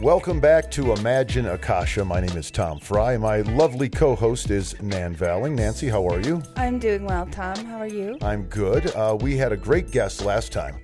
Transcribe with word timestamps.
Welcome 0.00 0.40
back 0.40 0.70
to 0.70 0.94
Imagine 0.94 1.44
Akasha. 1.44 2.02
My 2.06 2.20
name 2.20 2.34
is 2.34 2.50
Tom 2.50 2.78
Fry. 2.78 3.18
My 3.18 3.42
lovely 3.42 3.90
co 3.90 4.14
host 4.14 4.50
is 4.50 4.80
Nan 4.80 5.14
Valling. 5.14 5.54
Nancy, 5.54 5.90
how 5.90 6.08
are 6.08 6.20
you? 6.20 6.42
I'm 6.56 6.78
doing 6.78 7.04
well, 7.04 7.26
Tom. 7.26 7.62
How 7.66 7.76
are 7.76 7.86
you? 7.86 8.16
I'm 8.22 8.44
good. 8.44 8.96
Uh, 8.96 9.18
we 9.20 9.36
had 9.36 9.52
a 9.52 9.58
great 9.58 9.90
guest 9.90 10.24
last 10.24 10.52
time. 10.52 10.80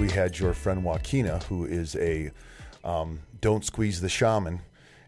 We 0.00 0.10
had 0.10 0.36
your 0.40 0.54
friend 0.54 0.82
Joaquina, 0.82 1.38
who 1.44 1.66
is 1.66 1.94
a 1.96 2.32
um, 2.82 3.20
Don't 3.40 3.64
Squeeze 3.64 4.00
the 4.00 4.08
Shaman, 4.08 4.60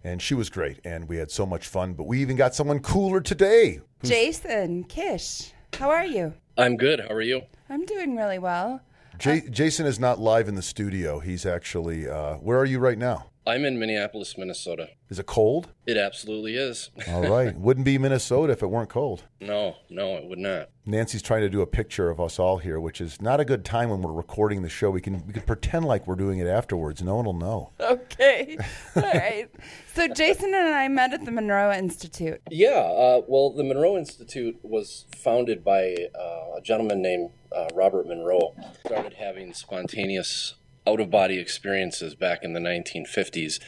and 0.05 0.23
she 0.23 0.35
was 0.35 0.49
great. 0.49 0.79
And 0.85 1.09
we 1.09 1.17
had 1.17 1.33
so 1.33 1.45
much 1.45 1.67
fun. 1.67 1.95
But 1.95 2.05
we 2.05 2.21
even 2.21 2.37
got 2.37 2.55
someone 2.55 2.79
cooler 2.79 3.21
today. 3.21 3.81
Jason 4.05 4.85
Kish. 4.85 5.51
How 5.77 5.91
are 5.91 6.07
you? 6.07 6.35
I'm 6.57 6.77
good. 6.77 7.01
How 7.01 7.09
are 7.09 7.21
you? 7.21 7.43
I'm 7.69 7.85
doing 7.85 8.15
really 8.15 8.39
well. 8.39 8.81
J- 9.19 9.49
Jason 9.51 9.87
is 9.87 9.99
not 9.99 10.21
live 10.21 10.47
in 10.47 10.55
the 10.55 10.63
studio. 10.63 11.19
He's 11.19 11.45
actually, 11.45 12.09
uh, 12.09 12.35
where 12.35 12.57
are 12.57 12.65
you 12.65 12.79
right 12.79 12.97
now? 12.97 13.30
I'm 13.47 13.65
in 13.65 13.79
Minneapolis, 13.79 14.37
Minnesota. 14.37 14.91
Is 15.09 15.19
it 15.19 15.27
cold? 15.27 15.69
It 15.87 15.97
absolutely 15.97 16.57
is. 16.57 16.91
All 17.09 17.23
right. 17.29 17.57
Wouldn't 17.57 17.85
be 17.87 17.97
Minnesota 17.99 18.53
if 18.53 18.63
it 18.63 18.67
weren't 18.67 18.91
cold. 18.91 19.25
no, 19.41 19.77
no, 19.89 20.17
it 20.17 20.25
would 20.27 20.39
not. 20.39 20.69
Nancy's 20.87 21.23
trying 21.23 21.43
to 21.43 21.49
do 21.49 21.61
a 21.63 21.67
picture 21.67 22.11
of 22.11 22.21
us 22.21 22.39
all 22.39 22.59
here, 22.59 22.81
which 22.81 23.01
is 23.01 23.21
not 23.23 23.39
a 23.39 23.45
good 23.45 23.65
time 23.65 23.91
when 23.91 24.03
we're 24.03 24.13
recording 24.13 24.63
the 24.63 24.69
show. 24.69 24.91
We 24.91 25.01
can 25.01 25.25
we 25.27 25.33
can 25.33 25.43
pretend 25.43 25.85
like 25.85 26.07
we're 26.07 26.17
doing 26.17 26.41
it 26.41 26.49
afterwards. 26.49 27.01
No 27.03 27.17
one 27.17 27.25
will 27.27 27.33
know. 27.35 27.71
Okay. 27.81 28.57
All 28.97 29.03
right. 29.03 29.49
So 29.95 30.09
Jason 30.09 30.53
and 30.55 30.75
I 30.75 30.89
met 30.89 31.13
at 31.13 31.25
the 31.25 31.31
Monroe 31.31 31.73
Institute. 31.73 32.41
Yeah, 32.51 32.69
uh, 32.71 33.23
well, 33.27 33.51
the 33.51 33.65
Monroe 33.65 33.97
Institute 33.97 34.59
was 34.63 35.07
founded 35.17 35.65
by 35.65 35.97
uh, 36.15 36.57
a 36.59 36.61
gentleman 36.63 37.03
named 37.03 37.31
uh, 37.55 37.69
Robert 37.75 38.07
Monroe. 38.07 38.55
Started 38.87 39.15
having 39.15 39.53
spontaneous 39.55 40.55
out 40.87 41.01
of 41.01 41.11
body 41.11 41.39
experiences 41.39 42.15
back 42.15 42.43
in 42.43 42.53
the 42.53 42.61
1950s 42.61 43.61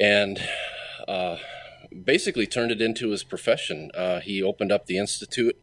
and 0.00 0.40
uh, 1.06 1.36
basically 2.04 2.46
turned 2.46 2.70
it 2.70 2.80
into 2.80 3.10
his 3.10 3.24
profession. 3.24 3.90
Uh, 3.94 4.20
he 4.20 4.42
opened 4.42 4.72
up 4.72 4.86
the 4.86 4.98
Institute. 4.98 5.56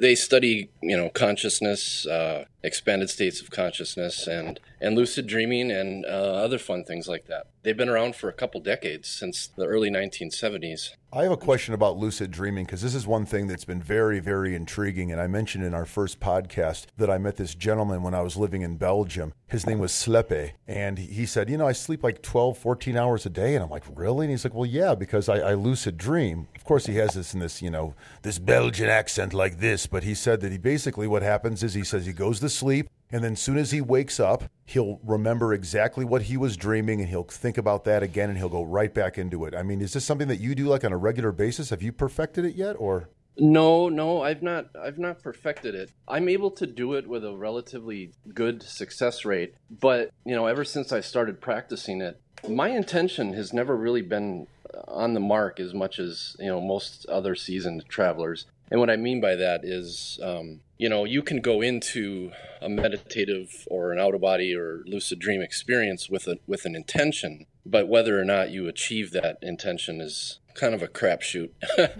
They 0.00 0.14
study, 0.14 0.70
you 0.82 0.96
know, 0.96 1.08
consciousness, 1.08 2.06
uh, 2.06 2.44
expanded 2.62 3.10
states 3.10 3.40
of 3.40 3.50
consciousness, 3.50 4.26
and, 4.26 4.60
and 4.80 4.96
lucid 4.96 5.26
dreaming, 5.26 5.70
and 5.70 6.04
uh, 6.04 6.08
other 6.08 6.58
fun 6.58 6.84
things 6.84 7.08
like 7.08 7.26
that. 7.26 7.46
They've 7.62 7.76
been 7.76 7.88
around 7.88 8.16
for 8.16 8.28
a 8.28 8.32
couple 8.32 8.60
decades, 8.60 9.08
since 9.08 9.46
the 9.46 9.66
early 9.66 9.90
1970s. 9.90 10.90
I 11.10 11.22
have 11.22 11.32
a 11.32 11.38
question 11.38 11.72
about 11.72 11.96
lucid 11.96 12.30
dreaming 12.30 12.66
because 12.66 12.82
this 12.82 12.94
is 12.94 13.06
one 13.06 13.24
thing 13.24 13.46
that's 13.46 13.64
been 13.64 13.80
very, 13.80 14.20
very 14.20 14.54
intriguing. 14.54 15.10
And 15.10 15.18
I 15.18 15.26
mentioned 15.26 15.64
in 15.64 15.72
our 15.72 15.86
first 15.86 16.20
podcast 16.20 16.84
that 16.98 17.08
I 17.08 17.16
met 17.16 17.36
this 17.36 17.54
gentleman 17.54 18.02
when 18.02 18.12
I 18.12 18.20
was 18.20 18.36
living 18.36 18.60
in 18.60 18.76
Belgium. 18.76 19.32
His 19.46 19.66
name 19.66 19.78
was 19.78 19.90
Slepe. 19.90 20.52
And 20.66 20.98
he 20.98 21.24
said, 21.24 21.48
You 21.48 21.56
know, 21.56 21.66
I 21.66 21.72
sleep 21.72 22.04
like 22.04 22.20
12, 22.20 22.58
14 22.58 22.96
hours 22.98 23.24
a 23.24 23.30
day. 23.30 23.54
And 23.54 23.64
I'm 23.64 23.70
like, 23.70 23.84
Really? 23.94 24.26
And 24.26 24.30
he's 24.30 24.44
like, 24.44 24.52
Well, 24.52 24.66
yeah, 24.66 24.94
because 24.94 25.30
I, 25.30 25.38
I 25.38 25.54
lucid 25.54 25.96
dream. 25.96 26.48
Of 26.54 26.64
course, 26.64 26.84
he 26.84 26.96
has 26.96 27.14
this 27.14 27.32
in 27.32 27.40
this, 27.40 27.62
you 27.62 27.70
know, 27.70 27.94
this 28.20 28.38
Belgian 28.38 28.90
accent 28.90 29.32
like 29.32 29.57
this. 29.58 29.86
But 29.86 30.04
he 30.04 30.14
said 30.14 30.40
that 30.40 30.52
he 30.52 30.58
basically 30.58 31.06
what 31.06 31.22
happens 31.22 31.62
is 31.62 31.74
he 31.74 31.84
says 31.84 32.06
he 32.06 32.12
goes 32.12 32.40
to 32.40 32.48
sleep. 32.48 32.88
And 33.10 33.24
then, 33.24 33.36
soon 33.36 33.56
as 33.56 33.70
he 33.70 33.80
wakes 33.80 34.20
up, 34.20 34.44
he'll 34.66 35.00
remember 35.02 35.54
exactly 35.54 36.04
what 36.04 36.22
he 36.22 36.36
was 36.36 36.58
dreaming, 36.58 37.00
and 37.00 37.08
he'll 37.08 37.22
think 37.22 37.56
about 37.56 37.84
that 37.84 38.02
again, 38.02 38.28
and 38.28 38.36
he'll 38.36 38.50
go 38.50 38.62
right 38.62 38.92
back 38.92 39.16
into 39.16 39.46
it. 39.46 39.54
I 39.54 39.62
mean, 39.62 39.80
is 39.80 39.94
this 39.94 40.04
something 40.04 40.28
that 40.28 40.40
you 40.40 40.54
do 40.54 40.66
like 40.66 40.84
on 40.84 40.92
a 40.92 40.98
regular 40.98 41.32
basis? 41.32 41.70
Have 41.70 41.82
you 41.82 41.90
perfected 41.90 42.44
it 42.44 42.54
yet, 42.54 42.74
or? 42.74 43.08
No, 43.38 43.88
no, 43.88 44.22
I've 44.22 44.42
not. 44.42 44.66
I've 44.76 44.98
not 44.98 45.22
perfected 45.22 45.74
it. 45.74 45.90
I'm 46.06 46.28
able 46.28 46.50
to 46.50 46.66
do 46.66 46.94
it 46.94 47.06
with 47.06 47.24
a 47.24 47.34
relatively 47.34 48.12
good 48.34 48.62
success 48.62 49.24
rate, 49.24 49.54
but 49.70 50.10
you 50.26 50.34
know, 50.34 50.46
ever 50.46 50.64
since 50.64 50.92
I 50.92 51.00
started 51.00 51.40
practicing 51.40 52.02
it, 52.02 52.20
my 52.46 52.68
intention 52.68 53.32
has 53.34 53.52
never 53.52 53.76
really 53.76 54.02
been 54.02 54.48
on 54.86 55.14
the 55.14 55.20
mark 55.20 55.60
as 55.60 55.72
much 55.72 55.98
as 55.98 56.36
you 56.38 56.46
know 56.48 56.60
most 56.60 57.06
other 57.06 57.34
seasoned 57.34 57.84
travelers. 57.88 58.46
And 58.70 58.80
what 58.80 58.90
I 58.90 58.96
mean 58.96 59.20
by 59.20 59.34
that 59.36 59.64
is, 59.64 60.18
um, 60.22 60.60
you 60.76 60.88
know, 60.88 61.04
you 61.04 61.22
can 61.22 61.40
go 61.40 61.60
into 61.60 62.32
a 62.60 62.68
meditative 62.68 63.66
or 63.70 63.92
an 63.92 63.98
out 63.98 64.14
of 64.14 64.20
body 64.20 64.54
or 64.54 64.82
lucid 64.86 65.18
dream 65.18 65.40
experience 65.40 66.10
with 66.10 66.26
a 66.26 66.38
with 66.46 66.64
an 66.64 66.74
intention, 66.74 67.46
but 67.64 67.88
whether 67.88 68.20
or 68.20 68.24
not 68.24 68.50
you 68.50 68.68
achieve 68.68 69.10
that 69.12 69.38
intention 69.42 70.00
is 70.00 70.40
kind 70.54 70.74
of 70.74 70.82
a 70.82 70.88
crapshoot. 70.88 71.50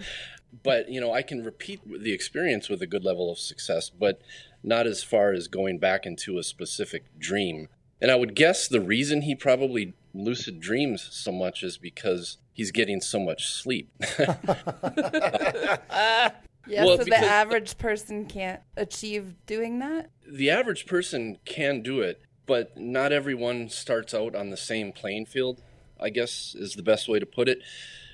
but 0.63 0.89
you 0.89 1.01
know, 1.01 1.13
I 1.13 1.21
can 1.21 1.43
repeat 1.43 1.81
the 1.85 2.13
experience 2.13 2.69
with 2.69 2.81
a 2.81 2.87
good 2.87 3.03
level 3.03 3.31
of 3.31 3.39
success, 3.39 3.89
but 3.89 4.21
not 4.63 4.85
as 4.85 5.03
far 5.03 5.33
as 5.33 5.47
going 5.47 5.79
back 5.79 6.05
into 6.05 6.37
a 6.37 6.43
specific 6.43 7.05
dream. 7.17 7.69
And 8.01 8.11
I 8.11 8.15
would 8.15 8.35
guess 8.35 8.67
the 8.67 8.81
reason 8.81 9.23
he 9.23 9.35
probably 9.35 9.93
lucid 10.13 10.59
dreams 10.59 11.07
so 11.11 11.31
much 11.31 11.63
is 11.63 11.77
because 11.77 12.37
he's 12.53 12.71
getting 12.71 13.01
so 13.01 13.19
much 13.19 13.47
sleep. 13.47 13.89
Yeah, 16.69 16.85
Well, 16.85 16.97
so 16.97 17.03
the 17.03 17.15
average 17.17 17.77
person 17.77 18.25
can't 18.25 18.61
achieve 18.77 19.35
doing 19.45 19.79
that? 19.79 20.09
the 20.31 20.49
average 20.51 20.85
person 20.85 21.39
can 21.45 21.81
do 21.81 22.01
it, 22.01 22.21
but 22.45 22.77
not 22.77 23.11
everyone 23.11 23.67
starts 23.69 24.13
out 24.13 24.35
on 24.35 24.51
the 24.51 24.57
same 24.57 24.91
playing 24.91 25.25
field, 25.25 25.61
I 25.99 26.09
guess 26.09 26.55
is 26.57 26.73
the 26.75 26.83
best 26.83 27.07
way 27.09 27.17
to 27.19 27.25
put 27.25 27.49
it. 27.49 27.59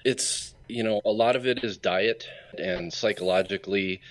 It's, 0.06 0.56
you 0.70 0.82
know, 0.84 1.02
a 1.04 1.12
lot 1.12 1.36
of 1.36 1.46
it 1.46 1.64
is 1.64 1.78
diet 1.78 2.28
and 2.58 2.94
psychologically 2.94 4.02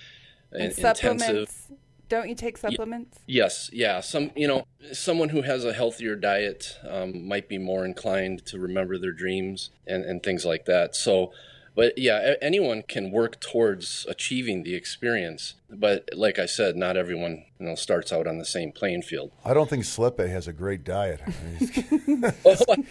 And 0.51 0.61
in- 0.63 0.69
intensive. 0.71 0.97
supplements. 0.97 1.71
Don't 2.07 2.29
you 2.29 2.35
take 2.35 2.57
supplements? 2.57 3.17
Yes, 3.25 3.71
yeah. 3.73 3.99
Some, 4.01 4.29
you 4.35 4.47
know, 4.47 4.65
someone 4.93 5.29
who 5.29 5.41
has 5.41 5.65
a 5.65 5.73
healthier 5.73 6.15
diet 6.15 6.77
um, 6.87 7.27
might 7.27 7.49
be 7.49 7.57
more 7.57 7.83
inclined 7.83 8.45
to 8.45 8.59
remember 8.59 8.99
their 8.99 9.11
dreams 9.11 9.71
and, 9.87 10.05
and 10.05 10.21
things 10.21 10.45
like 10.45 10.65
that. 10.65 10.95
So, 10.95 11.31
but 11.75 11.97
yeah, 11.97 12.35
anyone 12.41 12.83
can 12.87 13.11
work 13.11 13.39
towards 13.39 14.05
achieving 14.09 14.63
the 14.63 14.75
experience. 14.75 15.55
But 15.69 16.09
like 16.13 16.39
I 16.39 16.45
said, 16.45 16.75
not 16.77 16.95
everyone, 16.95 17.45
you 17.59 17.65
know, 17.67 17.75
starts 17.75 18.11
out 18.11 18.27
on 18.27 18.37
the 18.37 18.45
same 18.45 18.71
playing 18.71 19.01
field. 19.01 19.31
I 19.43 19.53
don't 19.53 19.69
think 19.69 19.83
Slepe 19.85 20.27
has 20.27 20.47
a 20.47 20.53
great 20.53 20.83
diet. 20.83 21.21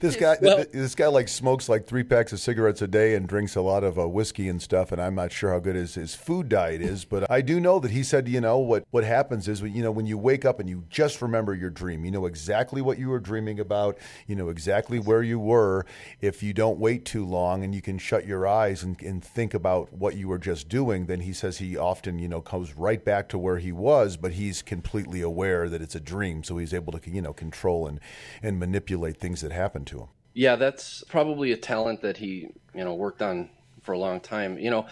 This 0.00 0.16
guy, 0.16 0.36
Well- 0.42 0.64
this 0.72 0.96
guy 0.96 1.06
like 1.06 1.28
smokes 1.28 1.68
like 1.68 1.86
three 1.86 2.02
packs 2.02 2.32
of 2.32 2.40
cigarettes 2.40 2.82
a 2.82 2.88
day 2.88 3.14
and 3.14 3.28
drinks 3.28 3.54
a 3.54 3.60
lot 3.60 3.84
of 3.84 4.00
uh, 4.00 4.08
whiskey 4.08 4.48
and 4.48 4.60
stuff. 4.60 4.90
And 4.90 5.00
I'm 5.00 5.14
not 5.14 5.30
sure 5.30 5.52
how 5.52 5.60
good 5.60 5.76
his, 5.76 5.94
his 5.94 6.16
food 6.16 6.48
diet 6.48 6.82
is, 6.82 7.04
but 7.04 7.30
I 7.30 7.40
do 7.40 7.60
know 7.60 7.78
that 7.78 7.92
he 7.92 8.02
said, 8.02 8.26
you 8.26 8.40
know, 8.40 8.58
what 8.58 8.82
what 8.90 9.04
happens 9.04 9.46
is, 9.46 9.60
you 9.62 9.80
know, 9.80 9.92
when 9.92 10.06
you 10.06 10.18
wake 10.18 10.44
up 10.44 10.58
and 10.58 10.68
you 10.68 10.82
just 10.90 11.22
remember 11.22 11.54
your 11.54 11.70
dream, 11.70 12.04
you 12.04 12.10
know 12.10 12.26
exactly 12.26 12.82
what 12.82 12.98
you 12.98 13.10
were 13.10 13.20
dreaming 13.20 13.60
about, 13.60 13.96
you 14.26 14.34
know 14.34 14.48
exactly 14.48 14.98
where 14.98 15.22
you 15.22 15.38
were. 15.38 15.86
If 16.20 16.42
you 16.42 16.52
don't 16.52 16.80
wait 16.80 17.04
too 17.04 17.24
long 17.24 17.62
and 17.62 17.72
you 17.72 17.80
can 17.80 17.98
shut 17.98 18.26
your 18.26 18.44
eyes 18.44 18.82
and, 18.82 19.00
and 19.02 19.24
think 19.24 19.54
about 19.54 19.92
what 19.92 20.16
you 20.16 20.26
were 20.26 20.38
just 20.38 20.68
doing, 20.68 21.06
then 21.06 21.20
he 21.20 21.32
says 21.32 21.58
he 21.58 21.76
often, 21.76 22.18
you 22.18 22.26
know, 22.26 22.40
comes 22.40 22.76
right 22.76 23.04
back 23.04 23.28
to 23.28 23.38
where 23.38 23.58
he 23.58 23.70
was, 23.70 24.01
but 24.16 24.32
he's 24.32 24.62
completely 24.62 25.20
aware 25.20 25.68
that 25.68 25.80
it's 25.80 25.94
a 25.94 26.00
dream, 26.00 26.42
so 26.44 26.58
he's 26.58 26.74
able 26.74 26.92
to, 26.92 27.10
you 27.10 27.22
know, 27.22 27.32
control 27.32 27.86
and 27.86 28.00
and 28.42 28.58
manipulate 28.58 29.16
things 29.18 29.40
that 29.40 29.52
happen 29.52 29.84
to 29.86 29.98
him. 30.00 30.08
Yeah, 30.34 30.56
that's 30.56 31.04
probably 31.08 31.52
a 31.52 31.56
talent 31.56 32.00
that 32.02 32.16
he, 32.16 32.48
you 32.74 32.84
know, 32.84 32.94
worked 32.94 33.22
on 33.22 33.50
for 33.82 33.92
a 33.92 33.98
long 33.98 34.20
time. 34.20 34.58
You 34.58 34.70
know, 34.70 34.86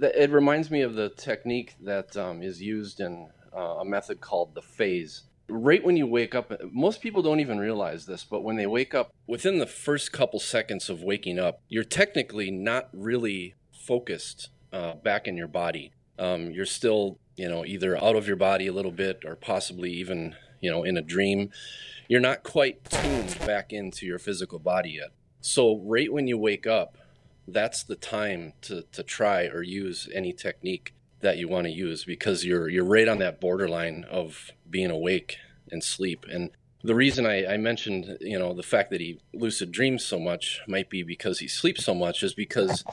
th- 0.00 0.14
it 0.14 0.30
reminds 0.30 0.70
me 0.70 0.82
of 0.82 0.94
the 0.94 1.08
technique 1.10 1.74
that 1.82 2.16
um, 2.16 2.42
is 2.42 2.60
used 2.60 3.00
in 3.00 3.28
uh, 3.54 3.76
a 3.80 3.84
method 3.84 4.20
called 4.20 4.54
the 4.54 4.62
phase. 4.62 5.22
Right 5.48 5.84
when 5.84 5.96
you 5.96 6.08
wake 6.08 6.34
up, 6.34 6.52
most 6.72 7.00
people 7.00 7.22
don't 7.22 7.38
even 7.38 7.58
realize 7.58 8.06
this, 8.06 8.24
but 8.24 8.42
when 8.42 8.56
they 8.56 8.66
wake 8.66 8.94
up, 8.94 9.12
within 9.28 9.58
the 9.58 9.66
first 9.66 10.12
couple 10.12 10.40
seconds 10.40 10.90
of 10.90 11.04
waking 11.04 11.38
up, 11.38 11.60
you're 11.68 11.84
technically 11.84 12.50
not 12.50 12.88
really 12.92 13.54
focused 13.72 14.48
uh, 14.72 14.94
back 14.94 15.28
in 15.28 15.36
your 15.36 15.46
body. 15.46 15.92
Um, 16.18 16.50
you're 16.50 16.66
still, 16.66 17.18
you 17.36 17.48
know, 17.48 17.64
either 17.64 18.02
out 18.02 18.16
of 18.16 18.26
your 18.26 18.36
body 18.36 18.66
a 18.66 18.72
little 18.72 18.92
bit 18.92 19.24
or 19.24 19.36
possibly 19.36 19.90
even, 19.92 20.34
you 20.60 20.70
know, 20.70 20.82
in 20.82 20.96
a 20.96 21.02
dream 21.02 21.50
you're 22.08 22.20
not 22.20 22.42
quite 22.42 22.84
tuned 22.84 23.38
back 23.40 23.72
into 23.72 24.06
your 24.06 24.18
physical 24.18 24.58
body 24.58 24.90
yet. 24.90 25.10
So 25.40 25.78
right 25.78 26.12
when 26.12 26.26
you 26.26 26.38
wake 26.38 26.66
up, 26.66 26.96
that's 27.48 27.82
the 27.82 27.96
time 27.96 28.52
to, 28.62 28.82
to 28.92 29.02
try 29.02 29.46
or 29.46 29.62
use 29.62 30.08
any 30.12 30.32
technique 30.32 30.94
that 31.20 31.38
you 31.38 31.48
want 31.48 31.66
to 31.66 31.72
use 31.72 32.04
because 32.04 32.44
you're 32.44 32.68
you're 32.68 32.84
right 32.84 33.08
on 33.08 33.18
that 33.18 33.40
borderline 33.40 34.04
of 34.10 34.50
being 34.68 34.90
awake 34.90 35.38
and 35.70 35.82
sleep. 35.82 36.26
And 36.30 36.50
the 36.82 36.94
reason 36.94 37.26
I, 37.26 37.54
I 37.54 37.56
mentioned, 37.56 38.18
you 38.20 38.38
know, 38.38 38.52
the 38.52 38.62
fact 38.62 38.90
that 38.90 39.00
he 39.00 39.20
lucid 39.32 39.72
dreams 39.72 40.04
so 40.04 40.20
much 40.20 40.60
might 40.68 40.90
be 40.90 41.02
because 41.02 41.38
he 41.38 41.48
sleeps 41.48 41.84
so 41.84 41.94
much 41.94 42.22
is 42.22 42.34
because 42.34 42.84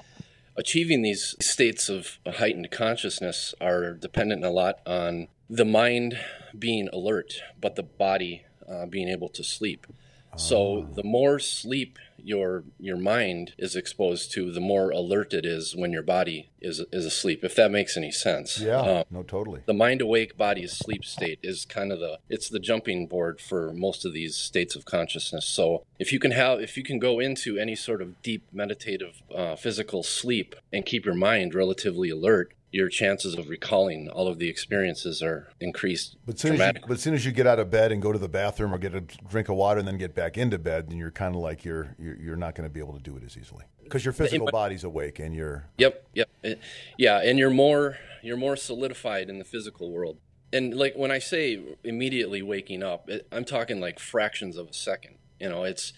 achieving 0.56 1.02
these 1.02 1.36
states 1.40 1.90
of 1.90 2.20
heightened 2.26 2.72
consciousness 2.72 3.54
are 3.60 3.94
dependent 3.94 4.44
a 4.44 4.50
lot 4.50 4.80
on 4.86 5.28
the 5.50 5.66
mind 5.66 6.20
being 6.58 6.90
alert, 6.94 7.34
but 7.60 7.76
the 7.76 7.84
body 7.84 8.46
uh, 8.70 8.86
being 8.86 9.10
able 9.10 9.30
to 9.30 9.44
sleep. 9.44 9.88
So 10.38 10.88
the 10.94 11.04
more 11.04 11.40
sleep 11.40 11.98
your 12.26 12.64
your 12.80 12.96
mind 12.98 13.54
is 13.58 13.76
exposed 13.76 14.32
to, 14.34 14.52
the 14.52 14.62
more 14.62 14.90
alert 14.92 15.34
it 15.34 15.46
is 15.46 15.76
when 15.76 15.92
your 15.92 16.04
body 16.04 16.50
is 16.62 16.80
is 16.92 17.06
asleep. 17.06 17.44
If 17.44 17.56
that 17.56 17.70
makes 17.72 17.98
any 17.98 18.12
sense. 18.12 18.60
Yeah, 18.60 18.80
Um, 18.82 19.04
no, 19.12 19.24
totally. 19.24 19.62
the 19.66 19.74
mind 19.74 20.02
awake 20.02 20.38
body 20.38 20.64
asleep 20.64 21.04
state 21.04 21.40
is 21.44 21.66
kind 21.66 21.92
of 21.92 22.00
the 22.00 22.20
it's 22.30 22.50
the 22.50 22.60
jumping 22.60 23.08
board 23.08 23.42
for 23.42 23.74
most 23.74 24.06
of 24.06 24.14
these 24.14 24.36
states 24.36 24.76
of 24.76 24.86
consciousness 24.86 25.46
so 25.46 25.84
if 26.00 26.12
you 26.14 26.20
can 26.20 26.32
have 26.32 26.60
if 26.62 26.78
you 26.78 26.84
can 26.84 27.00
go 27.00 27.20
into 27.20 27.58
any 27.58 27.76
sort 27.76 28.02
of 28.02 28.22
deep 28.22 28.44
meditative 28.54 29.22
uh, 29.36 29.56
physical 29.56 30.02
sleep 30.04 30.56
and 30.72 30.86
keep 30.86 31.06
your 31.06 31.16
mind 31.16 31.54
relatively 31.54 32.10
alert 32.10 32.54
your 32.74 32.90
chances 32.90 33.36
of 33.36 33.50
recalling 33.50 34.10
all 34.10 34.28
of 34.28 34.40
the 34.40 34.50
experiences 34.50 35.22
are 35.22 35.48
increased 35.60 36.18
But 36.26 36.40
soon, 36.40 36.60
as 36.60 36.74
you, 36.76 36.82
but 36.82 36.94
as 36.94 37.02
soon 37.02 37.14
as 37.14 37.24
you 37.24 37.32
get 37.32 37.46
out 37.46 37.60
of 37.60 37.70
bed 37.70 37.92
and 37.92 38.02
go 38.02 38.12
to 38.12 38.18
the 38.18 38.28
bathroom 38.28 38.74
or 38.74 38.80
get 38.80 38.96
a 38.96 39.02
drink 39.02 39.48
of 39.48 39.56
water 39.56 39.80
and 39.80 39.88
then 39.88 40.00
get 40.00 40.16
back 40.16 40.38
into 40.38 40.58
bed, 40.58 40.90
then 40.90 40.98
you're 40.98 41.12
kind 41.12 41.36
of 41.36 41.42
like 41.42 41.64
you're 41.64 41.96
you're, 42.00 42.16
you're 42.16 42.36
not 42.36 42.56
going 42.56 42.68
to 42.68 42.74
be 42.74 42.80
able 42.80 42.94
to 42.94 43.00
do 43.00 43.16
it 43.16 43.24
as 43.24 43.38
easily 43.38 43.64
because 43.84 44.04
your 44.04 44.14
physical 44.14 44.48
body's 44.52 44.84
awake 44.84 45.20
and 45.20 45.36
you're 45.36 45.68
Yep, 45.78 46.08
yep, 46.16 46.30
Eh, 46.44 46.56
yeah, 46.98 47.20
and 47.20 47.38
you're 47.38 47.52
more 47.52 47.98
you're 48.24 48.38
more 48.38 48.56
solidified 48.56 49.30
in 49.30 49.38
the 49.38 49.46
physical 49.46 49.92
world. 49.92 50.18
And 50.52 50.74
like 50.74 50.96
when 50.96 51.12
I 51.12 51.20
say 51.20 51.62
immediately 51.84 52.42
waking 52.42 52.82
up, 52.84 53.10
it, 53.10 53.28
I'm 53.32 53.46
talking 53.46 53.80
like 53.80 54.00
fractions 54.00 54.58
of 54.58 54.70
a 54.70 54.74
second. 54.74 55.18
You 55.40 55.50
know, 55.50 55.64
it's 55.64 55.94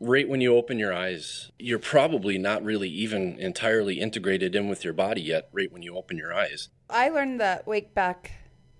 right 0.00 0.28
when 0.28 0.40
you 0.40 0.56
open 0.56 0.78
your 0.78 0.92
eyes. 0.92 1.50
You're 1.58 1.78
probably 1.78 2.38
not 2.38 2.64
really 2.64 2.88
even 2.88 3.38
entirely 3.38 4.00
integrated 4.00 4.54
in 4.54 4.68
with 4.68 4.84
your 4.84 4.92
body 4.92 5.22
yet. 5.22 5.48
Right 5.52 5.72
when 5.72 5.82
you 5.82 5.96
open 5.96 6.16
your 6.16 6.34
eyes. 6.34 6.68
I 6.90 7.08
learned 7.08 7.40
that 7.40 7.66
wake 7.66 7.94
back 7.94 8.32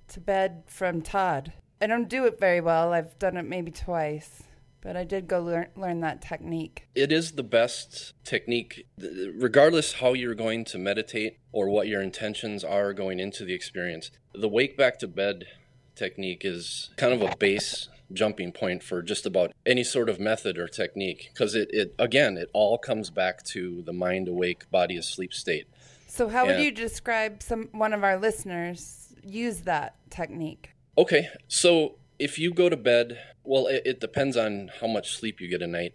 to 0.09 0.21
bed 0.21 0.65
from 0.67 1.03
Todd. 1.03 1.53
I 1.81 1.87
don't 1.87 2.09
do 2.09 2.25
it 2.25 2.39
very 2.39 2.61
well. 2.61 2.93
I've 2.93 3.19
done 3.19 3.37
it 3.37 3.43
maybe 3.43 3.71
twice, 3.71 4.43
but 4.81 4.97
I 4.97 5.05
did 5.05 5.27
go 5.27 5.43
learn, 5.43 5.69
learn 5.77 6.01
that 6.01 6.23
technique. 6.23 6.87
It 6.95 7.11
is 7.11 7.33
the 7.33 7.43
best 7.43 8.15
technique, 8.25 8.87
regardless 8.99 9.95
how 9.95 10.13
you're 10.13 10.35
going 10.35 10.65
to 10.67 10.79
meditate 10.79 11.39
or 11.53 11.69
what 11.69 11.89
your 11.89 12.01
intentions 12.01 12.65
are 12.65 12.93
going 12.93 13.21
into 13.21 13.45
the 13.45 13.55
experience. 13.55 14.11
The 14.35 14.49
wake 14.49 14.77
back 14.77 14.99
to 15.01 15.09
bed 15.09 15.47
technique 15.95 16.43
is 16.45 16.91
kind 16.97 17.13
of 17.13 17.23
a 17.23 17.37
base 17.37 17.89
jumping 18.15 18.53
point 18.53 18.83
for 18.83 19.03
just 19.03 19.27
about 19.27 19.53
any 19.67 19.85
sort 19.85 20.09
of 20.09 20.19
method 20.19 20.59
or 20.59 20.69
technique 20.69 21.31
because 21.33 21.55
it, 21.55 21.69
it 21.73 21.95
again 21.99 22.37
it 22.37 22.49
all 22.53 22.79
comes 22.79 23.11
back 23.11 23.43
to 23.43 23.83
the 23.83 23.93
mind 23.93 24.29
awake 24.29 24.71
body 24.71 24.97
asleep 24.97 25.33
state 25.33 25.67
So, 26.07 26.29
how 26.29 26.47
would 26.47 26.61
you 26.61 26.71
describe 26.71 27.43
some 27.43 27.69
one 27.73 27.93
of 27.93 28.05
our 28.05 28.17
listeners 28.17 29.13
use 29.25 29.63
that 29.63 29.97
technique? 30.11 30.71
Okay, 30.97 31.29
so 31.49 31.97
if 32.19 32.39
you 32.39 32.55
go 32.55 32.69
to 32.69 32.77
bed, 32.77 33.19
well, 33.43 33.67
it, 33.67 33.83
it 33.85 34.01
depends 34.01 34.37
on 34.37 34.71
how 34.81 34.87
much 34.87 35.17
sleep 35.17 35.41
you 35.41 35.49
get 35.49 35.61
a 35.61 35.67
night. 35.67 35.93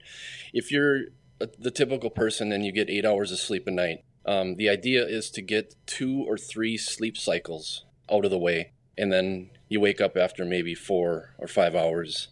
If 0.54 0.72
you're 0.72 1.06
a, 1.40 1.48
the 1.58 1.72
typical 1.72 2.10
person 2.10 2.52
and 2.52 2.66
you 2.66 2.72
get 2.72 2.90
eight 2.90 3.06
hours 3.06 3.32
of 3.32 3.40
sleep 3.40 3.66
a 3.68 3.72
night, 3.72 4.04
um, 4.26 4.56
the 4.56 4.68
idea 4.68 5.06
is 5.06 5.30
to 5.32 5.42
get 5.42 5.76
two 5.86 6.26
or 6.28 6.38
three 6.38 6.78
sleep 6.78 7.18
cycles 7.18 7.86
out 8.12 8.26
of 8.26 8.32
the 8.32 8.38
way, 8.38 8.74
and 8.98 9.12
then 9.14 9.52
you 9.70 9.80
wake 9.80 10.02
up 10.02 10.18
after 10.18 10.44
maybe 10.44 10.76
four 10.76 11.36
or 11.38 11.48
five 11.48 11.76
hours, 11.76 12.28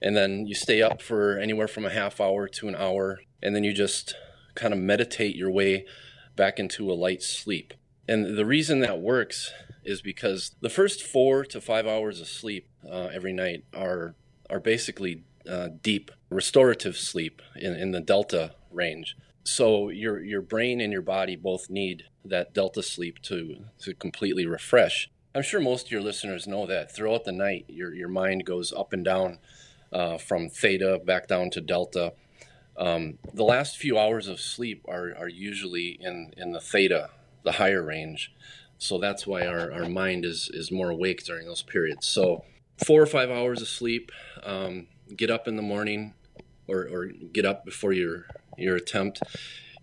and 0.00 0.16
then 0.16 0.46
you 0.46 0.54
stay 0.54 0.80
up 0.80 1.02
for 1.02 1.36
anywhere 1.38 1.68
from 1.68 1.84
a 1.84 1.90
half 1.90 2.20
hour 2.20 2.48
to 2.48 2.68
an 2.68 2.74
hour, 2.74 3.20
and 3.42 3.54
then 3.54 3.64
you 3.64 3.74
just 3.74 4.14
kind 4.54 4.72
of 4.72 4.80
meditate 4.80 5.36
your 5.36 5.50
way 5.50 5.84
back 6.36 6.58
into 6.58 6.90
a 6.90 6.94
light 6.94 7.22
sleep. 7.22 7.74
And 8.08 8.38
the 8.38 8.46
reason 8.46 8.80
that 8.80 9.00
works 9.00 9.52
is 9.84 10.00
because 10.00 10.54
the 10.60 10.70
first 10.70 11.02
four 11.02 11.44
to 11.44 11.60
five 11.60 11.86
hours 11.86 12.20
of 12.20 12.28
sleep 12.28 12.68
uh, 12.88 13.08
every 13.12 13.32
night 13.32 13.64
are 13.74 14.14
are 14.48 14.60
basically 14.60 15.22
uh, 15.48 15.68
deep 15.82 16.10
restorative 16.28 16.96
sleep 16.96 17.40
in, 17.56 17.74
in 17.74 17.92
the 17.92 18.00
delta 18.00 18.54
range. 18.70 19.16
So 19.44 19.88
your 19.88 20.22
your 20.22 20.42
brain 20.42 20.80
and 20.80 20.92
your 20.92 21.02
body 21.02 21.36
both 21.36 21.70
need 21.70 22.04
that 22.24 22.52
delta 22.52 22.82
sleep 22.82 23.20
to 23.22 23.64
to 23.80 23.94
completely 23.94 24.46
refresh. 24.46 25.10
I'm 25.34 25.42
sure 25.42 25.60
most 25.60 25.86
of 25.86 25.92
your 25.92 26.00
listeners 26.00 26.46
know 26.46 26.66
that 26.66 26.94
throughout 26.94 27.24
the 27.24 27.32
night 27.32 27.66
your 27.68 27.94
your 27.94 28.08
mind 28.08 28.44
goes 28.44 28.72
up 28.72 28.92
and 28.92 29.04
down 29.04 29.38
uh, 29.92 30.18
from 30.18 30.48
theta 30.48 31.00
back 31.04 31.28
down 31.28 31.50
to 31.50 31.60
delta. 31.60 32.12
Um, 32.76 33.18
the 33.34 33.44
last 33.44 33.76
few 33.76 33.98
hours 33.98 34.26
of 34.26 34.40
sleep 34.40 34.84
are, 34.88 35.14
are 35.18 35.28
usually 35.28 35.98
in, 36.00 36.32
in 36.36 36.52
the 36.52 36.60
theta, 36.60 37.10
the 37.44 37.52
higher 37.52 37.82
range. 37.82 38.32
So 38.78 38.98
that's 38.98 39.26
why 39.26 39.46
our, 39.46 39.70
our 39.70 39.88
mind 39.88 40.24
is, 40.24 40.50
is 40.52 40.72
more 40.72 40.88
awake 40.88 41.24
during 41.24 41.46
those 41.46 41.62
periods. 41.62 42.06
So, 42.06 42.44
four 42.86 43.02
or 43.02 43.06
five 43.06 43.30
hours 43.30 43.60
of 43.60 43.68
sleep, 43.68 44.10
um, 44.42 44.86
get 45.14 45.30
up 45.30 45.46
in 45.46 45.56
the 45.56 45.62
morning 45.62 46.14
or, 46.66 46.88
or 46.88 47.06
get 47.06 47.44
up 47.44 47.66
before 47.66 47.92
your, 47.92 48.26
your 48.56 48.76
attempt. 48.76 49.20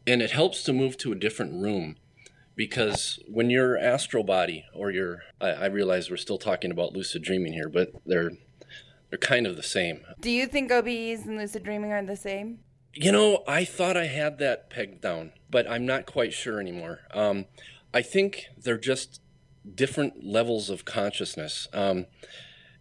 And 0.07 0.21
it 0.23 0.31
helps 0.31 0.63
to 0.63 0.73
move 0.73 0.97
to 0.97 1.11
a 1.11 1.15
different 1.15 1.53
room 1.61 1.97
because 2.57 3.19
when 3.27 3.50
your 3.50 3.77
astral 3.77 4.24
body 4.24 4.65
or 4.74 4.92
your, 4.92 5.21
I, 5.39 5.50
I 5.50 5.65
realize 5.68 6.09
we're 6.09 6.18
still 6.18 6.39
talking 6.39 6.71
about 6.71 6.92
lucid 6.92 7.21
dreaming 7.21 7.54
here, 7.54 7.69
but 7.69 7.94
they're, 8.06 8.31
they're 9.09 9.19
kind 9.19 9.48
of 9.48 9.56
the 9.56 9.63
same. 9.63 10.01
Do 10.19 10.31
you 10.31 10.48
think 10.48 10.71
OBEs 10.71 11.25
and 11.25 11.38
lucid 11.38 11.63
dreaming 11.63 11.94
are 11.94 12.04
the 12.04 12.18
same? 12.18 12.59
You 12.94 13.12
know, 13.12 13.44
I 13.48 13.63
thought 13.63 13.95
I 13.95 14.07
had 14.07 14.39
that 14.39 14.71
pegged 14.71 15.01
down, 15.01 15.33
but 15.51 15.69
I'm 15.69 15.86
not 15.86 16.07
quite 16.07 16.33
sure 16.33 16.59
anymore. 16.59 17.01
Um, 17.13 17.45
I 17.94 18.01
think 18.01 18.48
they're 18.57 18.80
just 18.80 19.21
different 19.75 20.25
levels 20.25 20.71
of 20.71 20.83
consciousness. 20.83 21.68
Um, 21.74 22.07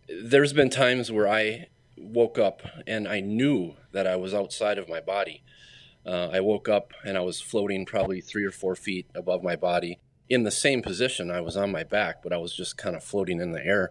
there's 0.09 0.55
been 0.55 0.71
times 0.71 1.13
where 1.13 1.29
I 1.29 1.67
woke 1.99 2.39
up 2.39 2.63
and 2.87 3.07
I 3.07 3.21
knew 3.21 3.75
that 3.93 4.07
I 4.07 4.17
was 4.17 4.33
outside 4.33 4.79
of 4.79 4.89
my 4.89 5.01
body. 5.01 5.43
Uh, 6.07 6.29
I 6.33 6.41
woke 6.41 6.69
up 6.69 6.93
and 7.05 7.17
I 7.17 7.21
was 7.21 7.41
floating 7.41 7.85
probably 7.85 8.21
three 8.21 8.45
or 8.45 8.53
four 8.53 8.77
feet 8.77 9.07
above 9.15 9.43
my 9.43 9.57
body 9.57 9.99
in 10.29 10.45
the 10.45 10.51
same 10.51 10.83
position. 10.83 11.31
I 11.31 11.41
was 11.41 11.57
on 11.57 11.73
my 11.73 11.83
back, 11.83 12.23
but 12.23 12.33
I 12.33 12.37
was 12.37 12.55
just 12.55 12.77
kind 12.77 12.95
of 12.95 13.03
floating 13.03 13.41
in 13.41 13.53
the 13.53 13.65
air. 13.65 13.91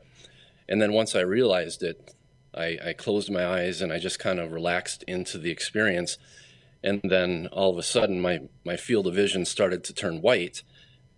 And 0.68 0.82
then 0.82 0.94
once 0.94 1.16
I 1.16 1.22
realized 1.22 1.84
it, 1.84 2.14
I, 2.54 2.78
I 2.84 2.94
closed 2.94 3.30
my 3.30 3.46
eyes 3.46 3.82
and 3.82 3.92
I 3.92 4.00
just 4.00 4.20
kind 4.20 4.40
of 4.40 4.54
relaxed 4.54 5.04
into 5.04 5.38
the 5.38 5.52
experience. 5.52 6.18
And 6.82 7.02
then 7.04 7.48
all 7.52 7.72
of 7.72 7.78
a 7.78 7.84
sudden, 7.84 8.22
my, 8.22 8.42
my 8.64 8.78
field 8.78 9.08
of 9.08 9.16
vision 9.16 9.44
started 9.44 9.84
to 9.84 9.94
turn 9.94 10.22
white. 10.22 10.64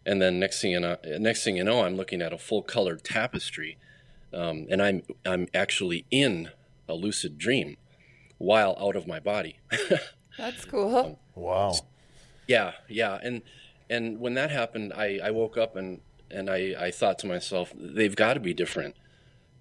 And 0.05 0.21
then 0.21 0.39
next 0.39 0.61
thing 0.61 0.71
you 0.71 0.79
know, 0.79 0.97
next 1.19 1.43
thing 1.43 1.57
you 1.57 1.65
know, 1.65 1.83
I'm 1.83 1.97
looking 1.97 2.21
at 2.21 2.31
a 2.31 2.37
full 2.37 2.61
colored 2.61 3.03
tapestry, 3.03 3.77
um, 4.33 4.65
and 4.69 4.81
I'm 4.81 5.03
I'm 5.25 5.49
actually 5.53 6.05
in 6.09 6.51
a 6.87 6.93
lucid 6.93 7.37
dream 7.37 7.75
while 8.37 8.77
out 8.79 8.95
of 8.95 9.05
my 9.05 9.19
body. 9.19 9.59
That's 10.37 10.65
cool. 10.65 11.19
wow. 11.35 11.73
Yeah, 12.47 12.73
yeah, 12.87 13.19
and 13.21 13.41
and 13.89 14.19
when 14.19 14.33
that 14.35 14.51
happened, 14.51 14.93
I, 14.93 15.19
I 15.23 15.31
woke 15.31 15.57
up 15.57 15.75
and 15.75 16.01
and 16.29 16.49
I, 16.49 16.75
I 16.77 16.91
thought 16.91 17.19
to 17.19 17.27
myself, 17.27 17.73
they've 17.75 18.15
got 18.15 18.33
to 18.33 18.39
be 18.39 18.53
different, 18.53 18.95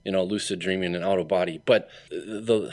you 0.05 0.13
know, 0.13 0.25
lucid 0.25 0.59
dreaming 0.59 0.95
and 0.95 1.05
out 1.05 1.19
of 1.19 1.29
body. 1.29 1.61
But 1.65 1.89
the 2.11 2.73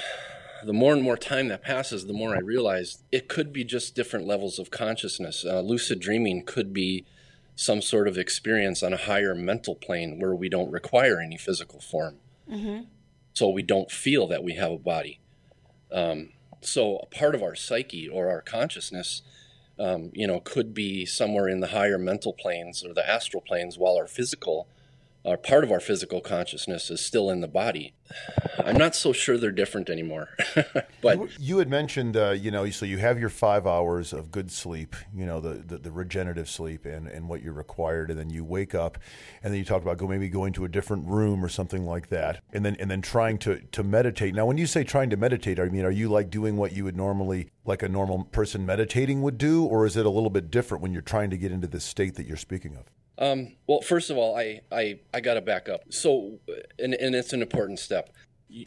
the 0.65 0.73
more 0.73 0.93
and 0.93 1.03
more 1.03 1.17
time 1.17 1.47
that 1.49 1.61
passes, 1.61 2.05
the 2.05 2.13
more 2.13 2.35
I 2.35 2.39
realize 2.39 3.03
it 3.11 3.27
could 3.27 3.51
be 3.51 3.63
just 3.63 3.95
different 3.95 4.25
levels 4.25 4.59
of 4.59 4.71
consciousness. 4.71 5.45
Uh, 5.45 5.59
lucid 5.61 5.99
dreaming 5.99 6.43
could 6.45 6.73
be 6.73 7.05
some 7.55 7.81
sort 7.81 8.07
of 8.07 8.17
experience 8.17 8.81
on 8.81 8.93
a 8.93 8.97
higher 8.97 9.35
mental 9.35 9.75
plane 9.75 10.19
where 10.19 10.33
we 10.33 10.49
don't 10.49 10.71
require 10.71 11.19
any 11.19 11.37
physical 11.37 11.79
form, 11.79 12.17
so 13.33 13.49
we 13.49 13.61
don't 13.61 13.91
feel 13.91 14.27
that 14.27 14.43
we 14.43 14.55
have 14.55 14.71
a 14.71 14.77
body. 14.77 15.19
Um, 15.91 16.29
so 16.65 16.97
a 16.97 17.05
part 17.05 17.35
of 17.35 17.43
our 17.43 17.55
psyche 17.55 18.07
or 18.07 18.29
our 18.29 18.41
consciousness 18.41 19.21
um, 19.79 20.11
you 20.13 20.27
know, 20.27 20.39
could 20.39 20.73
be 20.73 21.05
somewhere 21.05 21.47
in 21.47 21.59
the 21.59 21.67
higher 21.67 21.97
mental 21.97 22.33
planes 22.33 22.83
or 22.85 22.93
the 22.93 23.07
astral 23.07 23.41
planes, 23.41 23.77
while 23.77 23.95
our 23.95 24.07
physical, 24.07 24.67
or 25.23 25.37
part 25.37 25.63
of 25.63 25.71
our 25.71 25.79
physical 25.79 26.19
consciousness 26.19 26.89
is 26.89 27.03
still 27.03 27.29
in 27.29 27.41
the 27.41 27.47
body. 27.47 27.93
I'm 28.63 28.77
not 28.77 28.95
so 28.95 29.13
sure 29.13 29.37
they're 29.37 29.51
different 29.51 29.89
anymore. 29.89 30.29
but 31.01 31.39
You 31.39 31.59
had 31.59 31.69
mentioned, 31.69 32.17
uh, 32.17 32.31
you 32.31 32.51
know, 32.51 32.69
so 32.69 32.85
you 32.85 32.97
have 32.97 33.19
your 33.19 33.29
five 33.29 33.65
hours 33.65 34.13
of 34.13 34.31
good 34.31 34.51
sleep, 34.51 34.95
you 35.15 35.25
know, 35.25 35.39
the, 35.39 35.55
the, 35.55 35.77
the 35.77 35.91
regenerative 35.91 36.49
sleep 36.49 36.85
and, 36.85 37.07
and 37.07 37.29
what 37.29 37.41
you're 37.41 37.53
required, 37.53 38.09
and 38.09 38.19
then 38.19 38.29
you 38.29 38.43
wake 38.43 38.75
up, 38.75 38.97
and 39.41 39.53
then 39.53 39.59
you 39.59 39.65
talked 39.65 39.83
about 39.83 39.97
go 39.97 40.07
maybe 40.07 40.29
going 40.29 40.53
to 40.53 40.65
a 40.65 40.69
different 40.69 41.07
room 41.07 41.43
or 41.43 41.49
something 41.49 41.85
like 41.85 42.09
that, 42.09 42.41
and 42.51 42.65
then 42.65 42.75
and 42.79 42.91
then 42.91 43.01
trying 43.01 43.37
to 43.39 43.61
to 43.71 43.83
meditate. 43.83 44.35
Now, 44.35 44.45
when 44.45 44.57
you 44.57 44.67
say 44.67 44.83
trying 44.83 45.09
to 45.09 45.17
meditate, 45.17 45.59
I 45.59 45.65
mean, 45.69 45.85
are 45.85 45.91
you 45.91 46.09
like 46.09 46.29
doing 46.29 46.57
what 46.57 46.73
you 46.73 46.83
would 46.83 46.97
normally, 46.97 47.49
like 47.65 47.81
a 47.81 47.89
normal 47.89 48.25
person 48.25 48.65
meditating 48.65 49.21
would 49.21 49.37
do, 49.37 49.63
or 49.63 49.85
is 49.85 49.97
it 49.97 50.05
a 50.05 50.09
little 50.09 50.29
bit 50.29 50.51
different 50.51 50.81
when 50.81 50.91
you're 50.91 51.01
trying 51.01 51.29
to 51.29 51.37
get 51.37 51.51
into 51.51 51.67
this 51.67 51.83
state 51.83 52.15
that 52.15 52.27
you're 52.27 52.37
speaking 52.37 52.75
of? 52.75 52.83
Um, 53.17 53.53
well, 53.67 53.81
first 53.81 54.09
of 54.09 54.17
all, 54.17 54.35
I, 54.35 54.61
I, 54.71 54.99
I 55.13 55.21
got 55.21 55.35
to 55.35 55.41
back 55.41 55.69
up. 55.69 55.81
So, 55.89 56.39
and, 56.79 56.93
and 56.95 57.15
it's 57.15 57.33
an 57.33 57.41
important 57.41 57.79
step. 57.79 58.13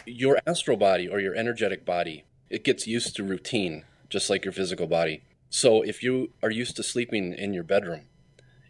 Your 0.04 0.38
astral 0.46 0.76
body 0.76 1.08
or 1.08 1.20
your 1.20 1.34
energetic 1.34 1.84
body, 1.84 2.24
it 2.50 2.64
gets 2.64 2.86
used 2.86 3.16
to 3.16 3.24
routine, 3.24 3.84
just 4.08 4.30
like 4.30 4.44
your 4.44 4.52
physical 4.52 4.86
body. 4.86 5.22
So, 5.50 5.82
if 5.82 6.02
you 6.02 6.30
are 6.42 6.50
used 6.50 6.76
to 6.76 6.82
sleeping 6.82 7.32
in 7.32 7.52
your 7.54 7.64
bedroom 7.64 8.02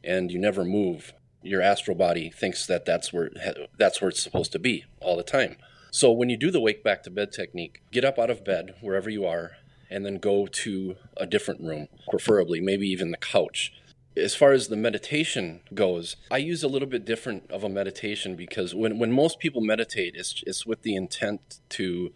and 0.02 0.30
you 0.30 0.38
never 0.38 0.64
move, 0.64 1.12
your 1.42 1.62
astral 1.62 1.96
body 1.96 2.30
thinks 2.30 2.66
that 2.66 2.84
that's 2.84 3.12
where 3.12 3.30
that's 3.78 4.00
where 4.00 4.08
it's 4.08 4.22
supposed 4.22 4.52
to 4.52 4.58
be 4.58 4.84
all 5.00 5.16
the 5.16 5.22
time. 5.22 5.56
So 5.90 6.10
when 6.10 6.28
you 6.28 6.36
do 6.36 6.50
the 6.50 6.60
wake 6.60 6.84
back 6.84 7.02
to 7.04 7.10
bed 7.10 7.32
technique, 7.32 7.80
get 7.90 8.04
up 8.04 8.18
out 8.18 8.30
of 8.30 8.44
bed 8.44 8.74
wherever 8.80 9.08
you 9.08 9.24
are 9.24 9.52
and 9.88 10.04
then 10.04 10.18
go 10.18 10.46
to 10.46 10.96
a 11.16 11.26
different 11.26 11.62
room, 11.62 11.88
preferably 12.10 12.60
maybe 12.60 12.88
even 12.88 13.12
the 13.12 13.16
couch. 13.16 13.72
As 14.16 14.34
far 14.34 14.52
as 14.52 14.68
the 14.68 14.76
meditation 14.76 15.60
goes, 15.74 16.16
I 16.30 16.38
use 16.38 16.62
a 16.62 16.68
little 16.68 16.88
bit 16.88 17.04
different 17.04 17.50
of 17.50 17.64
a 17.64 17.68
meditation 17.68 18.34
because 18.34 18.74
when, 18.74 18.98
when 18.98 19.12
most 19.12 19.38
people 19.38 19.60
meditate, 19.60 20.14
it's, 20.16 20.42
it's 20.46 20.64
with 20.66 20.82
the 20.82 20.94
intent 20.96 21.60
to 21.70 22.12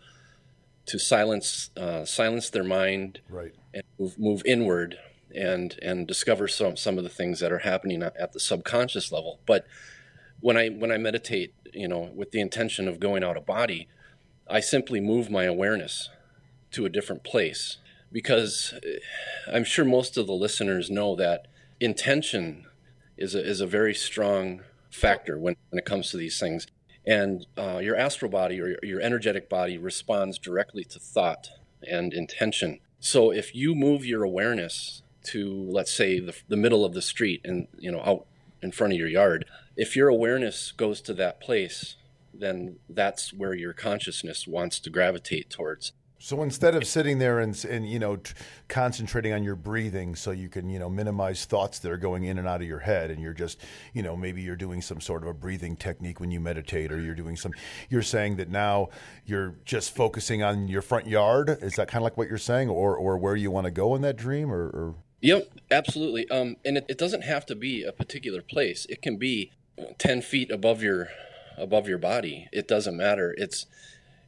to 0.86 0.98
silence 0.98 1.70
uh, 1.76 2.04
silence 2.04 2.50
their 2.50 2.64
mind 2.64 3.20
Right. 3.28 3.52
and 3.72 3.84
move, 3.98 4.18
move 4.18 4.42
inward 4.44 4.98
and 5.32 5.78
and 5.82 6.06
discover 6.08 6.48
some 6.48 6.76
some 6.76 6.98
of 6.98 7.04
the 7.04 7.10
things 7.10 7.38
that 7.40 7.52
are 7.52 7.58
happening 7.58 8.02
at 8.02 8.32
the 8.32 8.40
subconscious 8.40 9.12
level. 9.12 9.38
But 9.46 9.66
when 10.40 10.56
I 10.56 10.68
when 10.68 10.90
I 10.90 10.96
meditate, 10.96 11.54
you 11.72 11.86
know, 11.86 12.10
with 12.14 12.32
the 12.32 12.40
intention 12.40 12.88
of 12.88 12.98
going 12.98 13.22
out 13.22 13.36
of 13.36 13.46
body, 13.46 13.88
I 14.48 14.60
simply 14.60 15.00
move 15.00 15.30
my 15.30 15.44
awareness 15.44 16.08
to 16.72 16.86
a 16.86 16.88
different 16.88 17.22
place 17.22 17.76
because 18.10 18.74
eh, 18.84 18.98
I'm 19.52 19.64
sure 19.64 19.84
most 19.84 20.16
of 20.16 20.26
the 20.26 20.32
listeners 20.32 20.90
know 20.90 21.14
that 21.16 21.46
intention 21.80 22.66
is 23.16 23.34
a, 23.34 23.44
is 23.44 23.60
a 23.60 23.66
very 23.66 23.94
strong 23.94 24.62
factor 24.90 25.38
when, 25.38 25.56
when 25.70 25.78
it 25.78 25.84
comes 25.84 26.10
to 26.10 26.16
these 26.16 26.38
things. 26.38 26.66
And 27.06 27.46
uh, 27.56 27.78
your 27.78 27.96
astral 27.96 28.30
body 28.30 28.60
or 28.60 28.76
your, 28.82 29.00
energetic 29.00 29.48
body 29.48 29.78
responds 29.78 30.38
directly 30.38 30.84
to 30.84 30.98
thought 30.98 31.50
and 31.82 32.12
intention. 32.12 32.80
So 33.00 33.30
if 33.32 33.54
you 33.54 33.74
move 33.74 34.04
your 34.04 34.22
awareness 34.22 35.02
to, 35.24 35.66
let's 35.70 35.92
say, 35.92 36.20
the, 36.20 36.36
the 36.48 36.56
middle 36.56 36.84
of 36.84 36.92
the 36.92 37.02
street 37.02 37.40
and 37.44 37.68
you 37.78 37.90
know 37.90 38.02
out 38.02 38.26
in 38.62 38.72
front 38.72 38.92
of 38.92 38.98
your 38.98 39.08
yard, 39.08 39.46
if 39.76 39.96
your 39.96 40.08
awareness 40.08 40.72
goes 40.72 41.00
to 41.02 41.14
that 41.14 41.40
place, 41.40 41.96
then 42.34 42.78
that's 42.88 43.32
where 43.32 43.54
your 43.54 43.72
consciousness 43.72 44.46
wants 44.46 44.78
to 44.80 44.90
gravitate 44.90 45.48
towards. 45.48 45.92
So 46.22 46.42
instead 46.42 46.74
of 46.74 46.86
sitting 46.86 47.18
there 47.18 47.40
and, 47.40 47.64
and 47.64 47.88
you 47.88 47.98
know 47.98 48.16
t- 48.16 48.34
concentrating 48.68 49.32
on 49.32 49.42
your 49.42 49.56
breathing, 49.56 50.14
so 50.14 50.32
you 50.32 50.50
can 50.50 50.68
you 50.68 50.78
know 50.78 50.90
minimize 50.90 51.46
thoughts 51.46 51.78
that 51.78 51.90
are 51.90 51.96
going 51.96 52.24
in 52.24 52.36
and 52.38 52.46
out 52.46 52.60
of 52.60 52.68
your 52.68 52.78
head, 52.78 53.10
and 53.10 53.22
you're 53.22 53.32
just 53.32 53.58
you 53.94 54.02
know 54.02 54.14
maybe 54.14 54.42
you're 54.42 54.54
doing 54.54 54.82
some 54.82 55.00
sort 55.00 55.22
of 55.22 55.30
a 55.30 55.34
breathing 55.34 55.76
technique 55.76 56.20
when 56.20 56.30
you 56.30 56.38
meditate, 56.38 56.92
or 56.92 57.00
you're 57.00 57.14
doing 57.14 57.36
some. 57.36 57.52
You're 57.88 58.02
saying 58.02 58.36
that 58.36 58.50
now 58.50 58.90
you're 59.24 59.54
just 59.64 59.96
focusing 59.96 60.42
on 60.42 60.68
your 60.68 60.82
front 60.82 61.06
yard. 61.06 61.56
Is 61.62 61.76
that 61.76 61.88
kind 61.88 62.02
of 62.02 62.04
like 62.04 62.18
what 62.18 62.28
you're 62.28 62.36
saying, 62.36 62.68
or 62.68 62.94
or 62.94 63.16
where 63.16 63.34
you 63.34 63.50
want 63.50 63.64
to 63.64 63.70
go 63.70 63.94
in 63.94 64.02
that 64.02 64.16
dream, 64.16 64.52
or, 64.52 64.66
or 64.66 64.94
Yep, 65.22 65.50
absolutely. 65.70 66.28
Um, 66.30 66.56
and 66.66 66.76
it, 66.76 66.86
it 66.90 66.98
doesn't 66.98 67.22
have 67.22 67.46
to 67.46 67.54
be 67.54 67.82
a 67.82 67.92
particular 67.92 68.42
place. 68.42 68.86
It 68.90 69.00
can 69.00 69.16
be 69.16 69.52
ten 69.96 70.20
feet 70.20 70.50
above 70.50 70.82
your 70.82 71.08
above 71.56 71.88
your 71.88 71.98
body. 71.98 72.46
It 72.52 72.68
doesn't 72.68 72.96
matter. 72.96 73.34
It's 73.38 73.64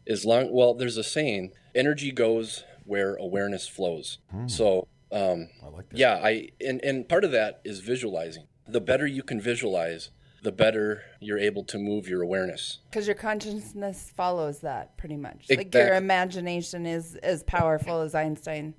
as 0.07 0.25
long. 0.25 0.53
Well, 0.53 0.75
there's 0.75 0.97
a 0.97 1.05
saying: 1.05 1.53
energy 1.75 2.13
goes 2.13 2.65
where 2.85 3.15
awareness 3.17 3.69
flows. 3.69 4.19
So, 4.47 4.89
um, 5.13 5.49
I 5.63 5.69
like 5.69 5.89
that. 5.91 5.99
yeah, 5.99 6.15
I 6.23 6.49
and 6.61 6.81
and 6.85 7.09
part 7.09 7.25
of 7.25 7.31
that 7.33 7.61
is 7.65 7.81
visualizing. 7.81 8.47
The 8.67 8.81
better 8.81 9.07
you 9.07 9.23
can 9.23 9.41
visualize, 9.41 10.11
the 10.43 10.53
better 10.53 11.03
you're 11.21 11.39
able 11.39 11.65
to 11.65 11.79
move 11.79 12.09
your 12.09 12.23
awareness. 12.23 12.79
Because 12.91 13.07
your 13.07 13.17
consciousness 13.17 14.11
follows 14.17 14.61
that 14.61 14.97
pretty 14.97 15.17
much. 15.17 15.47
Like 15.51 15.75
your 15.75 15.95
imagination 15.95 16.87
is 16.87 17.17
as 17.17 17.43
powerful 17.43 18.01
as 18.01 18.15
Einstein 18.15 18.75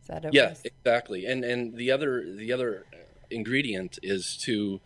said 0.00 0.24
it 0.24 0.34
Yeah, 0.34 0.50
was. 0.50 0.62
exactly. 0.64 1.26
And 1.26 1.44
and 1.44 1.74
the 1.76 1.90
other 1.90 2.24
the 2.34 2.52
other 2.52 2.84
ingredient 3.30 3.98
is 4.02 4.36
to 4.38 4.80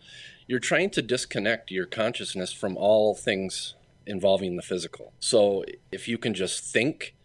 you're 0.47 0.59
trying 0.59 0.89
to 0.91 1.01
disconnect 1.01 1.71
your 1.71 1.85
consciousness 1.85 2.51
from 2.51 2.75
all 2.77 3.15
things 3.15 3.75
involving 4.05 4.55
the 4.55 4.61
physical. 4.61 5.13
So 5.19 5.63
if 5.91 6.07
you 6.07 6.17
can 6.17 6.33
just 6.33 6.63
think 6.63 7.15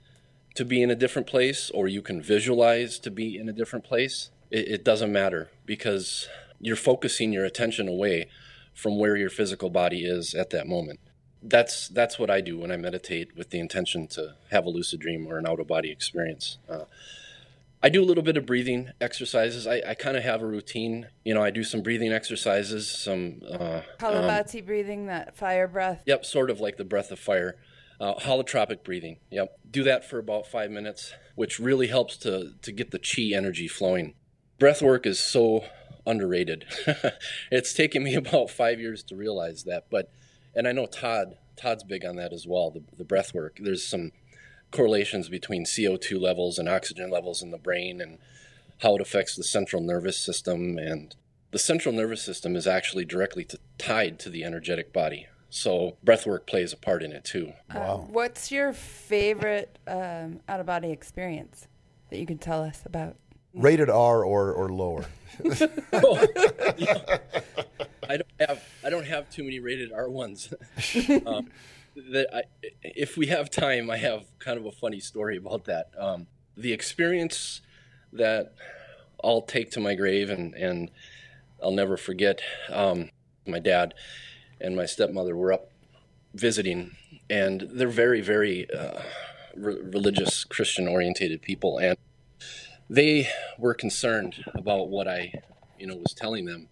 to 0.55 0.65
be 0.65 0.83
in 0.83 0.91
a 0.91 0.95
different 0.95 1.27
place 1.27 1.71
or 1.71 1.89
you 1.89 2.03
can 2.03 2.23
visualize 2.23 2.99
to 3.01 3.11
be 3.11 3.37
in 3.37 3.49
a 3.49 3.53
different 3.53 3.85
place, 3.85 4.31
it, 4.51 4.69
it 4.69 4.85
doesn't 4.85 5.13
matter 5.13 5.51
because 5.67 6.29
you're 6.61 6.77
focusing 6.77 7.33
your 7.33 7.45
attention 7.45 7.89
away 7.89 8.29
from 8.75 8.99
where 8.99 9.17
your 9.17 9.31
physical 9.31 9.71
body 9.71 10.05
is 10.05 10.35
at 10.35 10.51
that 10.51 10.67
moment. 10.67 11.01
That's 11.43 11.89
that's 11.89 12.19
what 12.19 12.31
I 12.31 12.41
do 12.41 12.59
when 12.59 12.73
I 12.73 12.77
meditate 12.77 13.37
with 13.37 13.51
the 13.51 13.61
intention 13.61 14.09
to 14.09 14.35
have 14.51 14.65
a 14.65 14.71
lucid 14.71 15.01
dream 15.01 15.27
or 15.27 15.39
an 15.39 15.47
out 15.47 15.61
of 15.61 15.69
body 15.69 15.91
experience. 15.91 16.59
Uh, 16.69 16.85
I 17.83 17.89
do 17.89 18.03
a 18.03 18.07
little 18.07 18.25
bit 18.25 18.37
of 18.37 18.45
breathing 18.45 18.91
exercises. 19.01 19.67
I, 19.67 19.83
I 19.87 19.95
kind 19.95 20.17
of 20.17 20.25
have 20.25 20.43
a 20.43 20.47
routine. 20.47 21.09
You 21.25 21.35
know, 21.35 21.43
I 21.43 21.51
do 21.51 21.63
some 21.63 21.83
breathing 21.83 22.13
exercises, 22.13 22.91
some, 22.91 23.41
uh, 23.49 23.83
Kapalbhati 23.99 24.67
breathing, 24.67 25.07
that 25.07 25.37
fire 25.37 25.69
breath. 25.69 26.03
yep, 26.05 26.25
sort 26.25 26.51
of 26.51 26.61
like 26.61 26.77
the 26.77 26.85
breath 26.85 27.11
of 27.11 27.19
fire. 27.19 27.57
Uh, 28.01 28.15
holotropic 28.15 28.85
breathing. 28.85 29.19
Yep. 29.31 29.59
Do 29.69 29.83
that 29.85 30.09
for 30.09 30.19
about 30.19 30.47
five 30.47 30.71
minutes, 30.71 31.13
which 31.35 31.59
really 31.59 31.89
helps 31.89 32.17
to, 32.19 32.53
to 32.63 32.71
get 32.71 32.93
the 32.93 32.99
chi 32.99 33.37
energy 33.37 33.67
flowing. 33.67 34.15
Breath 34.61 34.83
work 34.83 35.05
is 35.05 35.19
so 35.19 35.65
underrated. 36.07 36.65
it's 37.51 37.73
taken 37.73 38.05
me 38.05 38.15
about 38.17 38.51
five 38.51 38.81
years 38.81 39.03
to 39.05 39.17
realize 39.17 39.65
that. 39.65 39.87
But, 39.91 40.11
and 40.55 40.69
I 40.69 40.73
know 40.73 40.87
Todd, 40.87 41.39
Todd's 41.57 41.85
big 41.85 42.05
on 42.05 42.17
that 42.17 42.33
as 42.33 42.47
well, 42.47 42.71
the, 42.71 42.85
the 42.97 43.05
breath 43.05 43.35
work. 43.35 43.59
There's 43.61 43.85
some 43.85 44.13
correlations 44.71 45.29
between 45.29 45.65
CO2 45.65 46.21
levels 46.21 46.59
and 46.59 46.69
oxygen 46.69 47.11
levels 47.11 47.43
in 47.43 47.51
the 47.51 47.59
brain 47.59 48.01
and 48.01 48.19
how 48.83 48.95
it 48.95 49.01
affects 49.01 49.35
the 49.35 49.45
central 49.45 49.83
nervous 49.83 50.19
system. 50.19 50.79
And 50.79 51.15
the 51.51 51.59
central 51.59 51.95
nervous 51.95 52.23
system 52.23 52.57
is 52.57 52.67
actually 52.67 53.05
directly 53.05 53.45
to, 53.45 53.59
tied 53.79 54.19
to 54.21 54.31
the 54.31 54.45
energetic 54.45 54.93
body. 54.93 55.27
So 55.51 55.97
breath 56.05 56.27
work 56.27 56.47
plays 56.47 56.73
a 56.73 56.77
part 56.77 57.03
in 57.03 57.13
it 57.13 57.25
too. 57.25 57.53
Wow. 57.75 58.05
Um, 58.05 58.13
what's 58.13 58.53
your 58.53 58.73
favorite 58.73 59.79
um, 59.87 60.41
out 60.49 60.61
of 60.61 60.67
body 60.67 60.91
experience 60.91 61.67
that 62.11 62.19
you 62.19 62.27
can 62.27 62.39
tell 62.39 62.63
us 62.63 62.83
about? 62.85 63.17
rated 63.55 63.91
R 63.91 64.25
or 64.25 64.53
or 64.53 64.69
lower. 64.71 65.05
I 68.09 68.17
don't 68.17 68.41
have 68.41 68.65
I 68.85 68.91
don't 68.91 69.07
have 69.07 69.29
too 69.31 69.45
many 69.45 69.61
rated 69.61 69.93
R 69.93 70.09
ones. 70.09 70.53
um, 71.27 71.51
that 72.13 72.29
I, 72.35 72.43
if 72.83 73.17
we 73.17 73.27
have 73.27 73.51
time, 73.51 73.91
I 73.91 73.97
have 73.97 74.25
kind 74.39 74.59
of 74.59 74.67
a 74.67 74.73
funny 74.73 75.01
story 75.01 75.37
about 75.37 75.65
that. 75.65 75.91
Um, 75.99 76.27
the 76.57 76.73
experience 76.73 77.61
that 78.13 78.55
I'll 79.23 79.43
take 79.43 79.71
to 79.73 79.81
my 79.81 79.95
grave 79.95 80.31
and 80.31 80.55
and 80.55 80.91
I'll 81.63 81.73
never 81.73 81.97
forget. 81.97 82.41
Um, 82.71 83.11
my 83.47 83.59
dad 83.59 83.95
and 84.61 84.77
my 84.77 84.87
stepmother 84.87 85.37
were 85.37 85.53
up 85.53 85.71
visiting, 86.35 86.97
and 87.29 87.69
they're 87.73 87.89
very 87.89 88.21
very 88.21 88.71
uh, 88.71 89.03
re- 89.57 89.81
religious 89.81 90.45
Christian 90.45 90.89
orientated 90.89 91.43
people, 91.43 91.79
and 91.79 91.97
they 92.89 93.29
were 93.59 93.75
concerned 93.75 94.45
about 94.55 94.89
what 94.89 95.09
I, 95.09 95.33
you 95.79 95.87
know, 95.87 95.97
was 95.97 96.15
telling 96.15 96.47
them 96.47 96.69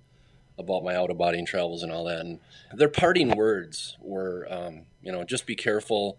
about 0.59 0.85
my 0.85 0.95
out 0.95 1.11
of 1.11 1.19
body 1.19 1.39
and 1.39 1.47
travels 1.47 1.83
and 1.83 1.93
all 1.93 2.05
that. 2.05 2.21
And 2.21 2.41
their 2.73 2.89
parting 2.89 3.37
words 3.37 3.97
were, 4.01 4.47
um, 4.51 4.83
you 5.03 5.13
know, 5.13 5.25
just 5.25 5.47
be 5.47 5.55
careful, 5.55 6.19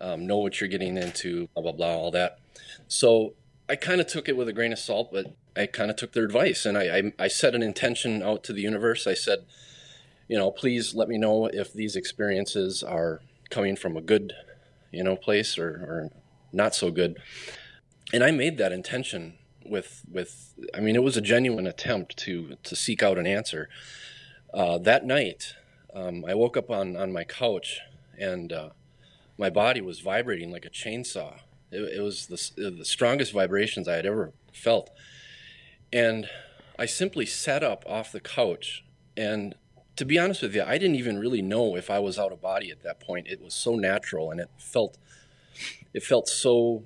um, 0.00 0.26
know 0.26 0.38
what 0.38 0.60
you're 0.60 0.68
getting 0.68 0.96
into, 0.96 1.48
blah, 1.54 1.62
blah, 1.62 1.72
blah, 1.72 1.96
all 1.96 2.10
that. 2.10 2.38
So 2.88 3.34
I 3.68 3.76
kind 3.76 4.00
of 4.00 4.06
took 4.06 4.28
it 4.28 4.36
with 4.36 4.48
a 4.48 4.52
grain 4.52 4.72
of 4.72 4.78
salt, 4.78 5.10
but 5.12 5.34
I 5.56 5.66
kind 5.66 5.90
of 5.90 5.96
took 5.96 6.12
their 6.12 6.24
advice 6.24 6.66
and 6.66 6.76
I, 6.76 6.82
I, 6.96 7.12
I 7.24 7.28
set 7.28 7.54
an 7.54 7.62
intention 7.62 8.22
out 8.22 8.42
to 8.44 8.52
the 8.52 8.62
universe. 8.62 9.06
I 9.06 9.14
said, 9.14 9.44
you 10.28 10.36
know, 10.36 10.50
please 10.50 10.94
let 10.94 11.08
me 11.08 11.18
know 11.18 11.46
if 11.46 11.72
these 11.72 11.96
experiences 11.96 12.82
are 12.82 13.20
coming 13.50 13.76
from 13.76 13.96
a 13.96 14.00
good, 14.00 14.32
you 14.92 15.02
know, 15.02 15.16
place 15.16 15.58
or, 15.58 15.68
or 15.68 16.10
not 16.52 16.74
so 16.74 16.90
good. 16.90 17.18
And 18.12 18.24
I 18.24 18.30
made 18.30 18.58
that 18.58 18.72
intention 18.72 19.34
with 19.70 20.02
with 20.10 20.54
I 20.74 20.80
mean 20.80 20.96
it 20.96 21.02
was 21.02 21.16
a 21.16 21.22
genuine 21.22 21.66
attempt 21.66 22.16
to 22.18 22.56
to 22.62 22.76
seek 22.76 23.02
out 23.02 23.18
an 23.18 23.26
answer. 23.26 23.68
Uh, 24.52 24.78
that 24.78 25.06
night, 25.06 25.54
um, 25.94 26.24
I 26.26 26.34
woke 26.34 26.56
up 26.56 26.70
on 26.70 26.96
on 26.96 27.12
my 27.12 27.24
couch 27.24 27.80
and 28.18 28.52
uh, 28.52 28.70
my 29.38 29.48
body 29.48 29.80
was 29.80 30.00
vibrating 30.00 30.50
like 30.50 30.66
a 30.66 30.70
chainsaw. 30.70 31.38
It, 31.70 31.98
it 31.98 32.02
was 32.02 32.26
the 32.26 32.70
the 32.70 32.84
strongest 32.84 33.32
vibrations 33.32 33.88
I 33.88 33.94
had 33.94 34.06
ever 34.06 34.32
felt, 34.52 34.90
and 35.92 36.28
I 36.78 36.86
simply 36.86 37.26
sat 37.26 37.62
up 37.62 37.84
off 37.86 38.12
the 38.12 38.20
couch 38.20 38.84
and. 39.16 39.54
To 39.96 40.06
be 40.06 40.18
honest 40.18 40.40
with 40.40 40.54
you, 40.54 40.62
I 40.62 40.78
didn't 40.78 40.96
even 40.96 41.18
really 41.18 41.42
know 41.42 41.76
if 41.76 41.90
I 41.90 41.98
was 41.98 42.18
out 42.18 42.32
of 42.32 42.40
body 42.40 42.70
at 42.70 42.82
that 42.84 43.00
point. 43.00 43.26
It 43.26 43.42
was 43.42 43.52
so 43.52 43.74
natural, 43.74 44.30
and 44.30 44.40
it 44.40 44.48
felt, 44.56 44.96
it 45.92 46.02
felt 46.02 46.26
so 46.26 46.84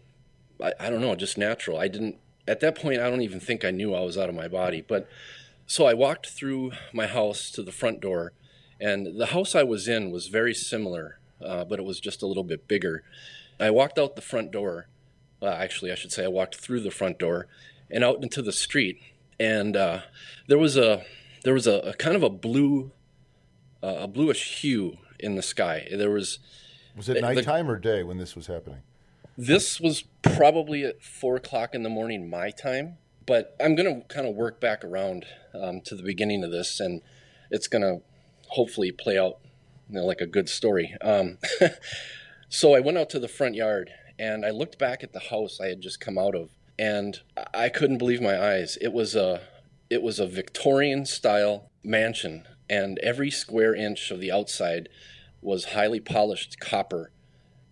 I, 0.62 0.72
I 0.80 0.90
don't 0.90 1.00
know, 1.00 1.14
just 1.14 1.38
natural. 1.38 1.78
I 1.78 1.88
didn't 1.88 2.18
at 2.46 2.60
that 2.60 2.74
point. 2.76 3.00
I 3.00 3.10
don't 3.10 3.22
even 3.22 3.40
think 3.40 3.64
I 3.64 3.70
knew 3.70 3.94
I 3.94 4.00
was 4.00 4.16
out 4.18 4.28
of 4.28 4.34
my 4.34 4.48
body. 4.48 4.80
But 4.86 5.08
so 5.66 5.86
I 5.86 5.94
walked 5.94 6.28
through 6.28 6.72
my 6.92 7.06
house 7.06 7.50
to 7.52 7.62
the 7.62 7.72
front 7.72 8.00
door, 8.00 8.32
and 8.80 9.18
the 9.18 9.26
house 9.26 9.54
I 9.54 9.62
was 9.62 9.88
in 9.88 10.10
was 10.10 10.26
very 10.28 10.54
similar, 10.54 11.18
uh, 11.44 11.64
but 11.64 11.78
it 11.78 11.84
was 11.84 12.00
just 12.00 12.22
a 12.22 12.26
little 12.26 12.44
bit 12.44 12.68
bigger. 12.68 13.02
I 13.58 13.70
walked 13.70 13.98
out 13.98 14.16
the 14.16 14.22
front 14.22 14.50
door. 14.50 14.88
Uh, 15.40 15.46
actually, 15.46 15.92
I 15.92 15.94
should 15.94 16.12
say 16.12 16.24
I 16.24 16.28
walked 16.28 16.56
through 16.56 16.80
the 16.80 16.90
front 16.90 17.18
door 17.18 17.46
and 17.90 18.02
out 18.02 18.22
into 18.22 18.42
the 18.42 18.52
street, 18.52 18.98
and 19.38 19.76
uh, 19.76 20.00
there 20.48 20.58
was 20.58 20.76
a 20.76 21.04
there 21.44 21.54
was 21.54 21.66
a, 21.66 21.74
a 21.80 21.92
kind 21.94 22.16
of 22.16 22.22
a 22.22 22.30
blue, 22.30 22.90
uh, 23.82 23.96
a 24.00 24.08
bluish 24.08 24.60
hue 24.60 24.96
in 25.20 25.34
the 25.36 25.42
sky. 25.42 25.86
There 25.92 26.10
was 26.10 26.38
Was 26.96 27.08
it 27.08 27.14
The- 27.14 27.20
nighttime 27.20 27.70
or 27.70 27.78
day 27.78 28.02
when 28.02 28.16
this 28.18 28.34
was 28.34 28.46
happening? 28.46 28.80
This 29.36 29.80
was 29.80 30.04
probably 30.22 30.84
at 30.84 31.02
four 31.02 31.36
o'clock 31.36 31.74
in 31.74 31.82
the 31.82 31.88
morning 31.88 32.30
my 32.30 32.50
time, 32.50 32.98
but 33.26 33.56
I'm 33.60 33.74
going 33.74 34.02
to 34.02 34.06
kind 34.06 34.28
of 34.28 34.34
work 34.34 34.60
back 34.60 34.84
around 34.84 35.26
um, 35.52 35.80
to 35.82 35.96
the 35.96 36.04
beginning 36.04 36.44
of 36.44 36.52
this, 36.52 36.78
and 36.78 37.02
it's 37.50 37.66
going 37.66 37.82
to 37.82 38.02
hopefully 38.48 38.92
play 38.92 39.18
out 39.18 39.38
you 39.88 39.96
know, 39.96 40.06
like 40.06 40.20
a 40.20 40.26
good 40.26 40.48
story. 40.48 40.96
Um, 41.00 41.38
so 42.48 42.74
I 42.74 42.80
went 42.80 42.98
out 42.98 43.10
to 43.10 43.18
the 43.18 43.28
front 43.28 43.54
yard 43.54 43.90
and 44.18 44.46
I 44.46 44.50
looked 44.50 44.78
back 44.78 45.02
at 45.02 45.12
the 45.12 45.18
house 45.18 45.60
I 45.60 45.66
had 45.68 45.80
just 45.80 46.00
come 46.00 46.16
out 46.16 46.34
of, 46.36 46.50
and 46.78 47.20
I- 47.52 47.68
couldn't 47.68 47.98
believe 47.98 48.20
my 48.20 48.40
eyes. 48.40 48.78
It 48.80 48.92
was 48.92 49.16
a 49.16 49.40
it 49.90 50.02
was 50.02 50.18
a 50.18 50.26
Victorian 50.26 51.04
style 51.04 51.70
mansion, 51.82 52.46
and 52.70 52.98
every 53.00 53.30
square 53.30 53.74
inch 53.74 54.10
of 54.10 54.20
the 54.20 54.30
outside 54.30 54.88
was 55.42 55.66
highly 55.66 56.00
polished 56.00 56.58
copper 56.60 57.10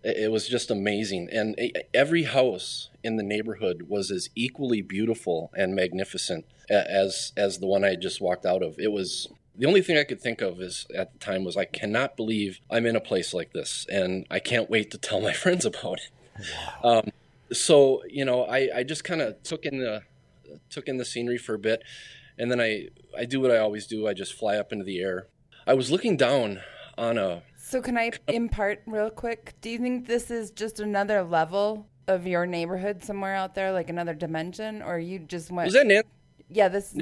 it 0.03 0.31
was 0.31 0.47
just 0.47 0.69
amazing. 0.69 1.29
And 1.31 1.55
every 1.93 2.23
house 2.23 2.89
in 3.03 3.15
the 3.15 3.23
neighborhood 3.23 3.83
was 3.87 4.11
as 4.11 4.29
equally 4.35 4.81
beautiful 4.81 5.51
and 5.55 5.75
magnificent 5.75 6.45
as 6.69 7.31
as 7.37 7.59
the 7.59 7.67
one 7.67 7.83
I 7.83 7.95
just 7.95 8.21
walked 8.21 8.45
out 8.45 8.61
of. 8.61 8.79
It 8.79 8.91
was 8.91 9.29
the 9.55 9.65
only 9.65 9.81
thing 9.81 9.97
I 9.97 10.03
could 10.03 10.21
think 10.21 10.41
of 10.41 10.61
is 10.61 10.85
at 10.95 11.13
the 11.13 11.19
time 11.19 11.43
was 11.43 11.55
I 11.55 11.65
cannot 11.65 12.17
believe 12.17 12.59
I'm 12.69 12.85
in 12.85 12.95
a 12.95 13.01
place 13.01 13.33
like 13.33 13.53
this, 13.53 13.85
and 13.89 14.25
I 14.29 14.39
can't 14.39 14.69
wait 14.69 14.91
to 14.91 14.97
tell 14.97 15.21
my 15.21 15.33
friends 15.43 15.65
about 15.65 15.99
it. 15.99 16.45
Um, 16.83 17.11
so 17.51 18.03
you 18.09 18.25
know, 18.25 18.43
I, 18.43 18.69
I 18.75 18.83
just 18.83 19.03
kind 19.03 19.21
of 19.21 19.41
took 19.43 19.65
in 19.65 19.79
the 19.79 20.03
took 20.69 20.87
in 20.87 20.97
the 20.97 21.05
scenery 21.05 21.37
for 21.37 21.55
a 21.55 21.59
bit, 21.59 21.83
and 22.37 22.51
then 22.51 22.59
I 22.59 22.89
I 23.17 23.25
do 23.25 23.39
what 23.39 23.51
I 23.51 23.57
always 23.57 23.87
do. 23.87 24.07
I 24.07 24.13
just 24.13 24.33
fly 24.33 24.57
up 24.57 24.73
into 24.73 24.85
the 24.85 24.99
air. 24.99 25.27
I 25.65 25.75
was 25.75 25.91
looking 25.91 26.17
down 26.17 26.61
on 26.97 27.17
a 27.17 27.43
So 27.73 27.81
can 27.81 27.97
I 27.97 28.11
impart 28.27 28.83
real 28.85 29.09
quick? 29.09 29.55
Do 29.61 29.71
you 29.71 29.79
think 29.79 30.05
this 30.05 30.29
is 30.29 30.51
just 30.51 30.79
another 30.79 31.23
level 31.23 31.87
of 32.07 32.27
your 32.27 32.45
neighborhood 32.45 33.03
somewhere 33.03 33.33
out 33.33 33.55
there, 33.55 33.71
like 33.71 33.89
another 33.89 34.13
dimension, 34.13 34.83
or 34.83 34.99
you 34.99 35.17
just 35.17 35.49
went? 35.49 35.65
was 35.65 35.73
that 35.73 35.87
Nan? 35.87 36.03
yeah, 36.49 36.67
this. 36.67 36.95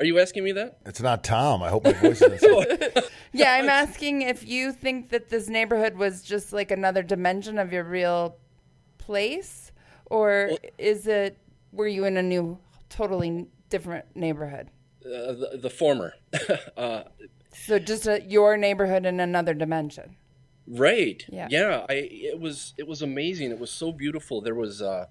Are 0.00 0.04
you 0.04 0.18
asking 0.18 0.42
me 0.42 0.50
that? 0.50 0.78
It's 0.84 1.00
not 1.00 1.22
Tom. 1.22 1.62
I 1.62 1.68
hope 1.68 1.84
my 1.84 1.92
voice 1.92 2.20
isn't. 2.22 2.98
Yeah, 3.32 3.52
I'm 3.52 3.68
asking 3.68 4.22
if 4.22 4.44
you 4.44 4.72
think 4.72 5.10
that 5.10 5.28
this 5.28 5.48
neighborhood 5.48 5.94
was 5.96 6.22
just 6.22 6.52
like 6.52 6.72
another 6.72 7.04
dimension 7.04 7.56
of 7.60 7.72
your 7.72 7.84
real 7.84 8.36
place, 8.98 9.70
or 10.06 10.50
is 10.76 11.06
it 11.06 11.38
were 11.70 11.86
you 11.86 12.04
in 12.04 12.16
a 12.16 12.22
new, 12.24 12.58
totally 12.88 13.46
different 13.68 14.06
neighborhood? 14.16 14.70
Uh, 15.06 15.34
the, 15.34 15.58
the 15.62 15.70
former. 15.70 16.14
uh, 16.76 17.04
So 17.52 17.78
just 17.78 18.06
a, 18.06 18.22
your 18.22 18.56
neighborhood 18.56 19.06
in 19.06 19.20
another 19.20 19.54
dimension. 19.54 20.16
Right. 20.66 21.24
Yeah. 21.28 21.48
Yeah. 21.50 21.86
I 21.88 21.94
it 21.94 22.38
was 22.40 22.74
it 22.78 22.86
was 22.86 23.02
amazing. 23.02 23.50
It 23.50 23.58
was 23.58 23.70
so 23.70 23.92
beautiful. 23.92 24.40
There 24.40 24.54
was 24.54 24.80
uh 24.80 25.06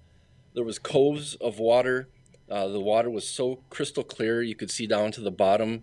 there 0.54 0.64
was 0.64 0.78
coves 0.78 1.34
of 1.36 1.58
water. 1.58 2.08
Uh, 2.50 2.66
the 2.66 2.80
water 2.80 3.08
was 3.08 3.28
so 3.28 3.62
crystal 3.70 4.02
clear 4.02 4.42
you 4.42 4.56
could 4.56 4.70
see 4.70 4.86
down 4.86 5.12
to 5.12 5.20
the 5.20 5.30
bottom. 5.30 5.82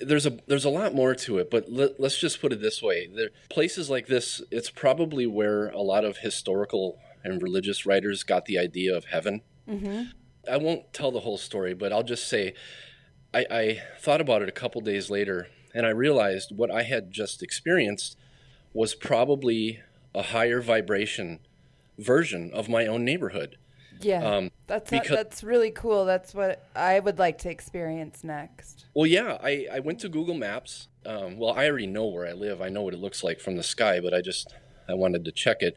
There's 0.00 0.24
a 0.24 0.38
there's 0.46 0.64
a 0.64 0.70
lot 0.70 0.94
more 0.94 1.14
to 1.14 1.38
it, 1.38 1.50
but 1.50 1.70
let, 1.70 2.00
let's 2.00 2.18
just 2.18 2.40
put 2.40 2.54
it 2.54 2.62
this 2.62 2.82
way: 2.82 3.06
there, 3.14 3.28
places 3.50 3.90
like 3.90 4.06
this, 4.06 4.40
it's 4.50 4.70
probably 4.70 5.26
where 5.26 5.66
a 5.68 5.82
lot 5.82 6.06
of 6.06 6.18
historical 6.18 6.98
and 7.22 7.42
religious 7.42 7.84
writers 7.84 8.22
got 8.22 8.46
the 8.46 8.58
idea 8.58 8.96
of 8.96 9.06
heaven. 9.06 9.42
I 10.50 10.56
won't 10.56 10.92
tell 10.94 11.10
the 11.10 11.20
whole 11.20 11.36
story, 11.36 11.74
but 11.74 11.92
I'll 11.92 12.02
just 12.02 12.28
say 12.28 12.54
I, 13.34 13.46
I 13.50 13.82
thought 13.98 14.20
about 14.20 14.42
it 14.42 14.48
a 14.48 14.52
couple 14.52 14.80
days 14.80 15.10
later, 15.10 15.48
and 15.74 15.84
I 15.84 15.90
realized 15.90 16.56
what 16.56 16.70
I 16.70 16.82
had 16.82 17.10
just 17.10 17.42
experienced 17.42 18.16
was 18.72 18.94
probably 18.94 19.80
a 20.14 20.22
higher 20.22 20.60
vibration 20.60 21.40
version 21.98 22.50
of 22.52 22.68
my 22.68 22.86
own 22.86 23.04
neighborhood. 23.04 23.56
Yeah, 24.00 24.22
Um, 24.24 24.50
that's 24.66 24.90
because- 24.90 25.16
that's 25.16 25.44
really 25.44 25.70
cool. 25.70 26.04
That's 26.04 26.34
what 26.34 26.66
I 26.74 26.98
would 27.00 27.18
like 27.18 27.38
to 27.38 27.50
experience 27.50 28.24
next. 28.24 28.86
Well, 28.94 29.06
yeah, 29.06 29.38
I, 29.42 29.66
I 29.72 29.78
went 29.80 30.00
to 30.00 30.08
Google 30.08 30.34
Maps. 30.34 30.88
Um, 31.06 31.38
well, 31.38 31.52
I 31.54 31.68
already 31.68 31.86
know 31.86 32.06
where 32.06 32.26
I 32.26 32.32
live. 32.32 32.60
I 32.60 32.68
know 32.70 32.82
what 32.82 32.94
it 32.94 33.00
looks 33.00 33.22
like 33.22 33.40
from 33.40 33.56
the 33.56 33.62
sky, 33.62 34.00
but 34.00 34.12
I 34.14 34.20
just 34.20 34.54
I 34.88 34.94
wanted 34.94 35.24
to 35.26 35.32
check 35.32 35.58
it. 35.62 35.76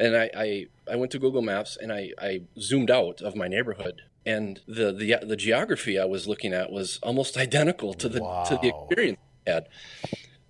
And 0.00 0.16
I, 0.16 0.30
I, 0.34 0.66
I 0.90 0.96
went 0.96 1.12
to 1.12 1.18
Google 1.18 1.42
Maps 1.42 1.76
and 1.80 1.92
I, 1.92 2.10
I 2.18 2.42
zoomed 2.58 2.90
out 2.90 3.20
of 3.20 3.36
my 3.36 3.46
neighborhood. 3.46 4.02
And 4.26 4.60
the, 4.66 4.92
the 4.92 5.18
the 5.26 5.36
geography 5.36 5.98
I 5.98 6.04
was 6.04 6.26
looking 6.26 6.52
at 6.52 6.70
was 6.72 6.98
almost 7.02 7.36
identical 7.46 7.94
to 7.94 8.08
the 8.08 8.20
to 8.48 8.58
the 8.60 8.68
experience 8.68 9.18
I 9.46 9.50
had. 9.50 9.68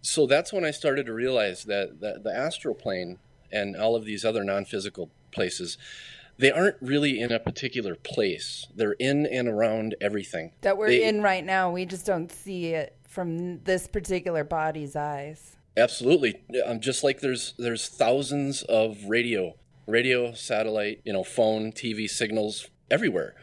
So 0.02 0.26
that's 0.26 0.52
when 0.52 0.64
I 0.64 0.70
started 0.70 1.06
to 1.06 1.12
realize 1.12 1.64
that, 1.64 2.00
that 2.00 2.24
the 2.24 2.34
astral 2.34 2.74
plane 2.74 3.18
and 3.52 3.76
all 3.76 3.94
of 3.96 4.04
these 4.04 4.24
other 4.24 4.42
non-physical 4.44 5.10
places, 5.30 5.76
they 6.38 6.50
aren't 6.50 6.76
really 6.80 7.20
in 7.20 7.30
a 7.32 7.38
particular 7.38 7.94
place. 7.96 8.66
They're 8.74 8.96
in 8.98 9.26
and 9.26 9.46
around 9.46 9.94
everything. 10.00 10.52
That 10.62 10.78
we're 10.78 10.88
They- 10.88 11.04
in 11.04 11.22
right 11.22 11.44
now. 11.44 11.70
We 11.70 11.84
just 11.84 12.06
don't 12.06 12.32
see 12.32 12.68
it 12.68 12.96
from 13.08 13.62
this 13.64 13.86
particular 13.86 14.44
body's 14.44 14.96
eyes. 14.96 15.56
Absolutely. 15.80 16.42
Just 16.78 17.02
like 17.02 17.20
there's 17.20 17.54
there's 17.58 17.88
thousands 17.88 18.62
of 18.62 19.04
radio, 19.06 19.54
radio, 19.86 20.32
satellite, 20.34 21.00
you 21.04 21.12
know, 21.12 21.24
phone, 21.24 21.72
TV 21.72 22.08
signals 22.08 22.68
everywhere. 22.90 23.34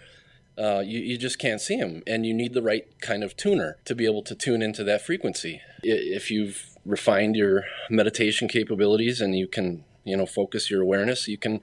Uh, 0.58 0.82
you, 0.84 1.00
you 1.00 1.18
just 1.18 1.38
can't 1.38 1.62
see 1.62 1.78
them, 1.78 2.02
and 2.08 2.26
you 2.26 2.34
need 2.34 2.54
the 2.54 2.64
right 2.64 3.00
kind 3.00 3.24
of 3.24 3.38
tuner 3.38 3.78
to 3.86 3.94
be 3.94 4.06
able 4.06 4.24
to 4.24 4.34
tune 4.34 4.62
into 4.64 4.84
that 4.84 5.02
frequency. 5.02 5.62
If 5.84 6.32
you've 6.32 6.76
refined 6.84 7.36
your 7.36 7.66
meditation 7.92 8.48
capabilities 8.48 9.22
and 9.22 9.36
you 9.36 9.48
can, 9.48 9.84
you 10.04 10.18
know, 10.18 10.26
focus 10.26 10.72
your 10.72 10.82
awareness, 10.82 11.28
you 11.28 11.38
can, 11.38 11.62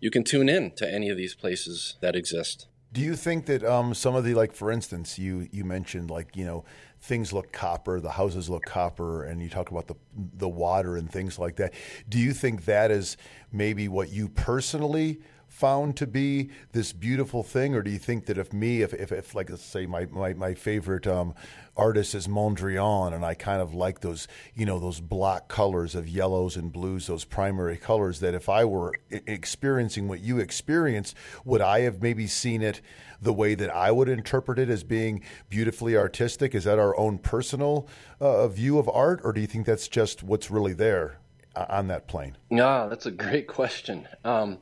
you 0.00 0.10
can 0.12 0.22
tune 0.22 0.48
in 0.48 0.70
to 0.72 0.88
any 0.88 1.08
of 1.08 1.16
these 1.16 1.34
places 1.34 1.96
that 2.00 2.14
exist. 2.14 2.68
Do 2.92 3.00
you 3.00 3.16
think 3.16 3.46
that 3.46 3.64
um, 3.64 3.94
some 3.94 4.14
of 4.14 4.24
the 4.24 4.34
like, 4.34 4.52
for 4.52 4.70
instance, 4.70 5.18
you 5.18 5.48
you 5.50 5.64
mentioned 5.64 6.10
like 6.10 6.36
you 6.36 6.46
know 6.46 6.64
things 7.06 7.32
look 7.32 7.52
copper, 7.52 8.00
the 8.00 8.10
houses 8.10 8.50
look 8.50 8.64
copper, 8.64 9.24
and 9.24 9.40
you 9.40 9.48
talk 9.48 9.70
about 9.70 9.86
the 9.86 9.94
the 10.14 10.48
water 10.48 10.96
and 10.96 11.10
things 11.10 11.38
like 11.38 11.56
that. 11.56 11.72
Do 12.08 12.18
you 12.18 12.32
think 12.32 12.64
that 12.64 12.90
is 12.90 13.16
maybe 13.52 13.88
what 13.88 14.10
you 14.10 14.28
personally 14.28 15.20
found 15.56 15.96
to 15.96 16.06
be 16.06 16.50
this 16.72 16.92
beautiful 16.92 17.42
thing, 17.42 17.74
or 17.74 17.82
do 17.82 17.90
you 17.90 17.98
think 17.98 18.26
that 18.26 18.36
if 18.36 18.52
me, 18.52 18.82
if 18.82 18.92
if, 18.92 19.10
if 19.10 19.34
like 19.34 19.48
let's 19.48 19.64
say 19.64 19.86
my 19.86 20.04
my, 20.06 20.34
my 20.34 20.52
favorite 20.52 21.06
um, 21.06 21.34
artist 21.76 22.14
is 22.14 22.28
Mondrian, 22.28 23.14
and 23.14 23.24
I 23.24 23.32
kind 23.32 23.62
of 23.62 23.72
like 23.72 24.00
those 24.00 24.28
you 24.54 24.66
know 24.66 24.78
those 24.78 25.00
block 25.00 25.48
colors 25.48 25.94
of 25.94 26.06
yellows 26.06 26.56
and 26.56 26.70
blues, 26.70 27.06
those 27.06 27.24
primary 27.24 27.78
colors, 27.78 28.20
that 28.20 28.34
if 28.34 28.50
I 28.50 28.66
were 28.66 28.92
experiencing 29.10 30.08
what 30.08 30.20
you 30.20 30.38
experienced, 30.38 31.16
would 31.46 31.62
I 31.62 31.80
have 31.80 32.02
maybe 32.02 32.26
seen 32.26 32.60
it 32.60 32.82
the 33.22 33.32
way 33.32 33.54
that 33.54 33.74
I 33.74 33.90
would 33.92 34.10
interpret 34.10 34.58
it 34.58 34.68
as 34.68 34.84
being 34.84 35.22
beautifully 35.48 35.96
artistic? 35.96 36.54
Is 36.54 36.64
that 36.64 36.78
our 36.78 36.94
own 36.98 37.16
personal 37.16 37.88
uh, 38.20 38.46
view 38.48 38.78
of 38.78 38.90
art, 38.90 39.22
or 39.24 39.32
do 39.32 39.40
you 39.40 39.46
think 39.46 39.64
that's 39.64 39.88
just 39.88 40.22
what's 40.22 40.50
really 40.50 40.74
there 40.74 41.16
uh, 41.54 41.64
on 41.70 41.88
that 41.88 42.08
plane? 42.08 42.36
Yeah, 42.50 42.88
that's 42.90 43.06
a 43.06 43.10
great 43.10 43.46
question. 43.46 44.06
Um, 44.22 44.58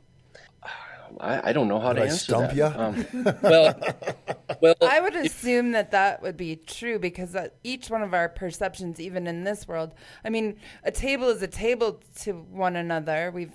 I, 1.19 1.49
I 1.49 1.53
don't 1.53 1.67
know 1.67 1.79
how 1.79 1.93
Did 1.93 1.99
to 1.99 2.03
I 2.03 2.05
answer 2.09 2.17
stump 2.23 2.47
that. 2.51 2.55
ya? 2.55 2.73
Um, 2.75 3.05
well, 3.41 3.79
well, 4.61 4.75
I 4.81 4.99
would 4.99 5.15
assume 5.15 5.71
that 5.71 5.91
that 5.91 6.21
would 6.21 6.37
be 6.37 6.55
true 6.55 6.99
because 6.99 7.31
that 7.33 7.55
each 7.63 7.89
one 7.89 8.01
of 8.01 8.13
our 8.13 8.29
perceptions, 8.29 8.99
even 8.99 9.27
in 9.27 9.43
this 9.43 9.67
world, 9.67 9.93
I 10.23 10.29
mean, 10.29 10.57
a 10.83 10.91
table 10.91 11.29
is 11.29 11.41
a 11.41 11.47
table 11.47 12.01
to 12.21 12.33
one 12.33 12.75
another. 12.75 13.31
We've 13.33 13.53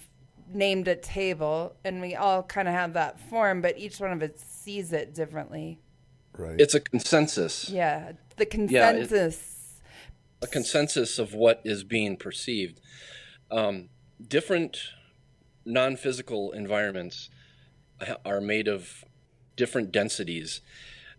named 0.53 0.89
a 0.89 0.97
table, 0.97 1.77
and 1.85 2.01
we 2.01 2.15
all 2.17 2.43
kind 2.43 2.67
of 2.67 2.75
have 2.75 2.95
that 2.95 3.21
form, 3.21 3.61
but 3.63 3.79
each 3.79 4.01
one 4.01 4.13
of 4.13 4.23
us 4.23 4.41
sees 4.45 4.93
it 4.93 5.15
differently. 5.15 5.79
Right. 6.37 6.59
it's 6.61 6.75
a 6.75 6.81
consensus. 6.81 7.69
Yeah, 7.69 8.13
the 8.37 8.45
Yeah, 8.69 8.91
it- 8.91 8.97
consensus. 9.09 9.81
a 10.43 10.47
consensus 10.47 11.19
of 11.19 11.35
what 11.35 11.61
is 11.65 11.85
being 11.85 12.17
perceived. 12.17 12.81
Um, 13.51 13.91
different 14.27 14.79
non 15.67 15.97
physical 15.97 16.53
environments 16.53 17.29
ha- 17.29 17.40
are 18.25 18.41
made 18.41 18.69
of 18.69 19.05
different 19.57 19.93
densities. 19.93 20.61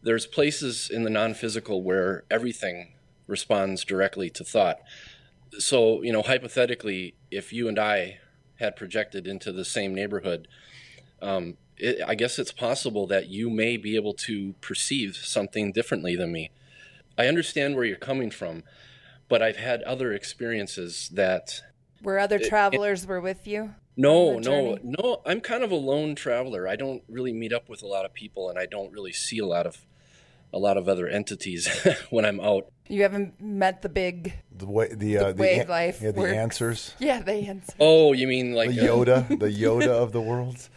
There's 0.02 0.26
places 0.26 0.90
in 0.90 1.04
the 1.04 1.10
non 1.10 1.34
physical 1.34 1.84
where 1.84 2.24
everything 2.30 2.94
responds 3.28 3.84
directly 3.84 4.30
to 4.32 4.44
thought. 4.44 4.80
So, 5.60 6.02
you 6.02 6.12
know, 6.12 6.22
hypothetically, 6.22 7.16
if 7.30 7.54
you 7.54 7.68
and 7.68 7.78
I 7.78 8.20
had 8.60 8.76
projected 8.76 9.28
into 9.28 9.52
the 9.52 9.66
same 9.66 9.94
neighborhood, 9.94 10.48
um, 11.22 11.58
it, 11.78 12.00
I 12.06 12.16
guess 12.16 12.40
it's 12.40 12.52
possible 12.52 13.08
that 13.08 13.28
you 13.28 13.50
may 13.50 13.78
be 13.78 13.96
able 13.96 14.14
to 14.14 14.54
perceive 14.62 15.16
something 15.16 15.72
differently 15.72 16.16
than 16.16 16.32
me. 16.32 16.52
I 17.18 17.28
understand 17.28 17.76
where 17.76 17.84
you're 17.84 17.98
coming 17.98 18.32
from, 18.32 18.64
but 19.28 19.42
I've 19.42 19.58
had 19.58 19.84
other 19.84 20.14
experiences 20.14 21.10
that 21.14 21.62
Where 22.02 22.20
other 22.20 22.40
travelers 22.40 23.06
were 23.06 23.22
with 23.22 23.48
you? 23.48 23.76
No, 24.02 24.40
no, 24.40 24.78
no. 24.84 25.22
I'm 25.26 25.42
kind 25.42 25.64
of 25.64 25.72
a 25.72 25.76
lone 25.76 26.16
traveler. 26.16 26.68
I 26.68 26.76
don't 26.76 27.04
really 27.08 27.34
meet 27.34 27.54
up 27.54 27.70
with 27.70 27.82
a 27.84 27.88
lot 27.88 28.06
of 28.06 28.14
people, 28.14 28.50
and 28.50 28.58
I 28.60 28.66
don't 28.66 28.92
really 28.92 29.14
see 29.14 29.40
a 29.40 29.46
lot 29.46 29.66
of 29.66 29.86
a 30.54 30.60
lot 30.60 30.78
of 30.78 30.90
other 30.90 31.08
entities 31.08 31.68
when 32.10 32.26
I'm 32.26 32.40
out. 32.42 32.72
You 32.90 33.04
haven't 33.04 33.40
met 33.40 33.82
the 33.82 33.90
big. 33.90 34.34
The 34.52 34.66
way 34.66 34.94
the 34.94 35.18
uh, 35.18 35.34
way 35.34 35.60
an- 35.60 35.68
life 35.68 36.02
yeah, 36.02 36.12
the 36.12 36.20
works. 36.20 36.34
answers. 36.34 36.94
Yeah, 37.00 37.22
they 37.22 37.46
answer. 37.46 37.74
Oh, 37.80 38.12
you 38.14 38.28
mean 38.28 38.54
like 38.54 38.72
The 38.72 38.82
uh, 38.82 38.96
Yoda, 38.96 39.28
the 39.40 39.50
Yoda 39.50 39.88
of 39.88 40.12
the 40.12 40.22
world. 40.22 40.70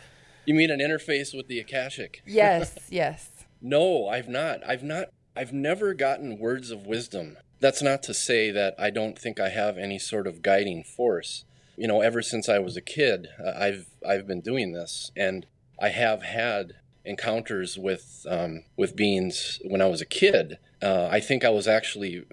you 0.44 0.54
mean 0.54 0.70
an 0.70 0.78
interface 0.80 1.37
with 1.37 1.48
the 1.48 1.58
Akashic? 1.58 2.22
Yes, 2.26 2.78
yes. 2.90 3.30
No, 3.60 4.06
I've 4.08 4.28
not. 4.28 4.60
I've 4.66 4.82
not. 4.84 5.08
I've 5.37 5.52
never 5.52 5.94
gotten 5.94 6.38
words 6.38 6.70
of 6.70 6.87
wisdom. 6.87 7.37
That's 7.58 7.82
not 7.82 8.02
to 8.04 8.14
say 8.14 8.50
that 8.52 8.74
I 8.78 8.90
don't 8.90 9.18
think 9.18 9.40
I 9.40 9.48
have 9.48 9.76
any 9.78 9.98
sort 9.98 10.26
of 10.28 10.42
guiding 10.42 10.84
force. 10.84 11.44
You 11.76 11.88
know, 11.88 12.00
ever 12.00 12.22
since 12.22 12.48
I 12.48 12.58
was 12.58 12.76
a 12.76 12.80
kid, 12.80 13.28
uh, 13.44 13.52
I've 13.56 13.87
I've 14.06 14.26
been 14.26 14.40
doing 14.40 14.72
this, 14.72 15.10
and 15.16 15.46
I 15.80 15.88
have 15.88 16.22
had 16.22 16.74
encounters 17.04 17.78
with 17.78 18.26
um, 18.28 18.64
with 18.76 18.96
beings 18.96 19.60
when 19.64 19.80
I 19.80 19.87
was 19.87 20.00
a 20.00 20.06
kid. 20.06 20.58
Uh, 20.82 21.08
I 21.10 21.20
think 21.20 21.44
I 21.44 21.50
was 21.50 21.66
actually 21.66 22.24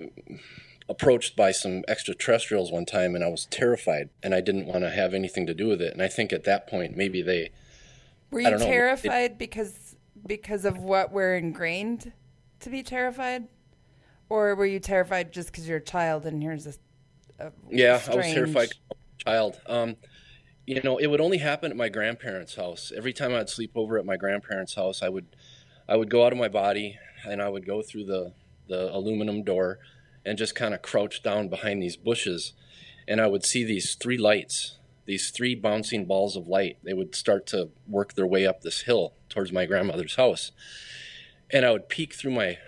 approached 0.89 1.35
by 1.35 1.51
some 1.51 1.83
extraterrestrials 1.87 2.71
one 2.71 2.85
time, 2.85 3.15
and 3.15 3.23
I 3.23 3.27
was 3.27 3.45
terrified, 3.45 4.09
and 4.21 4.35
I 4.35 4.41
didn't 4.41 4.65
want 4.65 4.81
to 4.81 4.89
have 4.89 5.13
anything 5.13 5.47
to 5.47 5.53
do 5.53 5.67
with 5.67 5.81
it. 5.81 5.93
And 5.93 6.01
I 6.01 6.07
think 6.07 6.33
at 6.33 6.43
that 6.43 6.67
point, 6.67 6.95
maybe 6.95 7.21
they 7.21 7.49
Were 8.29 8.41
you 8.41 8.51
know. 8.51 8.57
terrified 8.57 9.37
because 9.37 9.95
because 10.27 10.65
of 10.65 10.77
what 10.77 11.11
we're 11.11 11.35
ingrained 11.35 12.11
to 12.59 12.69
be 12.69 12.83
terrified, 12.83 13.47
or 14.29 14.53
were 14.55 14.65
you 14.65 14.79
terrified 14.79 15.31
just 15.31 15.51
because 15.51 15.67
you're 15.67 15.77
a 15.77 15.83
child 15.83 16.25
and 16.25 16.43
here's 16.43 16.67
a, 16.67 16.73
a 17.39 17.51
Yeah, 17.69 18.01
I 18.09 18.15
was 18.15 18.25
terrified 18.27 18.69
child. 19.25 19.61
Um, 19.67 19.97
you 20.65 20.81
know, 20.83 20.97
it 20.97 21.07
would 21.07 21.21
only 21.21 21.39
happen 21.39 21.71
at 21.71 21.77
my 21.77 21.89
grandparents' 21.89 22.55
house. 22.55 22.91
Every 22.95 23.13
time 23.13 23.33
I'd 23.33 23.49
sleep 23.49 23.71
over 23.75 23.97
at 23.97 24.05
my 24.05 24.17
grandparents' 24.17 24.75
house, 24.75 25.01
I 25.01 25.09
would, 25.09 25.35
I 25.87 25.95
would 25.95 26.09
go 26.09 26.25
out 26.25 26.31
of 26.31 26.37
my 26.39 26.47
body 26.47 26.97
and 27.25 27.41
I 27.41 27.49
would 27.49 27.65
go 27.65 27.81
through 27.81 28.05
the 28.05 28.33
the 28.67 28.95
aluminum 28.95 29.43
door, 29.43 29.79
and 30.23 30.37
just 30.37 30.55
kind 30.55 30.73
of 30.73 30.81
crouch 30.81 31.21
down 31.21 31.49
behind 31.49 31.81
these 31.81 31.97
bushes, 31.97 32.53
and 33.05 33.19
I 33.19 33.27
would 33.27 33.43
see 33.43 33.65
these 33.65 33.95
three 33.95 34.17
lights, 34.17 34.77
these 35.05 35.29
three 35.29 35.55
bouncing 35.55 36.05
balls 36.05 36.37
of 36.37 36.47
light. 36.47 36.77
They 36.81 36.93
would 36.93 37.13
start 37.13 37.45
to 37.47 37.69
work 37.85 38.13
their 38.13 38.27
way 38.27 38.47
up 38.47 38.61
this 38.61 38.83
hill 38.83 39.13
towards 39.27 39.51
my 39.51 39.65
grandmother's 39.65 40.15
house, 40.15 40.53
and 41.49 41.65
I 41.65 41.71
would 41.71 41.89
peek 41.89 42.13
through 42.13 42.31
my, 42.31 42.59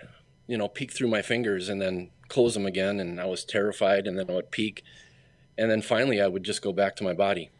you 0.46 0.58
know, 0.58 0.68
peek 0.68 0.92
through 0.92 1.08
my 1.08 1.22
fingers 1.22 1.70
and 1.70 1.80
then 1.80 2.10
close 2.28 2.52
them 2.52 2.66
again, 2.66 3.00
and 3.00 3.18
I 3.18 3.24
was 3.24 3.44
terrified, 3.44 4.06
and 4.06 4.18
then 4.18 4.28
I 4.28 4.34
would 4.34 4.50
peek 4.50 4.82
and 5.58 5.70
then 5.70 5.82
finally 5.82 6.20
I 6.20 6.26
would 6.26 6.42
just 6.44 6.62
go 6.62 6.72
back 6.72 6.96
to 6.96 7.04
my 7.04 7.12
body. 7.14 7.50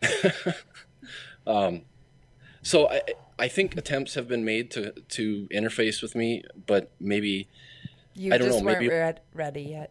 um, 1.47 1.83
so 2.63 2.89
I, 2.89 3.03
I 3.39 3.49
think 3.49 3.77
attempts 3.77 4.15
have 4.15 4.29
been 4.29 4.45
made 4.45 4.71
to 4.73 4.93
to 4.93 5.49
interface 5.53 6.03
with 6.03 6.15
me, 6.15 6.43
but 6.67 6.91
maybe 7.01 7.49
You 8.15 8.33
I 8.33 8.39
don't 8.39 8.49
just 8.49 8.59
know, 8.61 8.65
weren't 8.67 8.79
maybe- 8.81 8.89
red, 8.93 9.21
ready 9.35 9.63
yet. 9.63 9.91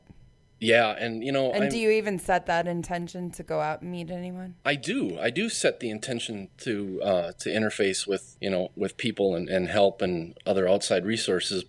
yeah, 0.60 0.92
and 0.98 1.24
you 1.24 1.32
know 1.32 1.52
And 1.52 1.64
I'm- 1.64 1.72
do 1.72 1.78
you 1.78 1.90
even 1.92 2.18
set 2.20 2.46
that 2.48 2.68
intention 2.68 3.30
to 3.32 3.44
go 3.44 3.60
out 3.60 3.82
and 3.82 3.92
meet 3.92 4.10
anyone? 4.10 4.56
I 4.66 4.76
do 4.76 5.20
I 5.20 5.30
do 5.30 5.50
set 5.50 5.80
the 5.80 5.90
intention 5.90 6.50
to 6.60 7.02
uh, 7.04 7.32
to 7.40 7.50
interface 7.50 8.08
with 8.08 8.38
you 8.42 8.50
know 8.50 8.72
with 8.76 8.98
people 8.98 9.36
and, 9.36 9.50
and 9.50 9.68
help 9.68 10.02
and 10.02 10.38
other 10.46 10.68
outside 10.68 11.06
resources. 11.06 11.66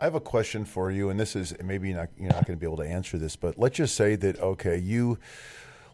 I 0.00 0.04
have 0.04 0.14
a 0.14 0.20
question 0.20 0.64
for 0.64 0.92
you, 0.92 1.10
and 1.10 1.18
this 1.18 1.34
is 1.34 1.52
maybe 1.62 1.92
not, 1.92 2.08
you're 2.16 2.28
not 2.30 2.46
going 2.46 2.56
to 2.56 2.60
be 2.60 2.64
able 2.66 2.76
to 2.76 2.86
answer 2.88 3.18
this, 3.18 3.34
but 3.34 3.58
let's 3.58 3.76
just 3.76 3.96
say 3.96 4.14
that 4.16 4.38
okay, 4.40 4.78
you 4.78 5.18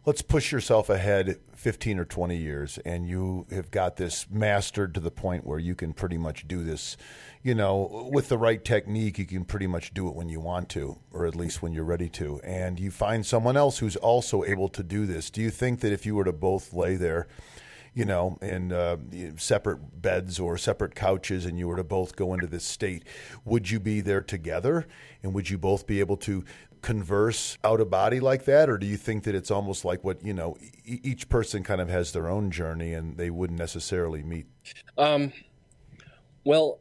let's 0.06 0.22
push 0.22 0.52
yourself 0.52 0.90
ahead 0.90 1.38
15 1.54 1.98
or 1.98 2.04
20 2.04 2.36
years, 2.36 2.78
and 2.84 3.08
you 3.08 3.46
have 3.50 3.70
got 3.70 3.96
this 3.96 4.26
mastered 4.30 4.94
to 4.94 5.00
the 5.00 5.10
point 5.10 5.46
where 5.46 5.58
you 5.58 5.74
can 5.74 5.92
pretty 5.92 6.18
much 6.18 6.46
do 6.46 6.62
this. 6.62 6.96
You 7.42 7.54
know, 7.54 8.08
with 8.12 8.28
the 8.28 8.38
right 8.38 8.62
technique, 8.62 9.18
you 9.18 9.26
can 9.26 9.44
pretty 9.44 9.66
much 9.66 9.94
do 9.94 10.08
it 10.08 10.14
when 10.14 10.28
you 10.28 10.40
want 10.40 10.68
to, 10.70 10.98
or 11.12 11.26
at 11.26 11.34
least 11.34 11.62
when 11.62 11.72
you're 11.72 11.84
ready 11.84 12.08
to. 12.10 12.40
And 12.44 12.78
you 12.78 12.90
find 12.90 13.24
someone 13.24 13.56
else 13.56 13.78
who's 13.78 13.96
also 13.96 14.44
able 14.44 14.68
to 14.70 14.82
do 14.82 15.06
this. 15.06 15.30
Do 15.30 15.40
you 15.40 15.50
think 15.50 15.80
that 15.80 15.92
if 15.92 16.04
you 16.04 16.14
were 16.14 16.24
to 16.24 16.32
both 16.32 16.74
lay 16.74 16.96
there, 16.96 17.26
you 17.94 18.04
know, 18.04 18.36
in 18.42 18.72
uh, 18.72 18.96
separate 19.36 20.02
beds 20.02 20.40
or 20.40 20.58
separate 20.58 20.94
couches, 20.94 21.46
and 21.46 21.58
you 21.58 21.68
were 21.68 21.76
to 21.76 21.84
both 21.84 22.16
go 22.16 22.34
into 22.34 22.46
this 22.46 22.64
state, 22.64 23.04
would 23.44 23.70
you 23.70 23.78
be 23.78 24.00
there 24.00 24.20
together? 24.20 24.86
And 25.22 25.32
would 25.32 25.48
you 25.48 25.58
both 25.58 25.86
be 25.86 26.00
able 26.00 26.16
to 26.18 26.44
converse 26.84 27.56
out 27.64 27.80
of 27.80 27.90
body 27.90 28.20
like 28.20 28.44
that? 28.44 28.68
Or 28.68 28.76
do 28.78 28.86
you 28.86 28.96
think 28.96 29.24
that 29.24 29.34
it's 29.34 29.50
almost 29.50 29.84
like 29.84 30.04
what, 30.04 30.22
you 30.24 30.34
know, 30.34 30.56
e- 30.84 31.00
each 31.02 31.28
person 31.28 31.62
kind 31.64 31.80
of 31.80 31.88
has 31.88 32.12
their 32.12 32.28
own 32.28 32.50
journey 32.50 32.92
and 32.92 33.16
they 33.16 33.30
wouldn't 33.30 33.58
necessarily 33.58 34.22
meet? 34.22 34.46
Um, 34.98 35.32
well, 36.44 36.78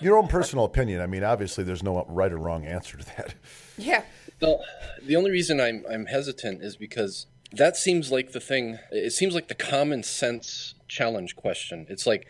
Your 0.00 0.16
own 0.16 0.26
personal 0.28 0.64
opinion. 0.64 1.00
I 1.02 1.06
mean, 1.06 1.22
obviously, 1.22 1.64
there's 1.64 1.82
no 1.82 2.04
right 2.08 2.32
or 2.32 2.38
wrong 2.38 2.64
answer 2.64 2.96
to 2.96 3.04
that. 3.16 3.34
Yeah. 3.76 4.02
Well, 4.40 4.64
the 5.02 5.16
only 5.16 5.30
reason 5.30 5.60
I'm 5.60 5.84
I'm 5.90 6.06
hesitant 6.06 6.62
is 6.62 6.76
because 6.76 7.26
that 7.52 7.76
seems 7.76 8.10
like 8.10 8.32
the 8.32 8.40
thing. 8.40 8.78
It 8.90 9.12
seems 9.12 9.34
like 9.34 9.48
the 9.48 9.54
common 9.54 10.02
sense 10.02 10.74
challenge 10.88 11.36
question. 11.36 11.86
It's 11.88 12.06
like, 12.06 12.26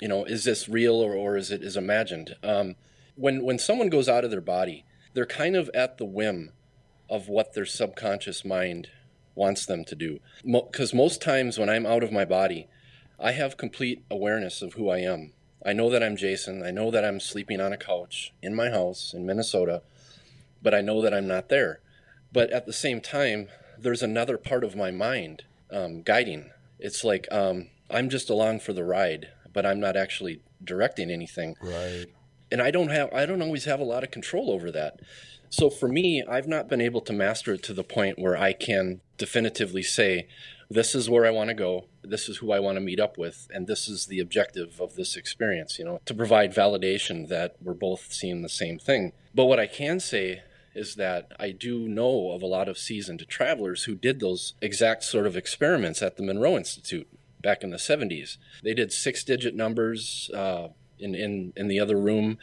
you 0.00 0.08
know, 0.08 0.24
is 0.24 0.44
this 0.44 0.68
real 0.68 0.94
or, 0.94 1.14
or 1.14 1.36
is 1.36 1.50
it 1.50 1.62
is 1.62 1.76
imagined? 1.76 2.34
Um, 2.42 2.76
when 3.16 3.44
when 3.44 3.58
someone 3.58 3.88
goes 3.90 4.08
out 4.08 4.24
of 4.24 4.30
their 4.30 4.40
body, 4.40 4.84
they're 5.14 5.26
kind 5.26 5.56
of 5.56 5.70
at 5.74 5.98
the 5.98 6.04
whim 6.04 6.52
of 7.08 7.28
what 7.28 7.54
their 7.54 7.66
subconscious 7.66 8.44
mind 8.44 8.90
wants 9.34 9.66
them 9.66 9.84
to 9.84 9.94
do. 9.94 10.20
Because 10.44 10.92
most 10.92 11.22
times 11.22 11.58
when 11.58 11.68
I'm 11.68 11.86
out 11.86 12.02
of 12.02 12.12
my 12.12 12.24
body, 12.24 12.68
I 13.18 13.32
have 13.32 13.56
complete 13.56 14.04
awareness 14.10 14.62
of 14.62 14.74
who 14.74 14.90
I 14.90 14.98
am. 14.98 15.32
I 15.64 15.72
know 15.72 15.90
that 15.90 16.02
I'm 16.02 16.16
Jason. 16.16 16.62
I 16.62 16.70
know 16.70 16.90
that 16.90 17.04
I'm 17.04 17.20
sleeping 17.20 17.60
on 17.60 17.72
a 17.72 17.78
couch 17.78 18.32
in 18.42 18.54
my 18.54 18.70
house 18.70 19.12
in 19.12 19.26
Minnesota 19.26 19.82
but 20.62 20.74
I 20.74 20.80
know 20.80 21.02
that 21.02 21.14
I'm 21.14 21.26
not 21.26 21.48
there. 21.48 21.80
But 22.32 22.50
at 22.50 22.66
the 22.66 22.72
same 22.72 23.00
time, 23.00 23.48
there's 23.78 24.02
another 24.02 24.36
part 24.36 24.64
of 24.64 24.76
my 24.76 24.90
mind 24.90 25.44
um, 25.70 26.02
guiding. 26.02 26.50
It's 26.78 27.04
like 27.04 27.26
um, 27.30 27.68
I'm 27.90 28.08
just 28.08 28.30
along 28.30 28.60
for 28.60 28.72
the 28.72 28.84
ride, 28.84 29.28
but 29.52 29.64
I'm 29.64 29.80
not 29.80 29.96
actually 29.96 30.40
directing 30.62 31.10
anything. 31.10 31.56
Right. 31.60 32.06
And 32.50 32.62
I 32.62 32.70
don't 32.70 32.90
have, 32.90 33.12
I 33.12 33.26
don't 33.26 33.42
always 33.42 33.64
have 33.64 33.80
a 33.80 33.84
lot 33.84 34.04
of 34.04 34.10
control 34.10 34.50
over 34.50 34.70
that. 34.72 35.00
So 35.50 35.70
for 35.70 35.88
me, 35.88 36.22
I've 36.28 36.48
not 36.48 36.68
been 36.68 36.80
able 36.80 37.00
to 37.02 37.12
master 37.12 37.54
it 37.54 37.62
to 37.64 37.72
the 37.72 37.84
point 37.84 38.18
where 38.18 38.36
I 38.36 38.52
can 38.52 39.00
definitively 39.16 39.82
say, 39.82 40.28
this 40.70 40.94
is 40.94 41.08
where 41.08 41.24
I 41.24 41.30
want 41.30 41.48
to 41.48 41.54
go. 41.54 41.86
This 42.02 42.28
is 42.28 42.38
who 42.38 42.52
I 42.52 42.60
want 42.60 42.76
to 42.76 42.80
meet 42.80 43.00
up 43.00 43.16
with. 43.16 43.48
And 43.50 43.66
this 43.66 43.88
is 43.88 44.06
the 44.06 44.20
objective 44.20 44.80
of 44.80 44.94
this 44.94 45.16
experience, 45.16 45.78
you 45.78 45.84
know, 45.84 46.00
to 46.04 46.14
provide 46.14 46.54
validation 46.54 47.28
that 47.28 47.56
we're 47.62 47.74
both 47.74 48.12
seeing 48.12 48.42
the 48.42 48.48
same 48.48 48.78
thing. 48.78 49.12
But 49.34 49.46
what 49.46 49.58
I 49.58 49.66
can 49.66 49.98
say 50.00 50.42
is 50.74 50.96
that 50.96 51.32
I 51.40 51.50
do 51.50 51.88
know 51.88 52.32
of 52.32 52.42
a 52.42 52.46
lot 52.46 52.68
of 52.68 52.78
seasoned 52.78 53.26
travelers 53.28 53.84
who 53.84 53.94
did 53.94 54.20
those 54.20 54.54
exact 54.60 55.04
sort 55.04 55.26
of 55.26 55.36
experiments 55.36 56.02
at 56.02 56.16
the 56.16 56.22
Monroe 56.22 56.56
Institute 56.56 57.08
back 57.40 57.62
in 57.62 57.70
the 57.70 57.76
70s. 57.76 58.36
They 58.62 58.74
did 58.74 58.92
six 58.92 59.24
digit 59.24 59.54
numbers 59.54 60.30
uh, 60.34 60.68
in, 61.00 61.14
in, 61.14 61.52
in 61.56 61.68
the 61.68 61.80
other 61.80 61.96
room. 61.96 62.38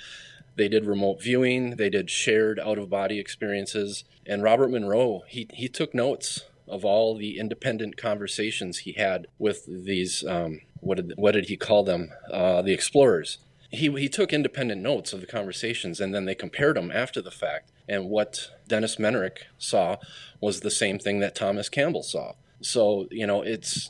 They 0.56 0.68
did 0.68 0.86
remote 0.86 1.22
viewing. 1.22 1.76
They 1.76 1.90
did 1.90 2.10
shared 2.10 2.60
out 2.60 2.78
of 2.78 2.90
body 2.90 3.20
experiences. 3.20 4.04
And 4.26 4.42
Robert 4.42 4.72
Monroe, 4.72 5.24
he, 5.28 5.48
he 5.54 5.68
took 5.68 5.94
notes 5.94 6.46
of 6.68 6.84
all 6.84 7.16
the 7.16 7.38
independent 7.38 7.98
conversations 7.98 8.80
he 8.80 8.94
had 8.94 9.28
with 9.38 9.66
these, 9.68 10.24
um, 10.26 10.62
what, 10.80 10.96
did, 10.96 11.14
what 11.16 11.34
did 11.34 11.48
he 11.48 11.58
call 11.58 11.84
them? 11.84 12.12
Uh, 12.32 12.62
the 12.62 12.74
explorers. 12.74 13.38
He, 13.70 13.90
he 13.92 14.08
took 14.08 14.32
independent 14.32 14.82
notes 14.82 15.12
of 15.12 15.20
the 15.20 15.28
conversations 15.28 16.00
and 16.00 16.16
then 16.16 16.26
they 16.26 16.36
compared 16.36 16.78
them 16.78 16.92
after 16.92 17.22
the 17.22 17.32
fact. 17.32 17.72
And 17.88 18.10
what 18.10 18.50
Dennis 18.68 18.96
Mennerich 18.96 19.40
saw 19.58 19.98
was 20.40 20.62
the 20.62 20.72
same 20.72 20.98
thing 20.98 21.20
that 21.20 21.36
Thomas 21.36 21.70
Campbell 21.70 22.04
saw. 22.04 22.34
So, 22.62 23.08
you 23.12 23.28
know, 23.28 23.42
it's, 23.42 23.90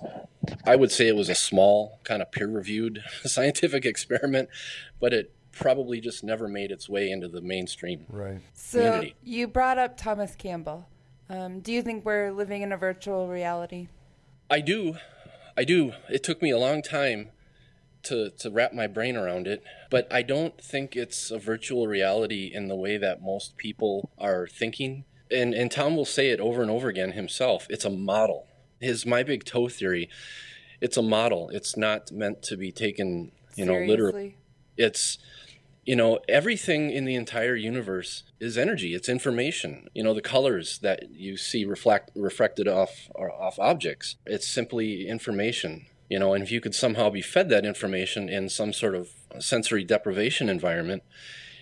I 0.65 0.75
would 0.75 0.91
say 0.91 1.08
it 1.08 1.15
was 1.15 1.30
a 1.30 1.36
small, 1.36 1.99
kind 2.04 2.21
of 2.21 2.32
peer 2.32 2.47
reviewed 2.47 3.04
scientific 3.23 3.86
experiment, 3.86 4.49
but 4.99 5.13
it 5.13 5.34
probably 5.51 6.01
just 6.01 6.23
never 6.23 6.47
made 6.47 6.71
its 6.71 6.89
way 6.89 7.10
into 7.10 7.28
the 7.28 7.41
mainstream. 7.41 8.06
Right. 8.10 8.41
So 8.54 8.80
Community. 8.80 9.15
you 9.23 9.47
brought 9.47 9.78
up 9.78 9.97
Thomas 9.97 10.36
Campbell. 10.36 10.88
Um, 11.30 11.60
do 11.62 11.71
you 11.71 11.82
think 11.82 12.06
we're 12.06 12.32
living 12.32 12.62
in 12.62 12.71
a 12.71 12.78
virtual 12.78 13.28
reality? 13.28 13.88
I 14.49 14.60
do. 14.60 14.97
I 15.58 15.63
do. 15.63 15.93
It 16.10 16.23
took 16.23 16.41
me 16.41 16.51
a 16.51 16.58
long 16.58 16.82
time 16.82 17.30
to, 18.04 18.30
to 18.30 18.51
wrap 18.51 18.73
my 18.73 18.88
brain 18.88 19.15
around 19.15 19.47
it, 19.47 19.63
but 19.89 20.08
I 20.12 20.21
don't 20.21 20.60
think 20.62 20.95
it's 20.95 21.32
a 21.32 21.39
virtual 21.39 21.88
reality 21.88 22.51
in 22.54 22.67
the 22.67 22.75
way 22.75 22.97
that 22.97 23.23
most 23.23 23.58
people 23.58 24.12
are 24.17 24.47
thinking. 24.47 25.06
And, 25.32 25.54
and 25.54 25.71
Tom 25.71 25.95
will 25.95 26.06
say 26.06 26.30
it 26.30 26.39
over 26.39 26.62
and 26.62 26.69
over 26.69 26.88
again 26.88 27.13
himself. 27.13 27.65
It's 27.69 27.86
a 27.86 27.89
model. 27.89 28.45
His 28.79 29.05
My 29.05 29.23
Big 29.23 29.43
Toe 29.43 29.67
theory, 29.67 30.09
it's 30.81 30.97
a 30.97 31.01
model. 31.01 31.49
It's 31.49 31.77
not 31.77 32.11
meant 32.11 32.43
to 32.43 32.57
be 32.57 32.71
taken, 32.71 33.31
you 33.55 33.65
know, 33.65 33.79
literally. 33.79 34.38
It's 34.77 35.17
you 35.85 35.95
know 35.95 36.19
everything 36.27 36.89
in 36.89 37.05
the 37.05 37.13
entire 37.13 37.55
universe 37.55 38.23
is 38.39 38.57
energy 38.57 38.95
it's 38.95 39.07
information 39.07 39.88
you 39.93 40.01
know 40.01 40.15
the 40.15 40.21
colors 40.21 40.79
that 40.79 41.11
you 41.11 41.38
see 41.38 41.63
reflect 41.63 42.09
reflected 42.15 42.67
off 42.67 43.07
or 43.13 43.31
off 43.31 43.59
objects 43.59 44.15
it's 44.25 44.47
simply 44.47 45.07
information 45.07 45.85
you 46.09 46.17
know 46.17 46.33
and 46.33 46.43
if 46.43 46.51
you 46.51 46.59
could 46.59 46.73
somehow 46.73 47.11
be 47.11 47.21
fed 47.21 47.49
that 47.49 47.67
information 47.67 48.27
in 48.27 48.49
some 48.49 48.73
sort 48.73 48.95
of 48.95 49.09
sensory 49.38 49.83
deprivation 49.83 50.49
environment 50.49 51.03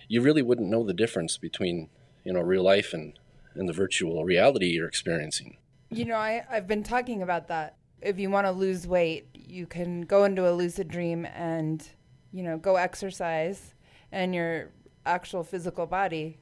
you 0.08 0.22
really 0.22 0.42
wouldn't 0.42 0.70
know 0.70 0.84
the 0.84 0.94
difference 0.94 1.36
between 1.36 1.90
you 2.24 2.32
know 2.32 2.40
real 2.40 2.62
life 2.62 2.94
and 2.94 3.18
and 3.54 3.68
the 3.68 3.72
virtual 3.72 4.24
reality 4.24 4.66
you're 4.66 4.88
experiencing. 4.88 5.56
You 5.94 6.04
know, 6.06 6.16
I, 6.16 6.44
I've 6.50 6.66
been 6.66 6.82
talking 6.82 7.22
about 7.22 7.48
that. 7.48 7.76
If 8.02 8.18
you 8.18 8.28
want 8.30 8.46
to 8.46 8.50
lose 8.52 8.86
weight, 8.86 9.28
you 9.34 9.66
can 9.66 10.02
go 10.02 10.24
into 10.24 10.48
a 10.48 10.52
lucid 10.52 10.88
dream 10.88 11.24
and, 11.34 11.86
you 12.32 12.42
know, 12.42 12.58
go 12.58 12.76
exercise, 12.76 13.74
and 14.12 14.34
your 14.34 14.70
actual 15.06 15.44
physical 15.44 15.86
body 15.86 16.38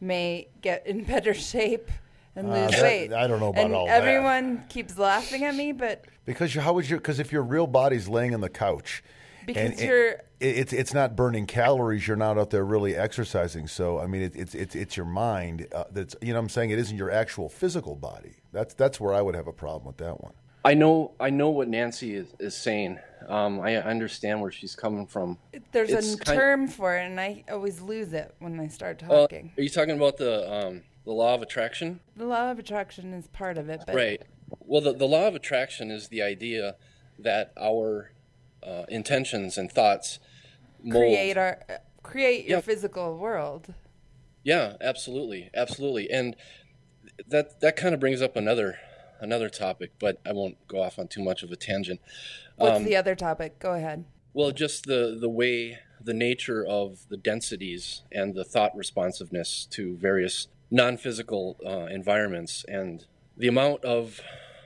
may 0.00 0.48
get 0.60 0.86
in 0.86 1.04
better 1.04 1.32
shape 1.52 1.90
and 2.36 2.48
Uh, 2.50 2.54
lose 2.54 2.70
that- 2.72 2.82
weight. 2.82 3.12
I 3.12 3.26
don't 3.26 3.40
know 3.40 3.48
about 3.48 3.64
and 3.64 3.74
all 3.74 3.86
that. 3.86 4.02
everyone 4.02 4.64
keeps 4.68 4.98
laughing 4.98 5.44
at 5.44 5.54
me, 5.54 5.72
but 5.72 6.04
Because 6.24 6.54
you, 6.54 6.60
how 6.60 6.72
would 6.74 6.88
you? 6.90 6.96
Because 6.96 7.20
if 7.20 7.32
your 7.32 7.42
real 7.42 7.66
body's 7.66 8.08
laying 8.08 8.34
on 8.34 8.40
the 8.40 8.50
couch, 8.50 9.02
Because 9.48 9.70
and, 9.70 9.80
you're- 9.80 10.10
it, 10.40 10.56
it's 10.58 10.72
it's 10.72 10.94
not 10.94 11.16
burning 11.16 11.46
calories. 11.46 12.06
You're 12.06 12.16
not 12.18 12.38
out 12.38 12.50
there 12.50 12.64
really 12.64 12.94
exercising. 12.94 13.66
So 13.66 13.98
I 13.98 14.06
mean, 14.06 14.22
it, 14.22 14.36
it's 14.36 14.54
it's 14.54 14.74
it's 14.76 14.96
your 14.96 15.06
mind 15.06 15.66
uh, 15.74 15.84
that's 15.90 16.14
you 16.20 16.28
know 16.28 16.34
what 16.34 16.42
I'm 16.44 16.48
saying 16.50 16.70
it 16.70 16.78
isn't 16.78 16.96
your 16.96 17.10
actual 17.10 17.48
physical 17.48 17.96
body. 17.96 18.36
That's 18.52 18.74
that's 18.74 19.00
where 19.00 19.14
I 19.14 19.22
would 19.22 19.34
have 19.34 19.46
a 19.48 19.52
problem 19.52 19.86
with 19.86 19.96
that 19.96 20.22
one. 20.22 20.34
I 20.64 20.74
know 20.74 21.12
I 21.18 21.30
know 21.30 21.48
what 21.50 21.68
Nancy 21.68 22.14
is, 22.14 22.28
is 22.38 22.54
saying. 22.54 22.98
Um, 23.26 23.60
I 23.60 23.76
understand 23.76 24.40
where 24.42 24.50
she's 24.50 24.76
coming 24.76 25.06
from. 25.06 25.38
there's 25.72 25.90
It's 25.90 26.14
a 26.14 26.18
kind- 26.18 26.38
term 26.38 26.68
for 26.68 26.96
it, 26.96 27.04
and 27.06 27.18
I 27.20 27.44
always 27.50 27.80
lose 27.80 28.12
it 28.12 28.34
when 28.38 28.60
I 28.60 28.68
start 28.68 29.02
Uh, 29.02 29.08
talking. 29.08 29.52
are 29.56 29.62
you 29.62 29.68
talking 29.70 29.96
about 29.96 30.18
the 30.18 30.50
um, 30.52 30.82
the 31.04 31.12
law 31.12 31.34
of 31.34 31.42
attraction? 31.42 32.00
the 32.16 32.26
law 32.26 32.50
of 32.50 32.58
attraction 32.58 33.14
is 33.14 33.26
part 33.28 33.56
of 33.56 33.68
it, 33.70 33.82
but 33.86 33.94
Right. 33.94 34.22
Well, 34.60 34.80
the, 34.82 34.92
the 34.92 35.06
law 35.06 35.26
of 35.26 35.34
attraction 35.34 35.90
is 35.90 36.08
the 36.08 36.22
idea 36.22 36.76
that 37.18 37.52
our 37.58 38.10
uh, 38.62 38.84
intentions 38.88 39.58
and 39.58 39.70
thoughts 39.70 40.18
mold. 40.82 41.02
create 41.04 41.36
our 41.36 41.62
uh, 41.68 41.74
create 42.02 42.46
your 42.46 42.60
physical 42.62 43.16
world. 43.16 43.74
Yeah, 44.44 44.74
absolutely, 44.80 45.50
absolutely, 45.54 46.10
and 46.10 46.36
that 47.26 47.60
that 47.60 47.76
kind 47.76 47.94
of 47.94 48.00
brings 48.00 48.22
up 48.22 48.36
another 48.36 48.78
another 49.20 49.48
topic, 49.48 49.92
but 49.98 50.20
I 50.24 50.32
won't 50.32 50.56
go 50.68 50.82
off 50.82 50.98
on 50.98 51.08
too 51.08 51.22
much 51.22 51.42
of 51.42 51.50
a 51.50 51.56
tangent. 51.56 52.00
What's 52.56 52.76
Um, 52.78 52.84
the 52.84 52.96
other 52.96 53.14
topic? 53.14 53.58
Go 53.58 53.72
ahead. 53.72 54.04
Well, 54.32 54.52
just 54.52 54.86
the 54.86 55.16
the 55.18 55.28
way 55.28 55.78
the 56.00 56.14
nature 56.14 56.64
of 56.64 57.08
the 57.08 57.16
densities 57.16 58.02
and 58.12 58.34
the 58.34 58.44
thought 58.44 58.74
responsiveness 58.76 59.66
to 59.72 59.96
various 59.96 60.46
non-physical 60.70 61.56
uh, 61.66 61.86
environments 61.86 62.64
and 62.68 63.06
the 63.36 63.48
amount 63.48 63.84
of 63.84 64.20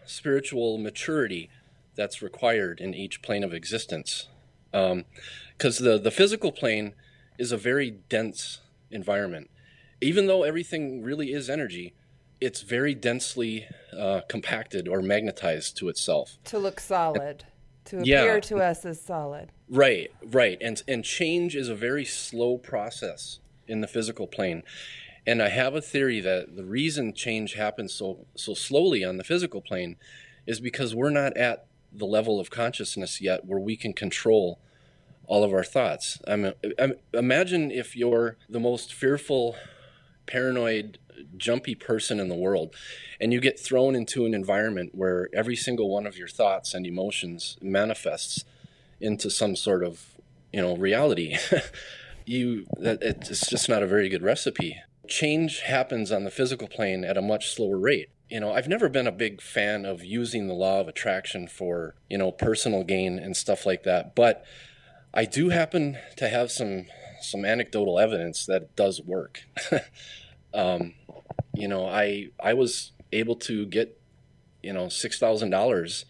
spiritual 0.05 0.77
maturity 0.77 1.49
that's 1.95 2.23
required 2.23 2.81
in 2.81 2.95
each 2.95 3.23
plane 3.23 3.45
of 3.45 3.53
existence. 3.53 4.29
Because 4.71 5.79
the 5.79 5.99
the 5.99 6.11
physical 6.11 6.53
plane 6.53 6.95
is 7.39 7.53
a 7.53 7.57
very 7.57 7.91
dense 7.91 8.61
environment. 8.91 9.51
Even 10.01 10.27
though 10.27 10.43
everything 10.43 11.03
really 11.03 11.33
is 11.33 11.49
energy, 11.49 11.95
it's 12.41 12.63
very 12.63 12.95
densely 12.95 13.67
uh, 13.97 14.23
compacted 14.29 14.89
or 14.89 15.01
magnetized 15.01 15.77
to 15.79 15.89
itself. 15.89 16.39
To 16.45 16.59
look 16.59 16.81
solid, 16.81 17.45
to 17.87 18.03
Yeah. 18.05 18.23
appear 18.23 18.41
to 18.41 18.57
us 18.59 18.85
as 18.85 19.01
solid. 19.01 19.51
Right, 19.69 20.11
right. 20.25 20.59
And 20.61 20.83
and 20.89 21.05
change 21.05 21.55
is 21.55 21.69
a 21.69 21.75
very 21.75 22.05
slow 22.05 22.59
process 22.59 23.39
in 23.69 23.81
the 23.81 23.87
physical 23.87 24.27
plane. 24.27 24.63
And 25.25 25.41
I 25.41 25.51
have 25.51 25.75
a 25.77 25.81
theory 25.81 26.21
that 26.21 26.57
the 26.57 26.65
reason 26.65 27.13
change 27.13 27.55
happens 27.55 27.93
so 27.95 28.27
so 28.35 28.55
slowly 28.55 29.05
on 29.05 29.19
the 29.19 29.25
physical 29.25 29.61
plane 29.61 29.97
is 30.47 30.59
because 30.61 30.95
we're 30.95 31.11
not 31.11 31.37
at 31.37 31.67
the 31.95 32.07
level 32.07 32.41
of 32.41 32.51
consciousness 32.51 33.21
yet 33.21 33.45
where 33.45 33.61
we 33.61 33.77
can 33.77 33.93
control 33.93 34.59
all 35.27 35.45
of 35.45 35.53
our 35.53 35.65
thoughts. 35.65 36.21
I 36.27 36.37
mean, 36.37 36.53
imagine 37.15 37.71
if 37.71 37.97
you're 37.97 38.37
the 38.49 38.61
most 38.61 38.93
fearful, 38.93 39.57
paranoid, 40.27 40.99
jumpy 41.37 41.75
person 41.75 42.19
in 42.19 42.29
the 42.29 42.35
world, 42.35 42.75
and 43.21 43.33
you 43.33 43.41
get 43.41 43.59
thrown 43.59 43.95
into 43.95 44.27
an 44.27 44.35
environment 44.35 44.95
where 44.95 45.29
every 45.35 45.57
single 45.57 45.89
one 45.89 46.07
of 46.07 46.17
your 46.17 46.29
thoughts 46.29 46.75
and 46.75 46.87
emotions 46.87 47.57
manifests 47.61 48.45
into 49.01 49.31
some 49.31 49.57
sort 49.57 49.85
of 49.85 50.19
you 50.53 50.61
know 50.61 50.77
reality. 50.77 51.37
You 52.25 52.67
it's 52.79 53.51
just 53.51 53.69
not 53.69 53.83
a 53.83 53.87
very 53.89 54.09
good 54.09 54.23
recipe. 54.23 54.77
Change 55.09 55.63
happens 55.63 56.13
on 56.13 56.23
the 56.23 56.31
physical 56.31 56.69
plane 56.69 57.05
at 57.05 57.17
a 57.17 57.21
much 57.21 57.53
slower 57.53 57.77
rate 57.77 58.11
you 58.33 58.41
know 58.41 58.53
i've 58.53 58.69
never 58.69 58.89
been 58.89 59.07
a 59.07 59.13
big 59.13 59.41
fan 59.41 59.85
of 59.85 60.03
using 60.03 60.47
the 60.47 60.55
law 60.55 60.81
of 60.81 60.89
attraction 60.89 61.47
for 61.47 61.95
you 62.09 62.17
know 62.17 62.33
personal 62.33 62.83
gain 62.83 63.19
and 63.19 63.37
stuff 63.37 63.67
like 63.67 63.83
that 63.83 64.15
but 64.15 64.45
i 65.13 65.25
do 65.25 65.51
happen 65.51 65.99
to 66.17 66.29
have 66.29 66.51
some 66.51 66.87
some 67.21 67.45
anecdotal 67.45 67.99
evidence 67.99 68.47
that 68.47 68.63
it 68.63 68.77
does 68.77 69.01
work 69.03 69.43
um, 70.55 70.95
you 71.55 71.69
know 71.69 71.87
i 71.87 72.29
i 72.43 72.55
was 72.55 72.93
able 73.13 73.37
to 73.37 73.67
get 73.67 74.01
you 74.63 74.73
know 74.73 74.89
six 74.89 75.19
thousand 75.19 75.51
dollars 75.51 76.07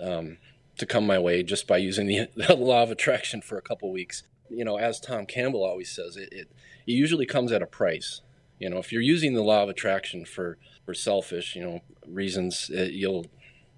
um, 0.00 0.38
to 0.78 0.86
come 0.86 1.06
my 1.06 1.18
way 1.18 1.42
just 1.42 1.66
by 1.66 1.76
using 1.76 2.06
the, 2.06 2.28
the 2.36 2.56
law 2.56 2.82
of 2.82 2.90
attraction 2.90 3.42
for 3.42 3.58
a 3.58 3.62
couple 3.62 3.92
weeks. 3.92 4.22
You 4.48 4.64
know, 4.64 4.76
as 4.76 4.98
Tom 4.98 5.26
Campbell 5.26 5.62
always 5.62 5.90
says, 5.90 6.16
it, 6.16 6.30
it 6.32 6.50
it 6.86 6.92
usually 6.92 7.26
comes 7.26 7.52
at 7.52 7.62
a 7.62 7.66
price. 7.66 8.22
You 8.60 8.70
know, 8.70 8.78
if 8.78 8.92
you're 8.92 9.02
using 9.02 9.34
the 9.34 9.42
law 9.42 9.64
of 9.64 9.68
attraction 9.68 10.24
for 10.24 10.58
for 10.84 10.94
selfish, 10.94 11.56
you 11.56 11.62
know, 11.62 11.80
reasons, 12.06 12.70
it, 12.70 12.92
you'll 12.92 13.26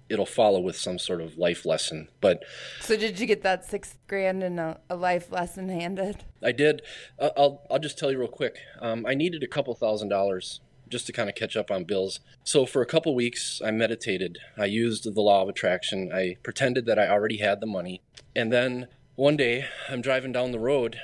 it'll 0.09 0.25
follow 0.25 0.59
with 0.59 0.75
some 0.75 0.99
sort 0.99 1.21
of 1.21 1.37
life 1.37 1.65
lesson. 1.65 2.09
But 2.21 2.43
So 2.81 2.95
did 2.95 3.19
you 3.19 3.25
get 3.25 3.41
that 3.43 3.65
six 3.65 3.95
grand 4.07 4.43
and 4.43 4.59
a, 4.59 4.79
a 4.89 4.95
life 4.95 5.31
lesson 5.31 5.69
handed? 5.69 6.23
I 6.43 6.51
did. 6.51 6.81
Uh, 7.17 7.29
I'll 7.35 7.65
I'll 7.71 7.79
just 7.79 7.97
tell 7.97 8.11
you 8.11 8.19
real 8.19 8.27
quick. 8.27 8.57
Um, 8.81 9.05
I 9.07 9.15
needed 9.15 9.41
a 9.41 9.47
couple 9.47 9.73
thousand 9.73 10.09
dollars 10.09 10.59
just 10.89 11.07
to 11.07 11.13
kind 11.13 11.29
of 11.29 11.35
catch 11.35 11.55
up 11.55 11.71
on 11.71 11.85
bills. 11.85 12.19
So 12.43 12.65
for 12.65 12.81
a 12.81 12.85
couple 12.85 13.15
weeks, 13.15 13.61
I 13.65 13.71
meditated. 13.71 14.37
I 14.57 14.65
used 14.65 15.11
the 15.11 15.21
law 15.21 15.41
of 15.41 15.49
attraction. 15.49 16.11
I 16.13 16.35
pretended 16.43 16.85
that 16.85 16.99
I 16.99 17.07
already 17.07 17.37
had 17.37 17.61
the 17.61 17.65
money, 17.65 18.01
and 18.35 18.51
then 18.51 18.87
one 19.15 19.37
day 19.37 19.65
I'm 19.89 20.01
driving 20.01 20.33
down 20.33 20.51
the 20.51 20.59
road. 20.59 20.99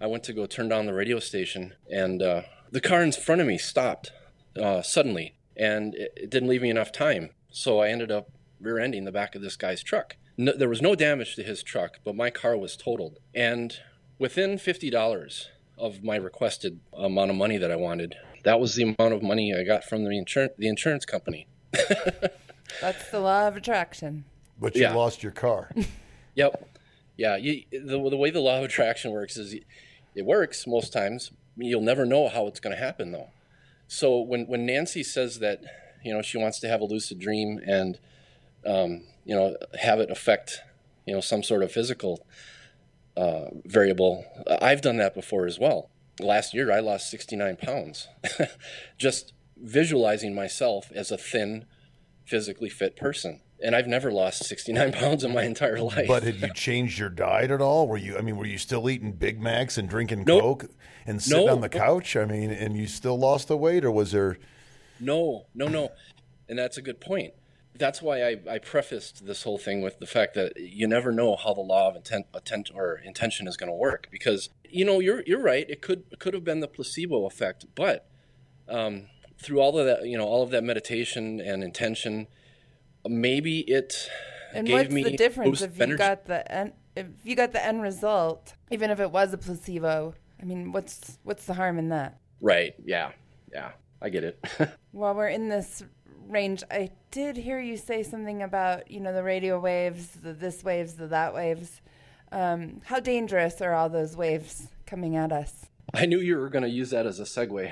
I 0.00 0.06
went 0.06 0.24
to 0.24 0.32
go 0.32 0.46
turn 0.46 0.68
down 0.68 0.86
the 0.86 0.94
radio 0.94 1.18
station, 1.18 1.74
and 1.90 2.22
uh, 2.22 2.42
the 2.74 2.80
car 2.80 3.02
in 3.02 3.12
front 3.12 3.40
of 3.40 3.46
me 3.46 3.56
stopped 3.56 4.10
uh, 4.60 4.82
suddenly, 4.82 5.36
and 5.56 5.94
it, 5.94 6.12
it 6.16 6.30
didn't 6.30 6.48
leave 6.48 6.60
me 6.62 6.70
enough 6.70 6.90
time. 6.92 7.30
So 7.50 7.78
I 7.80 7.88
ended 7.88 8.10
up 8.10 8.30
rear-ending 8.60 9.04
the 9.04 9.12
back 9.12 9.34
of 9.36 9.42
this 9.42 9.56
guy's 9.56 9.80
truck. 9.82 10.16
No, 10.36 10.52
there 10.56 10.68
was 10.68 10.82
no 10.82 10.96
damage 10.96 11.36
to 11.36 11.44
his 11.44 11.62
truck, 11.62 12.00
but 12.04 12.16
my 12.16 12.30
car 12.30 12.56
was 12.56 12.76
totaled. 12.76 13.18
And 13.32 13.76
within 14.18 14.58
fifty 14.58 14.90
dollars 14.90 15.48
of 15.78 16.02
my 16.02 16.16
requested 16.16 16.80
amount 16.92 17.30
of 17.30 17.36
money 17.36 17.58
that 17.58 17.70
I 17.70 17.76
wanted, 17.76 18.16
that 18.42 18.58
was 18.58 18.74
the 18.74 18.82
amount 18.98 19.14
of 19.14 19.22
money 19.22 19.54
I 19.54 19.62
got 19.62 19.84
from 19.84 20.02
the 20.04 20.18
insurance 20.18 20.52
the 20.58 20.66
insurance 20.68 21.04
company. 21.04 21.46
That's 22.80 23.10
the 23.12 23.20
law 23.20 23.46
of 23.46 23.56
attraction. 23.56 24.24
But 24.60 24.74
you 24.74 24.82
Yeah. 24.82 24.94
lost 24.94 25.22
your 25.22 25.32
car. 25.32 25.70
Yep. 26.36 26.68
Yeah. 27.16 27.36
You, 27.36 27.62
the, 27.70 28.10
the 28.10 28.16
way 28.16 28.30
the 28.32 28.40
law 28.40 28.58
of 28.58 28.64
attraction 28.64 29.12
works 29.12 29.36
is 29.36 29.54
it 30.16 30.26
works 30.26 30.66
most 30.66 30.92
times. 30.92 31.30
You'll 31.56 31.82
never 31.82 32.04
know 32.04 32.28
how 32.28 32.46
it's 32.46 32.60
going 32.60 32.74
to 32.74 32.82
happen, 32.82 33.12
though. 33.12 33.30
So 33.86 34.20
when, 34.20 34.46
when 34.46 34.66
Nancy 34.66 35.02
says 35.02 35.38
that, 35.38 35.62
you 36.04 36.12
know, 36.12 36.22
she 36.22 36.38
wants 36.38 36.58
to 36.60 36.68
have 36.68 36.80
a 36.80 36.84
lucid 36.84 37.18
dream 37.18 37.60
and, 37.66 37.98
um, 38.66 39.04
you 39.24 39.34
know, 39.34 39.56
have 39.80 40.00
it 40.00 40.10
affect, 40.10 40.60
you 41.06 41.14
know, 41.14 41.20
some 41.20 41.42
sort 41.42 41.62
of 41.62 41.70
physical 41.70 42.26
uh, 43.16 43.46
variable, 43.64 44.24
I've 44.60 44.80
done 44.80 44.96
that 44.96 45.14
before 45.14 45.46
as 45.46 45.58
well. 45.58 45.90
Last 46.20 46.54
year, 46.54 46.72
I 46.72 46.80
lost 46.80 47.10
69 47.10 47.56
pounds 47.56 48.08
just 48.98 49.32
visualizing 49.56 50.34
myself 50.34 50.90
as 50.94 51.10
a 51.10 51.16
thin, 51.16 51.66
physically 52.24 52.68
fit 52.68 52.96
person. 52.96 53.40
And 53.64 53.74
I've 53.74 53.86
never 53.86 54.12
lost 54.12 54.44
69 54.44 54.92
pounds 55.00 55.24
in 55.24 55.32
my 55.32 55.44
entire 55.44 55.80
life. 55.80 56.06
But 56.06 56.22
had 56.22 56.40
you 56.40 56.52
changed 56.52 56.98
your 56.98 57.08
diet 57.08 57.50
at 57.50 57.62
all? 57.62 57.88
Were 57.88 57.96
you? 57.96 58.18
I 58.18 58.20
mean, 58.20 58.36
were 58.36 58.46
you 58.46 58.58
still 58.58 58.90
eating 58.90 59.12
Big 59.12 59.40
Macs 59.40 59.78
and 59.78 59.88
drinking 59.88 60.24
Nope. 60.26 60.42
Coke 60.42 60.64
and 61.06 61.22
sitting 61.22 61.46
No. 61.46 61.52
on 61.52 61.62
the 61.62 61.70
couch? 61.70 62.14
I 62.14 62.26
mean, 62.26 62.50
and 62.50 62.76
you 62.76 62.86
still 62.86 63.18
lost 63.18 63.48
the 63.48 63.56
weight, 63.56 63.84
or 63.84 63.90
was 63.90 64.12
there? 64.12 64.38
No, 65.00 65.46
no, 65.54 65.66
no. 65.66 65.92
And 66.48 66.58
that's 66.58 66.76
a 66.76 66.82
good 66.82 67.00
point. 67.00 67.32
That's 67.76 68.00
why 68.00 68.22
I, 68.22 68.36
I 68.48 68.58
prefaced 68.58 69.26
this 69.26 69.42
whole 69.42 69.58
thing 69.58 69.80
with 69.80 69.98
the 69.98 70.06
fact 70.06 70.34
that 70.34 70.52
you 70.56 70.86
never 70.86 71.10
know 71.10 71.34
how 71.34 71.54
the 71.54 71.60
law 71.60 71.88
of 71.88 71.96
intent, 71.96 72.26
intent 72.32 72.70
or 72.72 73.00
intention 73.04 73.48
is 73.48 73.56
going 73.56 73.70
to 73.70 73.74
work. 73.74 74.08
Because 74.12 74.50
you 74.68 74.84
know 74.84 75.00
you're 75.00 75.22
you're 75.26 75.42
right. 75.42 75.68
It 75.70 75.80
could 75.80 76.04
it 76.12 76.18
could 76.18 76.34
have 76.34 76.44
been 76.44 76.60
the 76.60 76.68
placebo 76.68 77.24
effect, 77.24 77.64
but 77.74 78.06
um, 78.68 79.06
through 79.38 79.60
all 79.60 79.78
of 79.78 79.86
that, 79.86 80.06
you 80.06 80.18
know, 80.18 80.26
all 80.26 80.42
of 80.42 80.50
that 80.50 80.62
meditation 80.62 81.40
and 81.40 81.64
intention, 81.64 82.26
maybe 83.08 83.60
it 83.60 84.08
And 84.52 84.66
gave 84.66 84.74
what's 84.76 84.94
me 84.94 85.02
the 85.02 85.16
difference 85.16 85.60
if 85.62 85.76
you 85.76 85.82
energy. 85.82 85.98
got 85.98 86.26
the 86.26 86.50
end, 86.50 86.72
if 86.96 87.06
you 87.24 87.34
got 87.36 87.52
the 87.52 87.64
end 87.64 87.82
result, 87.82 88.54
even 88.70 88.90
if 88.90 89.00
it 89.00 89.10
was 89.10 89.32
a 89.32 89.38
placebo? 89.38 90.14
I 90.40 90.44
mean, 90.44 90.72
what's 90.72 91.18
what's 91.22 91.44
the 91.46 91.54
harm 91.54 91.78
in 91.78 91.88
that? 91.90 92.18
right? 92.40 92.74
Yeah, 92.84 93.12
yeah. 93.52 93.72
I 94.02 94.10
get 94.10 94.24
it. 94.24 94.44
While 94.92 95.14
we're 95.14 95.28
in 95.28 95.48
this 95.48 95.82
range, 96.28 96.62
I 96.70 96.90
did 97.10 97.36
hear 97.38 97.58
you 97.60 97.76
say 97.78 98.02
something 98.02 98.42
about 98.42 98.90
you 98.90 99.00
know 99.00 99.12
the 99.14 99.22
radio 99.22 99.58
waves, 99.58 100.08
the 100.08 100.32
this 100.34 100.62
waves, 100.62 100.94
the 100.94 101.06
that 101.08 101.34
waves. 101.34 101.80
Um, 102.32 102.80
how 102.84 103.00
dangerous 103.00 103.60
are 103.62 103.72
all 103.74 103.88
those 103.88 104.16
waves 104.16 104.68
coming 104.86 105.16
at 105.16 105.32
us? 105.32 105.66
I 105.94 106.06
knew 106.06 106.18
you 106.18 106.36
were 106.36 106.48
going 106.48 106.64
to 106.64 106.68
use 106.68 106.90
that 106.90 107.06
as 107.06 107.20
a 107.20 107.22
segue. 107.22 107.70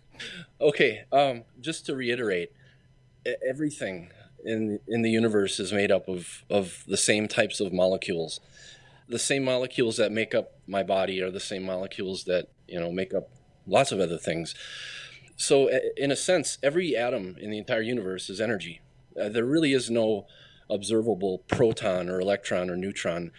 okay, 0.60 1.04
um, 1.12 1.42
just 1.60 1.86
to 1.86 1.96
reiterate, 1.96 2.52
everything 3.46 4.10
in 4.48 4.80
in 4.88 5.02
the 5.02 5.10
universe 5.10 5.60
is 5.60 5.72
made 5.72 5.92
up 5.92 6.08
of 6.08 6.44
of 6.48 6.84
the 6.86 6.96
same 6.96 7.28
types 7.28 7.60
of 7.60 7.72
molecules. 7.72 8.40
The 9.08 9.18
same 9.18 9.44
molecules 9.44 9.96
that 9.96 10.12
make 10.12 10.34
up 10.34 10.52
my 10.66 10.82
body 10.82 11.22
are 11.22 11.30
the 11.30 11.40
same 11.40 11.64
molecules 11.64 12.24
that 12.24 12.48
you 12.66 12.80
know 12.80 12.90
make 12.90 13.14
up 13.14 13.28
lots 13.66 13.92
of 13.92 14.00
other 14.00 14.18
things. 14.18 14.54
So, 15.36 15.70
in 15.96 16.10
a 16.10 16.16
sense, 16.16 16.58
every 16.62 16.96
atom 16.96 17.36
in 17.40 17.50
the 17.50 17.58
entire 17.58 17.82
universe 17.82 18.28
is 18.28 18.40
energy. 18.40 18.80
Uh, 19.20 19.28
there 19.28 19.44
really 19.44 19.72
is 19.72 19.88
no 19.88 20.26
observable 20.68 21.44
proton 21.46 22.08
or 22.08 22.20
electron 22.20 22.68
or 22.68 22.76
neutron. 22.76 23.30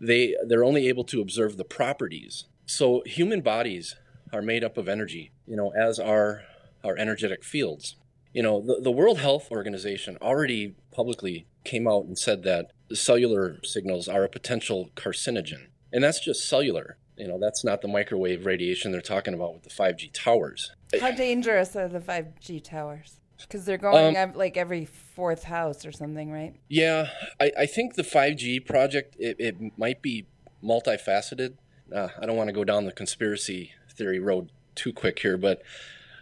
They 0.00 0.36
they're 0.46 0.64
only 0.64 0.88
able 0.88 1.04
to 1.04 1.20
observe 1.20 1.56
the 1.56 1.64
properties. 1.64 2.44
So, 2.66 3.02
human 3.06 3.40
bodies 3.40 3.96
are 4.32 4.42
made 4.42 4.64
up 4.64 4.76
of 4.76 4.88
energy, 4.88 5.30
you 5.46 5.56
know, 5.56 5.70
as 5.70 5.98
are 5.98 6.42
our 6.84 6.96
energetic 6.98 7.44
fields. 7.44 7.96
You 8.36 8.42
know, 8.42 8.60
the, 8.60 8.82
the 8.82 8.90
World 8.90 9.20
Health 9.20 9.50
Organization 9.50 10.18
already 10.20 10.74
publicly 10.92 11.46
came 11.64 11.88
out 11.88 12.04
and 12.04 12.18
said 12.18 12.42
that 12.42 12.70
cellular 12.92 13.56
signals 13.64 14.08
are 14.08 14.24
a 14.24 14.28
potential 14.28 14.90
carcinogen. 14.94 15.68
And 15.90 16.04
that's 16.04 16.22
just 16.22 16.46
cellular. 16.46 16.98
You 17.16 17.28
know, 17.28 17.38
that's 17.40 17.64
not 17.64 17.80
the 17.80 17.88
microwave 17.88 18.44
radiation 18.44 18.92
they're 18.92 19.00
talking 19.00 19.32
about 19.32 19.54
with 19.54 19.62
the 19.62 19.70
5G 19.70 20.10
towers. 20.12 20.70
How 21.00 21.12
dangerous 21.12 21.74
are 21.76 21.88
the 21.88 21.98
5G 21.98 22.62
towers? 22.62 23.20
Because 23.40 23.64
they're 23.64 23.78
going 23.78 24.18
Um, 24.18 24.34
like 24.34 24.58
every 24.58 24.84
fourth 24.84 25.44
house 25.44 25.86
or 25.86 25.92
something, 25.92 26.30
right? 26.30 26.52
Yeah, 26.68 27.08
I, 27.40 27.52
I 27.60 27.64
think 27.64 27.94
the 27.94 28.02
5G 28.02 28.66
project, 28.66 29.16
it, 29.18 29.36
it 29.38 29.78
might 29.78 30.02
be 30.02 30.26
multifaceted. 30.62 31.54
Uh, 31.90 32.08
I 32.20 32.26
don't 32.26 32.36
want 32.36 32.48
to 32.48 32.54
go 32.54 32.64
down 32.64 32.84
the 32.84 32.92
conspiracy 32.92 33.72
theory 33.90 34.20
road 34.20 34.52
too 34.74 34.92
quick 34.92 35.20
here, 35.20 35.38
but 35.38 35.62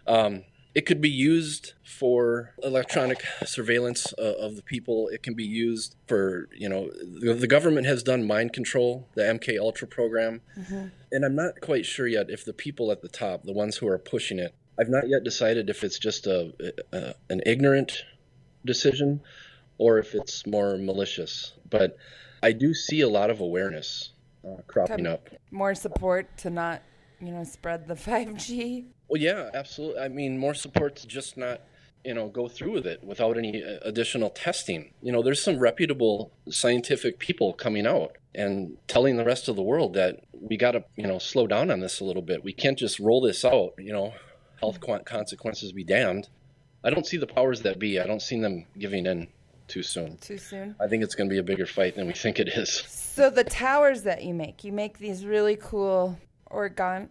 um, 0.07 0.45
it 0.75 0.85
could 0.85 0.99
be 0.99 1.09
used 1.09 1.73
for 1.83 2.53
electronic 2.61 3.23
surveillance 3.45 4.13
uh, 4.19 4.33
of 4.33 4.57
the 4.57 4.61
people. 4.61 5.07
It 5.07 5.23
can 5.23 5.33
be 5.33 5.45
used 5.45 5.95
for, 6.05 6.49
you 6.53 6.67
know, 6.67 6.91
the, 7.21 7.33
the 7.33 7.47
government 7.47 7.87
has 7.87 8.03
done 8.03 8.27
mind 8.27 8.51
control, 8.51 9.07
the 9.15 9.21
MK 9.21 9.57
Ultra 9.57 9.87
program. 9.87 10.41
And 11.13 11.23
I'm 11.23 11.35
not 11.35 11.61
quite 11.61 11.85
sure 11.85 12.07
yet 12.07 12.29
if 12.29 12.43
the 12.43 12.51
people 12.51 12.91
at 12.91 13.01
the 13.01 13.07
top, 13.07 13.43
the 13.43 13.53
ones 13.53 13.77
who 13.77 13.87
are 13.87 13.97
pushing 13.97 14.37
it, 14.37 14.53
I've 14.77 14.89
not 14.89 15.07
yet 15.07 15.23
decided 15.23 15.69
if 15.69 15.85
it's 15.85 15.97
just 15.97 16.27
a, 16.27 16.53
a 16.91 17.15
an 17.29 17.41
ignorant 17.45 18.03
decision 18.65 19.21
or 19.77 19.97
if 19.97 20.13
it's 20.13 20.45
more 20.45 20.77
malicious. 20.77 21.53
But 21.69 21.95
I 22.43 22.51
do 22.51 22.73
see 22.73 22.99
a 22.99 23.07
lot 23.07 23.29
of 23.29 23.39
awareness 23.39 24.11
uh, 24.45 24.61
cropping 24.67 25.07
up. 25.07 25.29
More 25.51 25.73
support 25.73 26.37
to 26.39 26.49
not, 26.49 26.81
you 27.19 27.31
know, 27.31 27.43
spread 27.43 27.87
the 27.87 27.93
5G. 27.95 28.85
Well, 29.07 29.21
yeah, 29.21 29.49
absolutely. 29.53 30.01
I 30.01 30.07
mean, 30.07 30.37
more 30.37 30.53
support 30.53 30.95
to 30.97 31.07
just 31.07 31.37
not, 31.37 31.61
you 32.03 32.13
know, 32.13 32.27
go 32.27 32.47
through 32.47 32.71
with 32.73 32.87
it 32.87 33.03
without 33.03 33.37
any 33.37 33.63
uh, 33.63 33.77
additional 33.83 34.29
testing. 34.29 34.93
You 35.01 35.11
know, 35.11 35.21
there's 35.21 35.41
some 35.41 35.59
reputable 35.59 36.31
scientific 36.49 37.19
people 37.19 37.53
coming 37.53 37.85
out 37.85 38.17
and 38.33 38.77
telling 38.87 39.17
the 39.17 39.25
rest 39.25 39.47
of 39.47 39.55
the 39.55 39.61
world 39.63 39.93
that 39.93 40.21
we 40.33 40.57
got 40.57 40.71
to, 40.71 40.83
you 40.95 41.07
know, 41.07 41.19
slow 41.19 41.47
down 41.47 41.71
on 41.71 41.79
this 41.79 41.99
a 41.99 42.05
little 42.05 42.21
bit. 42.21 42.43
We 42.43 42.53
can't 42.53 42.77
just 42.77 42.99
roll 42.99 43.21
this 43.21 43.45
out. 43.45 43.73
You 43.77 43.93
know, 43.93 44.13
health 44.59 44.79
consequences 45.05 45.71
be 45.71 45.83
damned. 45.83 46.29
I 46.83 46.89
don't 46.89 47.05
see 47.05 47.17
the 47.17 47.27
powers 47.27 47.61
that 47.61 47.79
be. 47.79 47.99
I 47.99 48.05
don't 48.05 48.21
see 48.21 48.39
them 48.39 48.65
giving 48.77 49.05
in 49.05 49.27
too 49.67 49.83
soon. 49.83 50.17
Too 50.17 50.37
soon. 50.37 50.75
I 50.79 50.87
think 50.87 51.03
it's 51.03 51.15
going 51.15 51.29
to 51.29 51.33
be 51.33 51.39
a 51.39 51.43
bigger 51.43 51.65
fight 51.65 51.95
than 51.95 52.07
we 52.07 52.13
think 52.13 52.39
it 52.39 52.47
is. 52.49 52.83
So 52.87 53.29
the 53.29 53.43
towers 53.43 54.03
that 54.03 54.23
you 54.23 54.33
make, 54.33 54.63
you 54.63 54.71
make 54.71 54.99
these 54.99 55.25
really 55.25 55.55
cool 55.55 56.17
Oregon, 56.51 57.09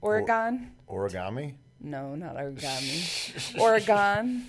Oregon? 0.00 0.72
Origami? 0.88 1.54
No, 1.80 2.14
not 2.14 2.36
origami. 2.36 3.58
Oregon. 3.60 4.46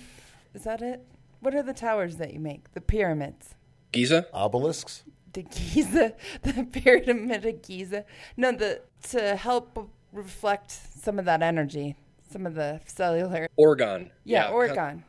Is 0.54 0.64
that 0.64 0.82
it? 0.82 1.04
What 1.40 1.54
are 1.54 1.62
the 1.62 1.72
towers 1.72 2.16
that 2.16 2.32
you 2.32 2.40
make? 2.40 2.72
The 2.72 2.80
pyramids. 2.80 3.54
Giza? 3.92 4.26
Obelisks? 4.32 5.02
The 5.32 5.42
Giza, 5.42 6.14
the 6.42 6.64
pyramid 6.64 7.44
of 7.46 7.62
Giza. 7.62 8.04
No, 8.36 8.52
the 8.52 8.82
to 9.10 9.36
help 9.36 9.90
reflect 10.12 10.70
some 10.70 11.18
of 11.18 11.24
that 11.24 11.42
energy, 11.42 11.96
some 12.30 12.46
of 12.46 12.54
the 12.54 12.80
cellular. 12.86 13.48
Oregon. 13.56 14.10
Yeah, 14.24 14.44
con- 14.44 14.52
Oregon. 14.52 15.04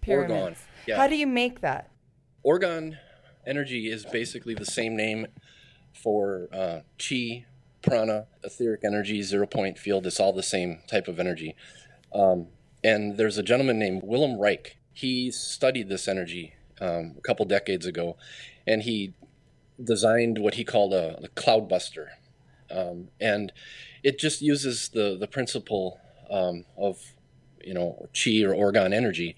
Pyramids. 0.00 0.60
yeah. 0.86 0.96
How 0.96 1.06
do 1.06 1.16
you 1.16 1.26
make 1.26 1.60
that? 1.60 1.90
Orgone 2.44 2.96
energy 3.46 3.90
is 3.90 4.04
basically 4.06 4.54
the 4.54 4.64
same 4.64 4.96
name 4.96 5.26
for 5.92 6.48
uh, 6.52 6.80
chi, 6.98 7.44
prana, 7.82 8.26
etheric 8.44 8.82
energy, 8.84 9.22
zero 9.22 9.46
point 9.46 9.78
field. 9.78 10.06
It's 10.06 10.20
all 10.20 10.32
the 10.32 10.42
same 10.42 10.80
type 10.86 11.08
of 11.08 11.18
energy. 11.18 11.54
Um, 12.14 12.48
and 12.82 13.16
there's 13.16 13.38
a 13.38 13.42
gentleman 13.42 13.78
named 13.78 14.02
Wilhelm 14.04 14.38
Reich. 14.38 14.76
He 14.92 15.30
studied 15.30 15.88
this 15.88 16.08
energy 16.08 16.54
um, 16.80 17.14
a 17.16 17.20
couple 17.20 17.44
decades 17.46 17.86
ago, 17.86 18.16
and 18.66 18.82
he 18.82 19.14
designed 19.82 20.38
what 20.38 20.54
he 20.54 20.64
called 20.64 20.92
a, 20.92 21.22
a 21.22 21.28
cloud 21.28 21.68
buster. 21.68 22.10
Um, 22.70 23.08
and 23.20 23.52
it 24.02 24.18
just 24.18 24.42
uses 24.42 24.88
the, 24.90 25.16
the 25.18 25.26
principle 25.26 26.00
um, 26.30 26.64
of 26.76 26.98
you 27.62 27.74
know 27.74 28.08
chi 28.14 28.42
or 28.42 28.54
orgone 28.54 28.94
energy 28.94 29.36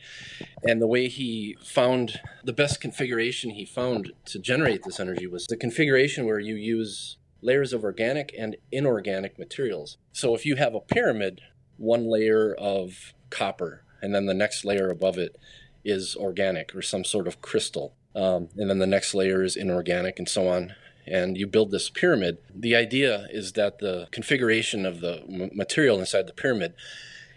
and 0.62 0.81
the 0.81 0.87
way 0.87 1.09
he 1.09 1.57
found 1.64 2.20
the 2.44 2.52
best 2.52 2.81
configuration 2.81 3.50
he 3.50 3.64
found 3.64 4.12
to 4.24 4.38
generate 4.38 4.85
this 4.85 5.00
energy 5.00 5.26
was 5.26 5.46
the 5.46 5.57
configuration 5.57 6.24
where 6.24 6.38
you 6.38 6.55
use 6.55 7.16
layers 7.42 7.72
of 7.72 7.85
organic 7.85 8.35
and 8.38 8.57
inorganic 8.70 9.38
materials. 9.38 9.98
So 10.12 10.35
if 10.35 10.46
you 10.46 10.57
have 10.57 10.74
a 10.74 10.81
pyramid, 10.81 11.40
one 11.76 12.07
layer 12.09 12.55
of 12.55 13.12
copper, 13.31 13.85
and 14.00 14.14
then 14.14 14.26
the 14.26 14.35
next 14.35 14.64
layer 14.64 14.88
above 14.90 15.18
it 15.18 15.37
is 15.85 16.16
organic 16.16 16.74
or 16.74 16.83
some 16.83 17.05
sort 17.05 17.26
of 17.26 17.42
crystal, 17.42 17.94
um, 18.14 18.48
and 18.57 18.70
then 18.70 18.78
the 18.78 18.87
next 18.87 19.14
layer 19.14 19.42
is 19.42 19.57
inorganic, 19.57 20.18
and 20.18 20.28
so 20.28 20.48
on. 20.48 20.74
And 21.07 21.37
you 21.37 21.48
build 21.48 21.72
this 21.72 21.90
pyramid. 21.90 22.38
The 22.55 22.76
idea 22.76 23.26
is 23.31 23.55
that 23.55 23.81
the 23.81 24.07
configuration 24.12 24.87
of 24.87 25.00
the 25.00 25.24
material 25.52 25.98
inside 25.98 26.28
the 26.28 26.33
pyramid 26.33 26.74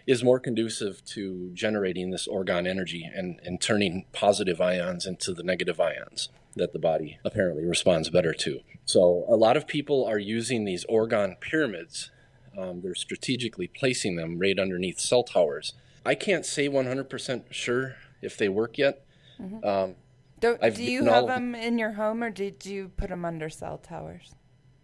is 0.07 0.23
more 0.23 0.39
conducive 0.39 1.03
to 1.05 1.49
generating 1.53 2.11
this 2.11 2.27
orgone 2.27 2.67
energy 2.67 3.09
and, 3.13 3.39
and 3.43 3.59
turning 3.59 4.05
positive 4.13 4.61
ions 4.61 5.05
into 5.05 5.33
the 5.33 5.43
negative 5.43 5.79
ions 5.79 6.29
that 6.55 6.73
the 6.73 6.79
body 6.79 7.19
apparently 7.25 7.65
responds 7.65 8.09
better 8.09 8.33
to. 8.33 8.61
So, 8.85 9.25
a 9.27 9.35
lot 9.35 9.57
of 9.57 9.67
people 9.67 10.05
are 10.05 10.19
using 10.19 10.63
these 10.63 10.85
orgone 10.85 11.39
pyramids. 11.39 12.11
Um, 12.57 12.81
they're 12.81 12.95
strategically 12.95 13.67
placing 13.67 14.15
them 14.15 14.39
right 14.39 14.57
underneath 14.57 14.99
cell 14.99 15.23
towers. 15.23 15.73
I 16.05 16.15
can't 16.15 16.45
say 16.45 16.69
100% 16.69 17.51
sure 17.51 17.95
if 18.21 18.37
they 18.37 18.47
work 18.47 18.77
yet. 18.77 19.05
Um, 19.39 19.95
Don't, 20.39 20.61
do 20.75 20.83
you 20.83 21.05
have 21.05 21.27
them 21.27 21.55
in 21.55 21.77
your 21.77 21.93
home 21.93 22.23
or 22.23 22.29
did 22.29 22.65
you 22.65 22.89
put 22.95 23.09
them 23.09 23.25
under 23.25 23.49
cell 23.49 23.77
towers? 23.77 24.33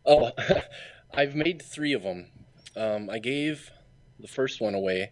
Oh, 0.05 0.31
I've 1.13 1.35
made 1.35 1.61
three 1.61 1.93
of 1.93 2.03
them. 2.03 2.27
Um, 2.75 3.09
I 3.09 3.19
gave 3.19 3.71
the 4.21 4.27
first 4.27 4.61
one 4.61 4.73
away 4.75 5.11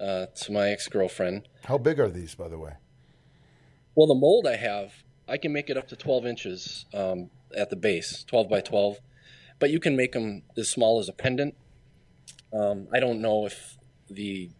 uh, 0.00 0.26
to 0.26 0.52
my 0.52 0.70
ex 0.70 0.88
girlfriend. 0.88 1.48
How 1.64 1.78
big 1.78 1.98
are 1.98 2.08
these, 2.08 2.34
by 2.34 2.48
the 2.48 2.58
way? 2.58 2.72
Well, 3.94 4.06
the 4.06 4.14
mold 4.14 4.46
I 4.46 4.56
have, 4.56 4.92
I 5.26 5.38
can 5.38 5.52
make 5.52 5.70
it 5.70 5.76
up 5.76 5.88
to 5.88 5.96
12 5.96 6.26
inches 6.26 6.86
um, 6.92 7.30
at 7.56 7.70
the 7.70 7.76
base, 7.76 8.24
12 8.24 8.48
by 8.48 8.60
12. 8.60 8.98
But 9.58 9.70
you 9.70 9.80
can 9.80 9.96
make 9.96 10.12
them 10.12 10.42
as 10.56 10.68
small 10.68 10.98
as 11.00 11.08
a 11.08 11.12
pendant. 11.12 11.54
Um, 12.52 12.88
I 12.92 13.00
don't 13.00 13.20
know 13.20 13.46
if 13.46 13.78
the 14.08 14.50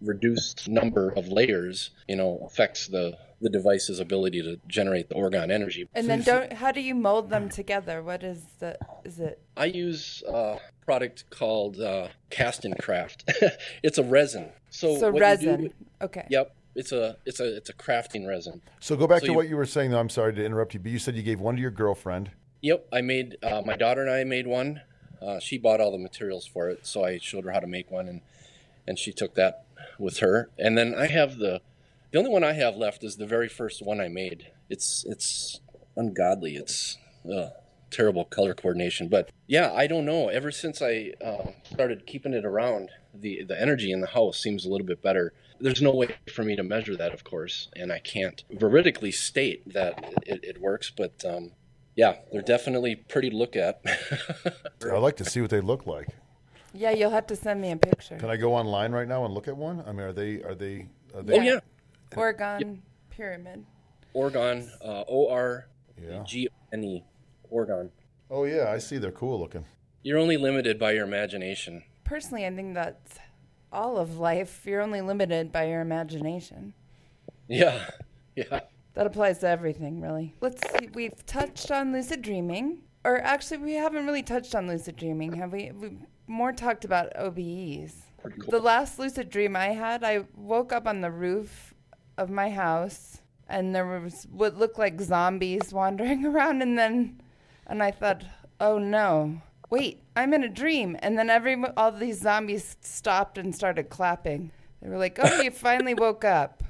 reduced 0.00 0.68
number 0.68 1.12
of 1.16 1.28
layers, 1.28 1.90
you 2.08 2.16
know, 2.16 2.42
affects 2.44 2.88
the 2.88 3.16
the 3.42 3.50
device's 3.50 3.98
ability 3.98 4.40
to 4.42 4.58
generate 4.66 5.08
the 5.08 5.14
orgone 5.16 5.50
energy. 5.50 5.88
And 5.94 6.08
then 6.08 6.22
don't 6.22 6.52
how 6.52 6.72
do 6.72 6.80
you 6.80 6.94
mold 6.94 7.28
them 7.28 7.48
together? 7.48 8.02
What 8.02 8.22
is 8.22 8.44
the 8.60 8.78
is 9.04 9.18
it 9.18 9.40
I 9.56 9.66
use 9.66 10.22
a 10.28 10.58
product 10.84 11.28
called 11.30 11.80
uh, 11.80 12.08
Cast 12.30 12.64
and 12.64 12.78
Craft. 12.78 13.30
it's 13.82 13.98
a 13.98 14.02
resin. 14.04 14.50
So, 14.70 14.98
so 14.98 15.10
resin? 15.10 15.60
do- 15.64 15.72
okay. 16.00 16.26
yep, 16.30 16.54
it's 16.74 16.92
a 16.92 17.16
it's 17.26 17.40
a 17.40 17.56
it's 17.56 17.68
a 17.68 17.74
crafting 17.74 18.26
resin. 18.26 18.62
So 18.80 18.96
go 18.96 19.06
back 19.06 19.20
So 19.20 19.26
to 19.26 19.32
you- 19.32 19.36
what 19.36 19.48
you 19.48 19.56
were 19.56 19.66
saying, 19.66 19.90
though. 19.90 19.98
I'm 20.00 20.08
sorry 20.08 20.34
to 20.34 20.44
interrupt 20.44 20.74
you, 20.74 20.80
but 20.80 20.92
you 20.92 20.98
said 20.98 21.16
you 21.16 21.22
gave 21.22 21.40
one 21.40 21.56
to 21.56 21.60
your 21.60 21.70
girlfriend. 21.70 22.30
Yep, 22.62 22.86
I 22.92 23.00
made 23.00 23.36
uh, 23.42 23.62
my 23.66 23.76
daughter 23.76 24.02
and 24.02 24.10
I 24.10 24.22
made 24.24 24.46
one. 24.46 24.82
Uh, 25.20 25.40
she 25.40 25.58
bought 25.58 25.80
all 25.80 25.90
the 25.90 25.98
materials 25.98 26.46
for 26.46 26.68
it, 26.70 26.86
so 26.86 27.04
I 27.04 27.18
showed 27.18 27.44
her 27.44 27.50
how 27.52 27.60
to 27.60 27.66
make 27.66 27.90
one, 27.90 28.08
and 28.08 28.20
and 28.86 28.98
she 28.98 29.12
took 29.12 29.34
that 29.34 29.64
with 29.98 30.18
her. 30.18 30.48
And 30.58 30.78
then 30.78 30.94
I 30.94 31.06
have 31.08 31.38
the 31.38 31.60
the 32.12 32.18
only 32.18 32.30
one 32.30 32.44
I 32.44 32.52
have 32.52 32.76
left 32.76 33.02
is 33.02 33.16
the 33.16 33.26
very 33.26 33.48
first 33.48 33.82
one 33.82 34.00
I 34.00 34.08
made. 34.08 34.52
It's 34.68 35.04
it's 35.08 35.60
ungodly. 35.96 36.56
It's 36.56 36.98
uh, 37.30 37.48
terrible 37.90 38.24
color 38.24 38.54
coordination, 38.54 39.08
but 39.08 39.30
yeah, 39.46 39.72
I 39.72 39.86
don't 39.86 40.04
know. 40.04 40.28
Ever 40.28 40.50
since 40.50 40.82
I 40.82 41.12
uh, 41.24 41.50
started 41.64 42.06
keeping 42.06 42.34
it 42.34 42.44
around, 42.44 42.90
the 43.14 43.44
the 43.44 43.60
energy 43.60 43.92
in 43.92 44.00
the 44.00 44.06
house 44.08 44.38
seems 44.38 44.64
a 44.64 44.70
little 44.70 44.86
bit 44.86 45.02
better. 45.02 45.32
There's 45.58 45.82
no 45.82 45.94
way 45.94 46.14
for 46.32 46.42
me 46.42 46.56
to 46.56 46.62
measure 46.62 46.96
that, 46.96 47.14
of 47.14 47.24
course, 47.24 47.68
and 47.76 47.92
I 47.92 48.00
can't 48.00 48.44
veridically 48.52 49.14
state 49.14 49.72
that 49.72 50.12
it, 50.26 50.44
it 50.44 50.60
works, 50.60 50.90
but. 50.90 51.24
Um, 51.24 51.52
yeah, 51.94 52.16
they're 52.32 52.40
definitely 52.40 52.96
pretty 52.96 53.28
to 53.28 53.36
look 53.36 53.54
at. 53.54 53.82
I'd 54.82 54.96
like 54.96 55.16
to 55.16 55.26
see 55.26 55.42
what 55.42 55.50
they 55.50 55.60
look 55.60 55.86
like. 55.86 56.08
Yeah, 56.72 56.90
you'll 56.90 57.10
have 57.10 57.26
to 57.26 57.36
send 57.36 57.60
me 57.60 57.70
a 57.70 57.76
picture. 57.76 58.16
Can 58.16 58.30
I 58.30 58.38
go 58.38 58.54
online 58.54 58.92
right 58.92 59.06
now 59.06 59.26
and 59.26 59.34
look 59.34 59.46
at 59.46 59.54
one? 59.54 59.84
I 59.86 59.92
mean, 59.92 60.00
are 60.00 60.12
they 60.14 60.42
are 60.42 60.54
they? 60.54 60.88
Are 61.14 61.22
they 61.22 61.38
Oh 61.38 61.42
yeah, 61.42 61.60
Oregon 62.16 62.82
pyramid. 63.10 63.64
Orgone, 64.14 64.68
uh, 64.84 65.04
O 65.08 65.28
R 65.30 65.66
Yeah. 66.00 66.22
G 66.24 66.48
N 66.72 66.84
E, 66.84 67.04
Orgone. 67.52 67.90
Oh 68.30 68.44
yeah, 68.44 68.70
I 68.70 68.78
see. 68.78 68.98
They're 68.98 69.10
cool 69.12 69.38
looking. 69.40 69.64
You're 70.02 70.18
only 70.18 70.36
limited 70.36 70.78
by 70.78 70.92
your 70.92 71.04
imagination. 71.04 71.82
Personally, 72.04 72.44
I 72.46 72.50
think 72.50 72.74
that's 72.74 73.18
all 73.72 73.96
of 73.98 74.18
life. 74.18 74.62
You're 74.66 74.80
only 74.82 75.00
limited 75.00 75.52
by 75.52 75.64
your 75.64 75.80
imagination. 75.80 76.74
Yeah, 77.48 77.88
yeah. 78.36 78.60
That 78.94 79.06
applies 79.06 79.38
to 79.38 79.48
everything, 79.48 80.00
really. 80.00 80.34
Let's 80.40 80.62
see. 80.72 80.88
We've 80.92 81.24
touched 81.24 81.70
on 81.70 81.92
lucid 81.92 82.20
dreaming, 82.20 82.78
or 83.04 83.20
actually, 83.20 83.58
we 83.58 83.74
haven't 83.74 84.04
really 84.06 84.22
touched 84.22 84.54
on 84.54 84.66
lucid 84.66 84.96
dreaming, 84.96 85.32
have 85.34 85.52
we? 85.52 85.70
We 85.72 85.98
more 86.26 86.52
talked 86.52 86.84
about 86.84 87.12
OBEs. 87.16 87.94
Pretty 88.20 88.40
cool. 88.40 88.50
The 88.50 88.60
last 88.60 88.98
lucid 88.98 89.30
dream 89.30 89.56
I 89.56 89.68
had, 89.68 90.04
I 90.04 90.24
woke 90.36 90.72
up 90.72 90.86
on 90.86 91.00
the 91.00 91.10
roof 91.10 91.71
of 92.16 92.30
my 92.30 92.50
house, 92.50 93.20
and 93.48 93.74
there 93.74 94.00
was 94.00 94.26
what 94.30 94.58
looked 94.58 94.78
like 94.78 95.00
zombies 95.00 95.72
wandering 95.72 96.24
around, 96.32 96.62
and 96.62 96.78
then, 96.78 97.20
and 97.66 97.82
I 97.82 97.90
thought, 97.90 98.24
oh 98.60 98.78
no, 98.78 99.40
wait, 99.70 100.02
I'm 100.16 100.34
in 100.34 100.44
a 100.44 100.48
dream, 100.48 100.96
and 101.00 101.18
then 101.18 101.30
every 101.30 101.62
all 101.76 101.92
these 101.92 102.20
zombies 102.20 102.76
stopped 102.80 103.38
and 103.38 103.54
started 103.54 103.90
clapping. 103.90 104.52
They 104.80 104.88
were 104.88 104.98
like, 104.98 105.18
oh, 105.22 105.40
you 105.40 105.50
finally 105.68 105.94
woke 105.94 106.24
up. 106.24 106.62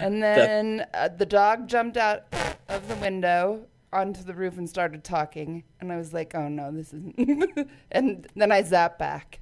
And 0.00 0.22
then 0.22 0.86
uh, 0.94 1.08
the 1.08 1.26
dog 1.26 1.68
jumped 1.68 1.96
out 1.96 2.24
of 2.68 2.86
the 2.88 2.94
window 2.96 3.66
onto 3.92 4.22
the 4.22 4.34
roof 4.34 4.58
and 4.58 4.68
started 4.68 5.02
talking. 5.02 5.64
And 5.80 5.92
I 5.92 5.96
was 5.96 6.12
like, 6.12 6.34
oh 6.34 6.48
no, 6.48 6.70
this 6.70 6.92
isn't. 6.92 7.68
and 7.90 8.26
then 8.36 8.52
I 8.52 8.62
zapped 8.62 8.98
back. 8.98 9.40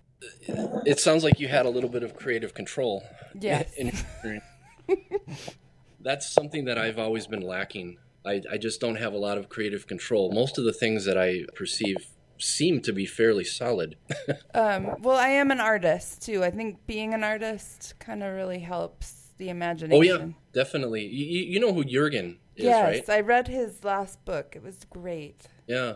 It 0.86 0.98
sounds 0.98 1.22
like 1.22 1.38
you 1.38 1.48
had 1.48 1.66
a 1.66 1.70
little 1.70 1.90
bit 1.90 2.02
of 2.02 2.16
creative 2.16 2.54
control. 2.54 3.04
Yes. 3.38 3.74
in. 3.74 3.92
That's 6.00 6.30
something 6.30 6.64
that 6.66 6.78
I've 6.78 6.98
always 6.98 7.26
been 7.26 7.40
lacking. 7.40 7.98
I, 8.26 8.42
I 8.50 8.58
just 8.58 8.80
don't 8.80 8.96
have 8.96 9.12
a 9.12 9.18
lot 9.18 9.38
of 9.38 9.48
creative 9.48 9.86
control. 9.86 10.32
Most 10.32 10.58
of 10.58 10.64
the 10.64 10.72
things 10.72 11.04
that 11.04 11.18
I 11.18 11.44
perceive 11.54 12.10
seem 12.38 12.80
to 12.82 12.92
be 12.92 13.06
fairly 13.06 13.44
solid. 13.44 13.96
Um, 14.54 14.94
well, 15.00 15.16
I 15.16 15.30
am 15.30 15.50
an 15.50 15.58
artist 15.58 16.22
too. 16.22 16.44
I 16.44 16.50
think 16.50 16.86
being 16.86 17.12
an 17.12 17.24
artist 17.24 17.94
kind 17.98 18.22
of 18.22 18.34
really 18.34 18.60
helps 18.60 19.32
the 19.36 19.48
imagination. 19.48 19.98
oh 19.98 20.02
yeah, 20.02 20.26
definitely. 20.52 21.04
You, 21.06 21.42
you 21.42 21.60
know 21.60 21.72
who 21.72 21.84
Jurgen 21.84 22.38
is, 22.54 22.66
yes, 22.66 23.08
right? 23.08 23.16
I 23.16 23.20
read 23.20 23.48
his 23.48 23.82
last 23.82 24.24
book. 24.24 24.54
It 24.54 24.62
was 24.62 24.86
great. 24.88 25.48
Yeah. 25.66 25.94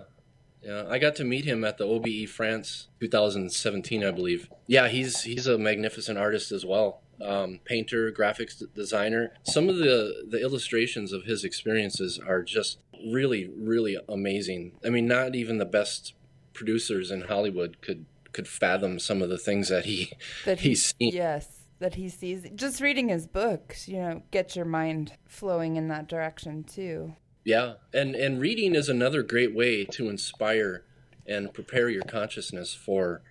Yeah, 0.61 0.87
I 0.91 0.99
got 0.99 1.15
to 1.17 1.25
meet 1.25 1.45
him 1.45 1.65
at 1.65 1.79
the 1.79 1.85
OBE 1.85 2.29
France 2.29 2.89
2017, 2.99 4.03
I 4.05 4.11
believe. 4.11 4.51
Yeah, 4.67 4.89
he's 4.89 5.23
he's 5.23 5.47
a 5.47 5.57
magnificent 5.57 6.19
artist 6.19 6.51
as 6.51 6.67
well. 6.67 7.03
Um, 7.21 7.61
painter, 7.65 8.13
graphics 8.13 8.63
designer. 8.75 9.33
Some 9.43 9.69
of 9.69 9.77
the 9.77 10.25
the 10.29 10.41
illustrations 10.41 11.13
of 11.13 11.25
his 11.25 11.45
experiences 11.45 12.19
are 12.19 12.43
just 12.43 12.79
really, 13.07 13.51
really 13.57 13.97
amazing. 14.09 14.73
I 14.85 14.91
mean, 14.91 15.07
not 15.07 15.35
even 15.35 15.59
the 15.59 15.65
best 15.65 16.15
producers 16.53 17.11
in 17.11 17.23
Hollywood 17.23 17.81
could 17.81 18.07
could 18.33 18.47
fathom 18.47 18.99
some 18.99 19.23
of 19.23 19.31
the 19.31 19.39
things 19.39 19.69
that 19.69 19.85
he 19.85 20.13
That 20.45 20.61
he, 20.61 20.71
he's 20.71 20.95
seen. 20.99 21.13
yes, 21.13 21.49
that 21.81 21.95
he 21.97 22.09
sees. 22.09 22.47
Just 22.55 22.81
reading 22.81 23.09
his 23.09 23.27
books, 23.27 23.89
you 23.89 23.99
know, 23.99 24.23
gets 24.31 24.55
your 24.55 24.65
mind 24.65 25.13
flowing 25.27 25.77
in 25.77 25.89
that 25.89 26.09
direction 26.09 26.63
too. 26.65 27.15
Yeah, 27.45 27.75
and 27.93 28.15
and 28.15 28.41
reading 28.41 28.75
is 28.75 28.89
another 28.89 29.23
great 29.23 29.55
way 29.55 29.85
to 29.87 30.09
inspire 30.09 30.85
and 31.27 31.53
prepare 31.53 31.89
your 31.89 32.03
consciousness 32.03 32.75
for, 32.75 33.23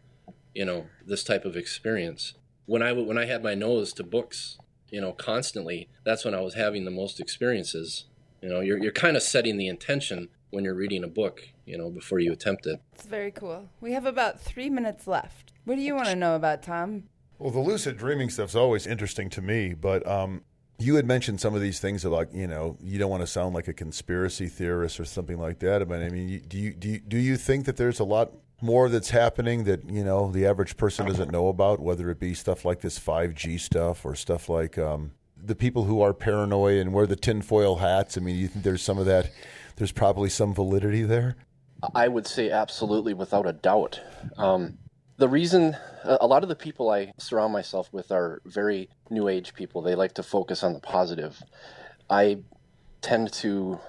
you 0.53 0.65
know, 0.65 0.88
this 1.05 1.23
type 1.23 1.45
of 1.45 1.55
experience. 1.55 2.33
When 2.68 2.84
I 2.84 2.89
w- 2.89 3.07
when 3.07 3.18
I 3.18 3.26
had 3.26 3.41
my 3.41 3.55
nose 3.55 3.91
to 3.93 4.03
books, 4.03 4.59
you 4.91 5.01
know, 5.01 5.11
constantly, 5.11 5.89
that's 6.03 6.24
when 6.24 6.36
I 6.36 6.41
was 6.41 6.53
having 6.53 6.86
the 6.86 6.91
most 6.91 7.20
experiences. 7.20 8.05
You 8.41 8.49
know, 8.49 8.59
you're 8.59 8.78
you're 8.78 8.91
kind 8.91 9.18
of 9.18 9.24
setting 9.24 9.57
the 9.57 9.68
intention 9.68 10.30
when 10.51 10.63
you're 10.63 10.76
reading 10.76 11.03
a 11.03 11.07
book, 11.07 11.41
you 11.65 11.78
know, 11.78 11.89
before 11.89 12.20
you 12.20 12.32
attempt 12.32 12.68
it. 12.68 12.80
It's 12.93 13.05
very 13.05 13.32
cool. 13.32 13.70
We 13.82 13.93
have 13.93 14.05
about 14.05 14.39
three 14.39 14.70
minutes 14.70 15.07
left. 15.07 15.51
What 15.65 15.76
do 15.76 15.82
you 15.82 15.95
want 15.95 16.07
to 16.07 16.15
know 16.15 16.36
about 16.36 16.61
Tom? 16.61 17.03
Well, 17.39 17.51
the 17.51 17.59
lucid 17.59 17.97
dreaming 17.97 18.30
stuff's 18.30 18.55
always 18.55 18.88
interesting 18.88 19.30
to 19.32 19.41
me, 19.41 19.74
but 19.74 20.07
um, 20.07 20.43
you 20.80 20.95
had 20.95 21.05
mentioned 21.05 21.39
some 21.39 21.55
of 21.55 21.61
these 21.61 21.80
things 21.80 22.05
about 22.05 22.34
you 22.34 22.47
know 22.47 22.78
you 22.82 22.99
don't 22.99 23.09
want 23.09 23.22
to 23.22 23.28
sound 23.28 23.55
like 23.55 23.68
a 23.68 23.74
conspiracy 23.74 24.47
theorist 24.47 24.99
or 24.99 25.05
something 25.05 25.38
like 25.38 25.59
that. 25.59 25.88
But 25.88 26.01
I 26.01 26.09
mean, 26.09 26.43
do 26.47 26.57
you 26.57 26.74
do 26.74 26.89
you, 26.89 26.99
do 26.99 27.18
you 27.18 27.38
think 27.38 27.65
that 27.65 27.78
there's 27.78 27.99
a 27.99 28.03
lot 28.03 28.32
more 28.62 28.89
that's 28.89 29.12
happening 29.12 29.66
that 29.66 29.89
you 29.89 30.03
know 30.03 30.32
the 30.32 30.45
average 30.45 30.78
person 30.78 31.05
doesn't 31.05 31.32
know 31.32 31.47
about, 31.47 31.80
whether 31.80 32.10
it 32.10 32.20
be 32.20 32.34
stuff 32.34 32.66
like 32.66 32.82
this 32.82 32.97
five 32.97 33.34
G 33.36 33.58
stuff 33.58 34.05
or 34.05 34.16
stuff 34.16 34.49
like 34.49 34.78
um, 34.78 35.12
the 35.41 35.55
people 35.55 35.84
who 35.84 36.01
are 36.01 36.14
paranoid 36.14 36.78
and 36.78 36.93
wear 36.93 37.05
the 37.05 37.16
tinfoil 37.16 37.78
hats? 37.78 38.18
I 38.18 38.22
mean, 38.22 38.36
you 38.36 38.47
think 38.47 38.64
there's 38.64 38.82
some 38.82 38.97
of 38.97 39.05
that? 39.05 39.32
There's 39.76 39.91
probably 39.91 40.30
some 40.30 40.53
validity 40.53 41.03
there. 41.03 41.36
I 41.93 42.08
would 42.08 42.26
say 42.26 42.49
absolutely 42.49 43.14
without 43.14 43.47
a 43.47 43.53
doubt. 43.53 44.01
Um, 44.38 44.80
the 45.18 45.28
reason 45.28 45.76
a 46.03 46.26
lot 46.26 46.43
of 46.43 46.49
the 46.49 46.55
people 46.55 46.89
I 46.89 47.14
surround 47.18 47.53
myself 47.53 47.91
with 47.91 48.12
are 48.12 48.41
very 48.45 48.89
new 49.10 49.28
age 49.28 49.53
people. 49.53 49.82
They 49.82 49.95
like 49.95 50.14
to 50.14 50.24
focus 50.24 50.64
on 50.64 50.74
the 50.74 50.80
positive. 50.80 51.41
I 52.10 52.39
tend 53.01 53.32
to 53.34 53.80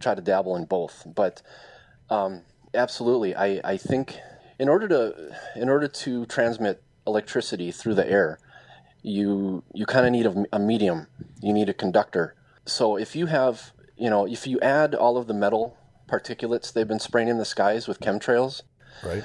try 0.00 0.14
to 0.14 0.22
dabble 0.22 0.56
in 0.56 0.64
both, 0.64 1.04
but 1.06 1.42
um, 2.10 2.42
absolutely, 2.74 3.34
I, 3.34 3.60
I 3.64 3.76
think 3.76 4.16
in 4.58 4.68
order 4.68 4.88
to 4.88 5.34
in 5.56 5.68
order 5.68 5.88
to 5.88 6.26
transmit 6.26 6.82
electricity 7.06 7.70
through 7.70 7.94
the 7.94 8.08
air, 8.08 8.38
you 9.02 9.62
you 9.74 9.86
kind 9.86 10.06
of 10.06 10.12
need 10.12 10.26
a, 10.26 10.56
a 10.56 10.58
medium. 10.58 11.06
You 11.40 11.52
need 11.52 11.68
a 11.68 11.74
conductor. 11.74 12.34
So 12.66 12.96
if 12.96 13.14
you 13.16 13.26
have 13.26 13.72
you 13.96 14.10
know 14.10 14.26
if 14.26 14.46
you 14.46 14.60
add 14.60 14.94
all 14.94 15.16
of 15.16 15.26
the 15.26 15.34
metal 15.34 15.76
particulates 16.08 16.72
they've 16.72 16.88
been 16.88 16.98
spraying 17.00 17.28
in 17.28 17.38
the 17.38 17.44
skies 17.44 17.86
with 17.86 18.00
chemtrails, 18.00 18.62
Right. 19.04 19.22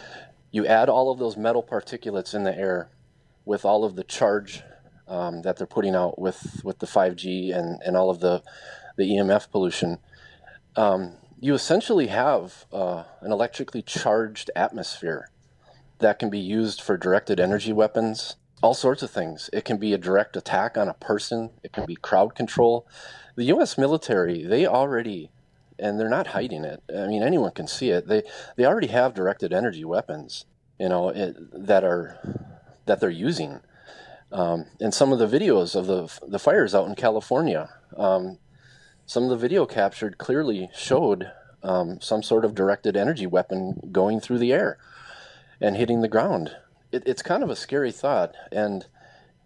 you 0.52 0.66
add 0.68 0.90
all 0.90 1.12
of 1.12 1.18
those 1.20 1.38
metal 1.38 1.64
particulates 1.64 2.34
in 2.36 2.44
the 2.44 2.56
air 2.58 2.90
with 3.46 3.66
all 3.66 3.84
of 3.84 3.96
the 3.96 4.04
charge 4.04 4.62
um, 5.08 5.42
that 5.42 5.58
they're 5.58 5.68
putting 5.68 5.96
out 5.96 6.20
with, 6.20 6.62
with 6.64 6.80
the 6.80 6.86
5G 6.86 7.56
and, 7.58 7.82
and 7.86 7.98
all 7.98 8.10
of 8.10 8.20
the, 8.20 8.44
the 8.98 9.04
EMF 9.12 9.50
pollution. 9.52 9.98
Um, 10.76 11.14
you 11.44 11.54
essentially 11.54 12.08
have 12.08 12.66
uh, 12.72 13.04
an 13.20 13.34
electrically 13.34 13.82
charged 13.82 14.50
atmosphere 14.56 15.30
that 16.00 16.18
can 16.18 16.30
be 16.30 16.40
used 16.40 16.82
for 16.82 16.96
directed 16.96 17.38
energy 17.38 17.74
weapons, 17.74 18.38
all 18.62 18.74
sorts 18.74 19.04
of 19.04 19.12
things. 19.12 19.50
It 19.52 19.66
can 19.66 19.76
be 19.76 19.92
a 19.92 19.98
direct 19.98 20.38
attack 20.38 20.78
on 20.78 20.88
a 20.88 20.94
person, 20.94 21.50
it 21.62 21.74
can 21.74 21.86
be 21.86 21.98
crowd 21.98 22.34
control. 22.34 22.88
The 23.36 23.44
U.S. 23.46 23.78
military, 23.78 24.46
they 24.46 24.66
already 24.66 25.32
and 25.78 26.00
they're 26.00 26.08
not 26.08 26.28
hiding 26.28 26.64
it. 26.64 26.82
I 26.90 27.08
mean, 27.08 27.22
anyone 27.22 27.52
can 27.52 27.68
see 27.68 27.90
it. 27.90 28.08
They 28.08 28.24
they 28.56 28.66
already 28.66 28.88
have 28.88 29.14
directed 29.14 29.52
energy 29.52 29.84
weapons, 29.84 30.46
you 30.80 30.88
know, 30.88 31.10
it, 31.10 31.36
that 31.68 31.84
are 31.84 32.40
that 32.86 33.02
they're 33.02 33.10
using. 33.10 33.60
Um, 34.32 34.68
and 34.80 34.94
some 34.94 35.12
of 35.12 35.20
the 35.20 35.28
videos 35.28 35.76
of 35.76 35.88
the 35.88 36.08
the 36.26 36.40
fires 36.40 36.74
out 36.74 36.88
in 36.88 36.96
California, 36.96 37.70
um, 37.98 38.38
some 39.06 39.24
of 39.24 39.30
the 39.30 39.38
video 39.38 39.66
captured 39.66 40.18
clearly 40.18 40.70
showed 40.74 41.32
um, 41.62 42.00
some 42.02 42.24
sort 42.24 42.46
of 42.46 42.56
directed 42.56 42.96
energy 42.96 43.26
weapon 43.26 43.90
going 43.92 44.20
through 44.20 44.40
the 44.40 44.54
air 44.54 44.78
and 45.62 45.76
hitting 45.76 46.02
the 46.02 46.08
ground. 46.08 46.56
It, 46.92 47.04
it's 47.06 47.22
kind 47.22 47.44
of 47.44 47.50
a 47.50 47.56
scary 47.56 47.92
thought, 47.92 48.36
and 48.52 48.86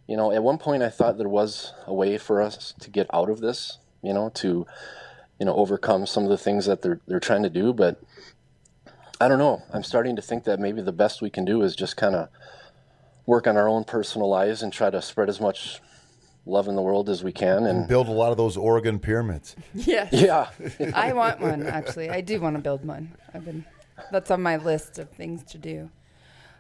you 0.08 0.18
know, 0.18 0.32
at 0.32 0.44
one 0.44 0.58
point 0.58 0.84
I 0.84 0.90
thought 0.90 1.18
there 1.18 1.30
was 1.30 1.74
a 1.86 1.94
way 1.94 2.18
for 2.18 2.42
us 2.42 2.74
to 2.80 2.90
get 2.90 3.08
out 3.14 3.30
of 3.30 3.40
this, 3.40 3.78
you 4.02 4.14
know, 4.14 4.30
to 4.36 4.66
you 5.40 5.46
know 5.46 5.56
overcome 5.56 6.06
some 6.06 6.24
of 6.24 6.30
the 6.30 6.38
things 6.38 6.66
that 6.66 6.82
they're 6.82 7.00
they're 7.08 7.20
trying 7.20 7.44
to 7.44 7.50
do. 7.50 7.74
But 7.74 8.02
I 9.20 9.28
don't 9.28 9.40
know. 9.40 9.64
I'm 9.74 9.84
starting 9.84 10.16
to 10.16 10.22
think 10.22 10.44
that 10.46 10.60
maybe 10.60 10.82
the 10.82 10.92
best 10.92 11.22
we 11.22 11.30
can 11.30 11.46
do 11.46 11.62
is 11.62 11.76
just 11.76 11.98
kind 11.98 12.16
of 12.16 12.30
work 13.26 13.48
on 13.48 13.58
our 13.58 13.68
own 13.68 13.84
personal 13.84 14.30
lives 14.30 14.64
and 14.64 14.72
try 14.72 14.90
to 14.90 15.02
spread 15.02 15.30
as 15.30 15.42
much 15.42 15.82
love 16.48 16.68
in 16.68 16.76
the 16.76 16.82
world 16.82 17.10
as 17.10 17.24
we 17.24 17.32
can 17.32 17.66
and 17.66 17.88
Build 17.88 18.08
a 18.08 18.12
lot 18.12 18.32
of 18.32 18.38
those 18.38 18.58
Oregon 18.58 19.00
pyramids. 19.00 19.56
Yes. 19.74 20.12
yeah 20.12 20.50
I 20.94 21.14
want 21.14 21.40
one 21.40 21.66
actually. 21.68 22.10
I 22.10 22.22
do 22.22 22.40
want 22.40 22.56
to 22.56 22.62
build 22.62 22.86
one. 22.86 23.16
I've 23.34 23.46
been 23.46 23.66
that's 24.12 24.32
on 24.32 24.42
my 24.42 24.58
list 24.58 25.00
of 25.00 25.10
things 25.10 25.44
to 25.44 25.58
do. 25.58 25.90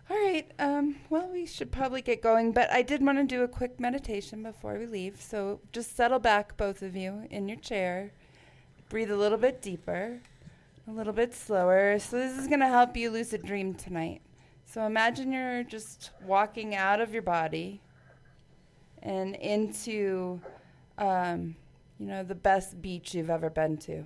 All 0.09 0.17
right. 0.17 0.49
Um, 0.57 0.95
well, 1.09 1.29
we 1.31 1.45
should 1.45 1.71
probably 1.71 2.01
get 2.01 2.21
going, 2.21 2.53
but 2.53 2.71
I 2.71 2.81
did 2.81 3.05
want 3.05 3.17
to 3.17 3.25
do 3.25 3.43
a 3.43 3.47
quick 3.47 3.79
meditation 3.79 4.41
before 4.41 4.77
we 4.79 4.85
leave. 4.85 5.21
So 5.21 5.59
just 5.73 5.95
settle 5.97 6.19
back, 6.19 6.55
both 6.55 6.81
of 6.81 6.95
you, 6.95 7.27
in 7.29 7.49
your 7.49 7.57
chair. 7.57 8.11
Breathe 8.89 9.11
a 9.11 9.17
little 9.17 9.37
bit 9.37 9.61
deeper, 9.61 10.21
a 10.87 10.91
little 10.91 11.11
bit 11.11 11.35
slower. 11.35 11.99
So 11.99 12.17
this 12.17 12.37
is 12.37 12.47
going 12.47 12.61
to 12.61 12.67
help 12.67 12.95
you 12.95 13.11
lucid 13.11 13.43
dream 13.43 13.73
tonight. 13.73 14.21
So 14.65 14.85
imagine 14.85 15.33
you're 15.33 15.63
just 15.63 16.11
walking 16.25 16.73
out 16.73 17.01
of 17.01 17.11
your 17.11 17.21
body 17.21 17.81
and 19.07 19.35
into, 19.35 20.41
um, 20.97 21.55
you 21.97 22.07
know, 22.07 22.23
the 22.23 22.35
best 22.35 22.81
beach 22.81 23.15
you've 23.15 23.29
ever 23.29 23.49
been 23.49 23.77
to. 23.77 24.03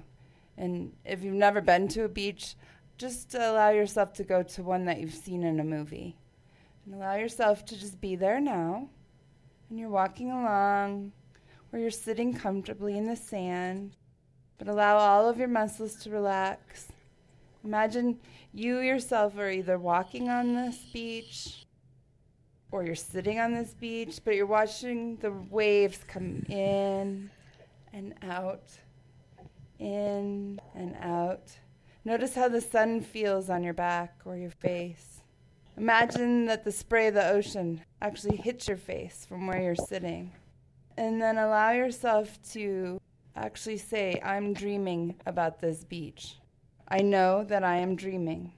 And 0.57 0.93
if 1.03 1.23
you've 1.23 1.33
never 1.33 1.59
been 1.59 1.87
to 1.89 2.03
a 2.03 2.07
beach, 2.07 2.55
just 2.99 3.33
allow 3.33 3.69
yourself 3.69 4.13
to 4.13 4.23
go 4.23 4.43
to 4.43 4.61
one 4.61 4.85
that 4.85 4.99
you've 4.99 5.15
seen 5.15 5.41
in 5.41 5.59
a 5.59 5.63
movie. 5.63 6.15
And 6.85 6.93
allow 6.93 7.15
yourself 7.15 7.65
to 7.65 7.79
just 7.79 7.99
be 7.99 8.15
there 8.15 8.39
now. 8.39 8.89
And 9.69 9.79
you're 9.79 9.89
walking 9.89 10.29
along, 10.29 11.13
or 11.73 11.79
you're 11.79 11.89
sitting 11.89 12.35
comfortably 12.35 12.95
in 12.95 13.07
the 13.07 13.15
sand, 13.15 13.95
but 14.59 14.67
allow 14.67 14.97
all 14.97 15.27
of 15.27 15.39
your 15.39 15.47
muscles 15.47 15.95
to 16.03 16.11
relax. 16.11 16.89
Imagine 17.63 18.19
you 18.53 18.77
yourself 18.79 19.35
are 19.39 19.49
either 19.49 19.79
walking 19.79 20.29
on 20.29 20.53
this 20.53 20.77
beach 20.93 21.60
or 22.71 22.83
you're 22.83 22.95
sitting 22.95 23.39
on 23.39 23.53
this 23.53 23.73
beach, 23.73 24.19
but 24.23 24.35
you're 24.35 24.45
watching 24.45 25.17
the 25.17 25.31
waves 25.49 25.99
come 26.07 26.43
in 26.49 27.29
and 27.93 28.13
out, 28.23 28.63
in 29.79 30.59
and 30.73 30.95
out. 31.01 31.51
Notice 32.05 32.33
how 32.33 32.47
the 32.47 32.61
sun 32.61 33.01
feels 33.01 33.49
on 33.49 33.63
your 33.63 33.73
back 33.73 34.15
or 34.25 34.37
your 34.37 34.49
face. 34.49 35.21
Imagine 35.77 36.45
that 36.45 36.63
the 36.63 36.71
spray 36.71 37.07
of 37.07 37.13
the 37.13 37.29
ocean 37.29 37.81
actually 38.01 38.37
hits 38.37 38.67
your 38.67 38.77
face 38.77 39.25
from 39.27 39.47
where 39.47 39.61
you're 39.61 39.75
sitting. 39.75 40.31
And 40.97 41.21
then 41.21 41.37
allow 41.37 41.71
yourself 41.71 42.39
to 42.51 42.99
actually 43.35 43.77
say, 43.77 44.19
I'm 44.23 44.53
dreaming 44.53 45.15
about 45.25 45.59
this 45.59 45.83
beach. 45.83 46.37
I 46.87 47.01
know 47.01 47.43
that 47.45 47.63
I 47.63 47.77
am 47.77 47.95
dreaming. 47.95 48.53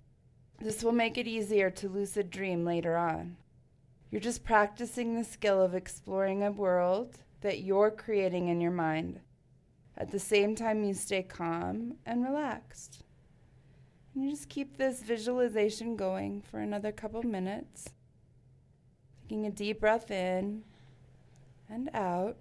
This 0.59 0.83
will 0.83 0.91
make 0.91 1.17
it 1.17 1.27
easier 1.27 1.69
to 1.71 1.89
lucid 1.89 2.31
dream 2.31 2.65
later 2.65 2.97
on. 2.97 3.37
You're 4.13 4.19
just 4.19 4.43
practicing 4.43 5.15
the 5.15 5.23
skill 5.23 5.59
of 5.59 5.73
exploring 5.73 6.43
a 6.43 6.51
world 6.51 7.17
that 7.41 7.63
you're 7.63 7.89
creating 7.89 8.47
in 8.47 8.61
your 8.61 8.69
mind. 8.69 9.21
At 9.97 10.11
the 10.11 10.19
same 10.19 10.55
time, 10.55 10.83
you 10.83 10.93
stay 10.93 11.23
calm 11.23 11.95
and 12.05 12.23
relaxed. 12.23 13.05
And 14.13 14.23
you 14.23 14.29
just 14.29 14.49
keep 14.49 14.77
this 14.77 15.01
visualization 15.01 15.95
going 15.95 16.43
for 16.43 16.59
another 16.59 16.91
couple 16.91 17.23
minutes. 17.23 17.89
Taking 19.23 19.47
a 19.47 19.49
deep 19.49 19.79
breath 19.79 20.11
in 20.11 20.61
and 21.67 21.89
out. 21.95 22.37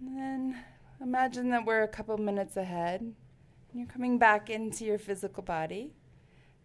And 0.00 0.18
then 0.18 0.64
imagine 1.00 1.50
that 1.50 1.64
we're 1.64 1.84
a 1.84 1.88
couple 1.88 2.18
minutes 2.18 2.56
ahead. 2.56 3.02
And 3.02 3.14
you're 3.72 3.86
coming 3.86 4.18
back 4.18 4.50
into 4.50 4.84
your 4.84 4.98
physical 4.98 5.44
body 5.44 5.92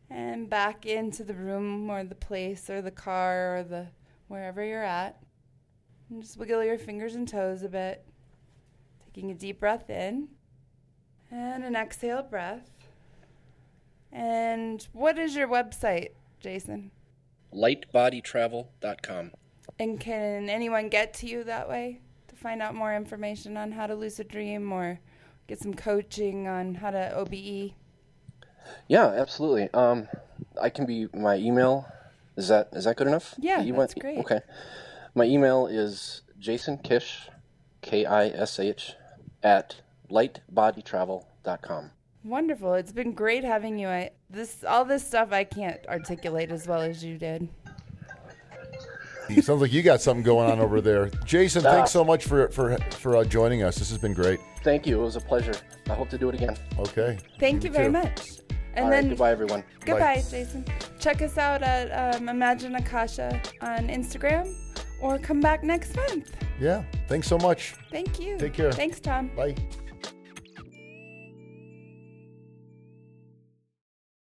and 0.09 0.49
back 0.49 0.85
into 0.85 1.23
the 1.23 1.33
room 1.33 1.89
or 1.89 2.03
the 2.03 2.15
place 2.15 2.69
or 2.69 2.81
the 2.81 2.91
car 2.91 3.57
or 3.57 3.63
the 3.63 3.87
wherever 4.27 4.63
you're 4.63 4.83
at. 4.83 5.21
And 6.09 6.21
just 6.21 6.37
wiggle 6.37 6.63
your 6.63 6.77
fingers 6.77 7.15
and 7.15 7.27
toes 7.27 7.63
a 7.63 7.69
bit. 7.69 8.05
Taking 9.05 9.31
a 9.31 9.35
deep 9.35 9.59
breath 9.59 9.89
in 9.89 10.29
and 11.31 11.63
an 11.63 11.75
exhale 11.75 12.23
breath. 12.23 12.69
And 14.11 14.87
what 14.93 15.19
is 15.19 15.35
your 15.35 15.47
website, 15.47 16.09
Jason? 16.39 16.91
Lightbodytravel.com. 17.53 19.31
And 19.77 19.99
can 19.99 20.49
anyone 20.49 20.89
get 20.89 21.13
to 21.15 21.27
you 21.27 21.43
that 21.43 21.69
way 21.69 22.01
to 22.27 22.35
find 22.35 22.61
out 22.61 22.75
more 22.75 22.95
information 22.95 23.55
on 23.55 23.71
how 23.71 23.87
to 23.87 23.95
lucid 23.95 24.27
dream 24.27 24.71
or 24.71 24.99
get 25.47 25.59
some 25.59 25.73
coaching 25.73 26.47
on 26.47 26.75
how 26.75 26.91
to 26.91 27.15
OBE? 27.15 27.73
Yeah, 28.87 29.07
absolutely. 29.07 29.69
Um, 29.73 30.07
I 30.61 30.69
can 30.69 30.85
be 30.85 31.07
my 31.13 31.35
email. 31.35 31.85
Is 32.37 32.47
that 32.47 32.69
is 32.73 32.85
that 32.85 32.95
good 32.97 33.07
enough? 33.07 33.35
Yeah, 33.37 33.61
You 33.61 33.73
that's 33.73 33.95
want- 33.95 33.99
great. 33.99 34.17
Okay. 34.19 34.39
My 35.15 35.25
email 35.25 35.67
is 35.67 36.21
Jason 36.39 36.77
Kish, 36.77 37.29
K 37.81 38.05
I 38.05 38.27
S 38.27 38.59
H, 38.59 38.93
at 39.43 39.75
lightbodytravel.com. 40.09 41.91
Wonderful. 42.23 42.73
It's 42.75 42.91
been 42.91 43.13
great 43.13 43.43
having 43.43 43.77
you. 43.79 43.87
I, 43.87 44.11
this 44.29 44.63
all 44.67 44.85
this 44.85 45.05
stuff 45.05 45.31
I 45.31 45.43
can't 45.45 45.79
articulate 45.87 46.51
as 46.51 46.67
well 46.67 46.81
as 46.81 47.03
you 47.03 47.17
did. 47.17 47.49
It 49.29 49.43
sounds 49.45 49.61
like 49.61 49.71
you 49.71 49.83
got 49.83 50.01
something 50.01 50.23
going 50.23 50.49
on 50.49 50.59
over 50.59 50.81
there. 50.81 51.09
Jason, 51.23 51.61
thanks 51.61 51.91
so 51.91 52.03
much 52.03 52.25
for 52.25 52.49
for 52.49 52.77
for 52.91 53.17
uh, 53.17 53.23
joining 53.23 53.63
us. 53.63 53.77
This 53.77 53.89
has 53.89 53.99
been 53.99 54.13
great. 54.13 54.39
Thank 54.63 54.87
you. 54.87 54.99
It 54.99 55.03
was 55.03 55.15
a 55.15 55.21
pleasure. 55.21 55.53
I 55.89 55.93
hope 55.93 56.09
to 56.09 56.17
do 56.17 56.29
it 56.29 56.35
again. 56.35 56.57
Okay. 56.79 57.17
Thank 57.39 57.63
you 57.63 57.69
very 57.69 57.85
too. 57.85 57.91
much. 57.91 58.39
And 58.75 58.85
All 58.85 58.91
right. 58.91 59.01
then 59.01 59.09
Goodbye, 59.09 59.31
everyone. 59.31 59.63
goodbye, 59.85 60.23
Jason. 60.29 60.63
Check 60.99 61.21
us 61.21 61.37
out 61.37 61.63
at 61.63 62.15
um, 62.15 62.29
Imagine 62.29 62.75
Akasha 62.75 63.41
on 63.61 63.87
Instagram, 63.87 64.53
or 65.01 65.17
come 65.17 65.39
back 65.41 65.63
next 65.63 65.95
month. 65.95 66.35
Yeah. 66.59 66.83
Thanks 67.07 67.27
so 67.27 67.37
much. 67.37 67.75
Thank 67.91 68.19
you. 68.19 68.37
Take 68.37 68.53
care. 68.53 68.71
Thanks, 68.71 68.99
Tom. 68.99 69.29
Bye. 69.35 69.55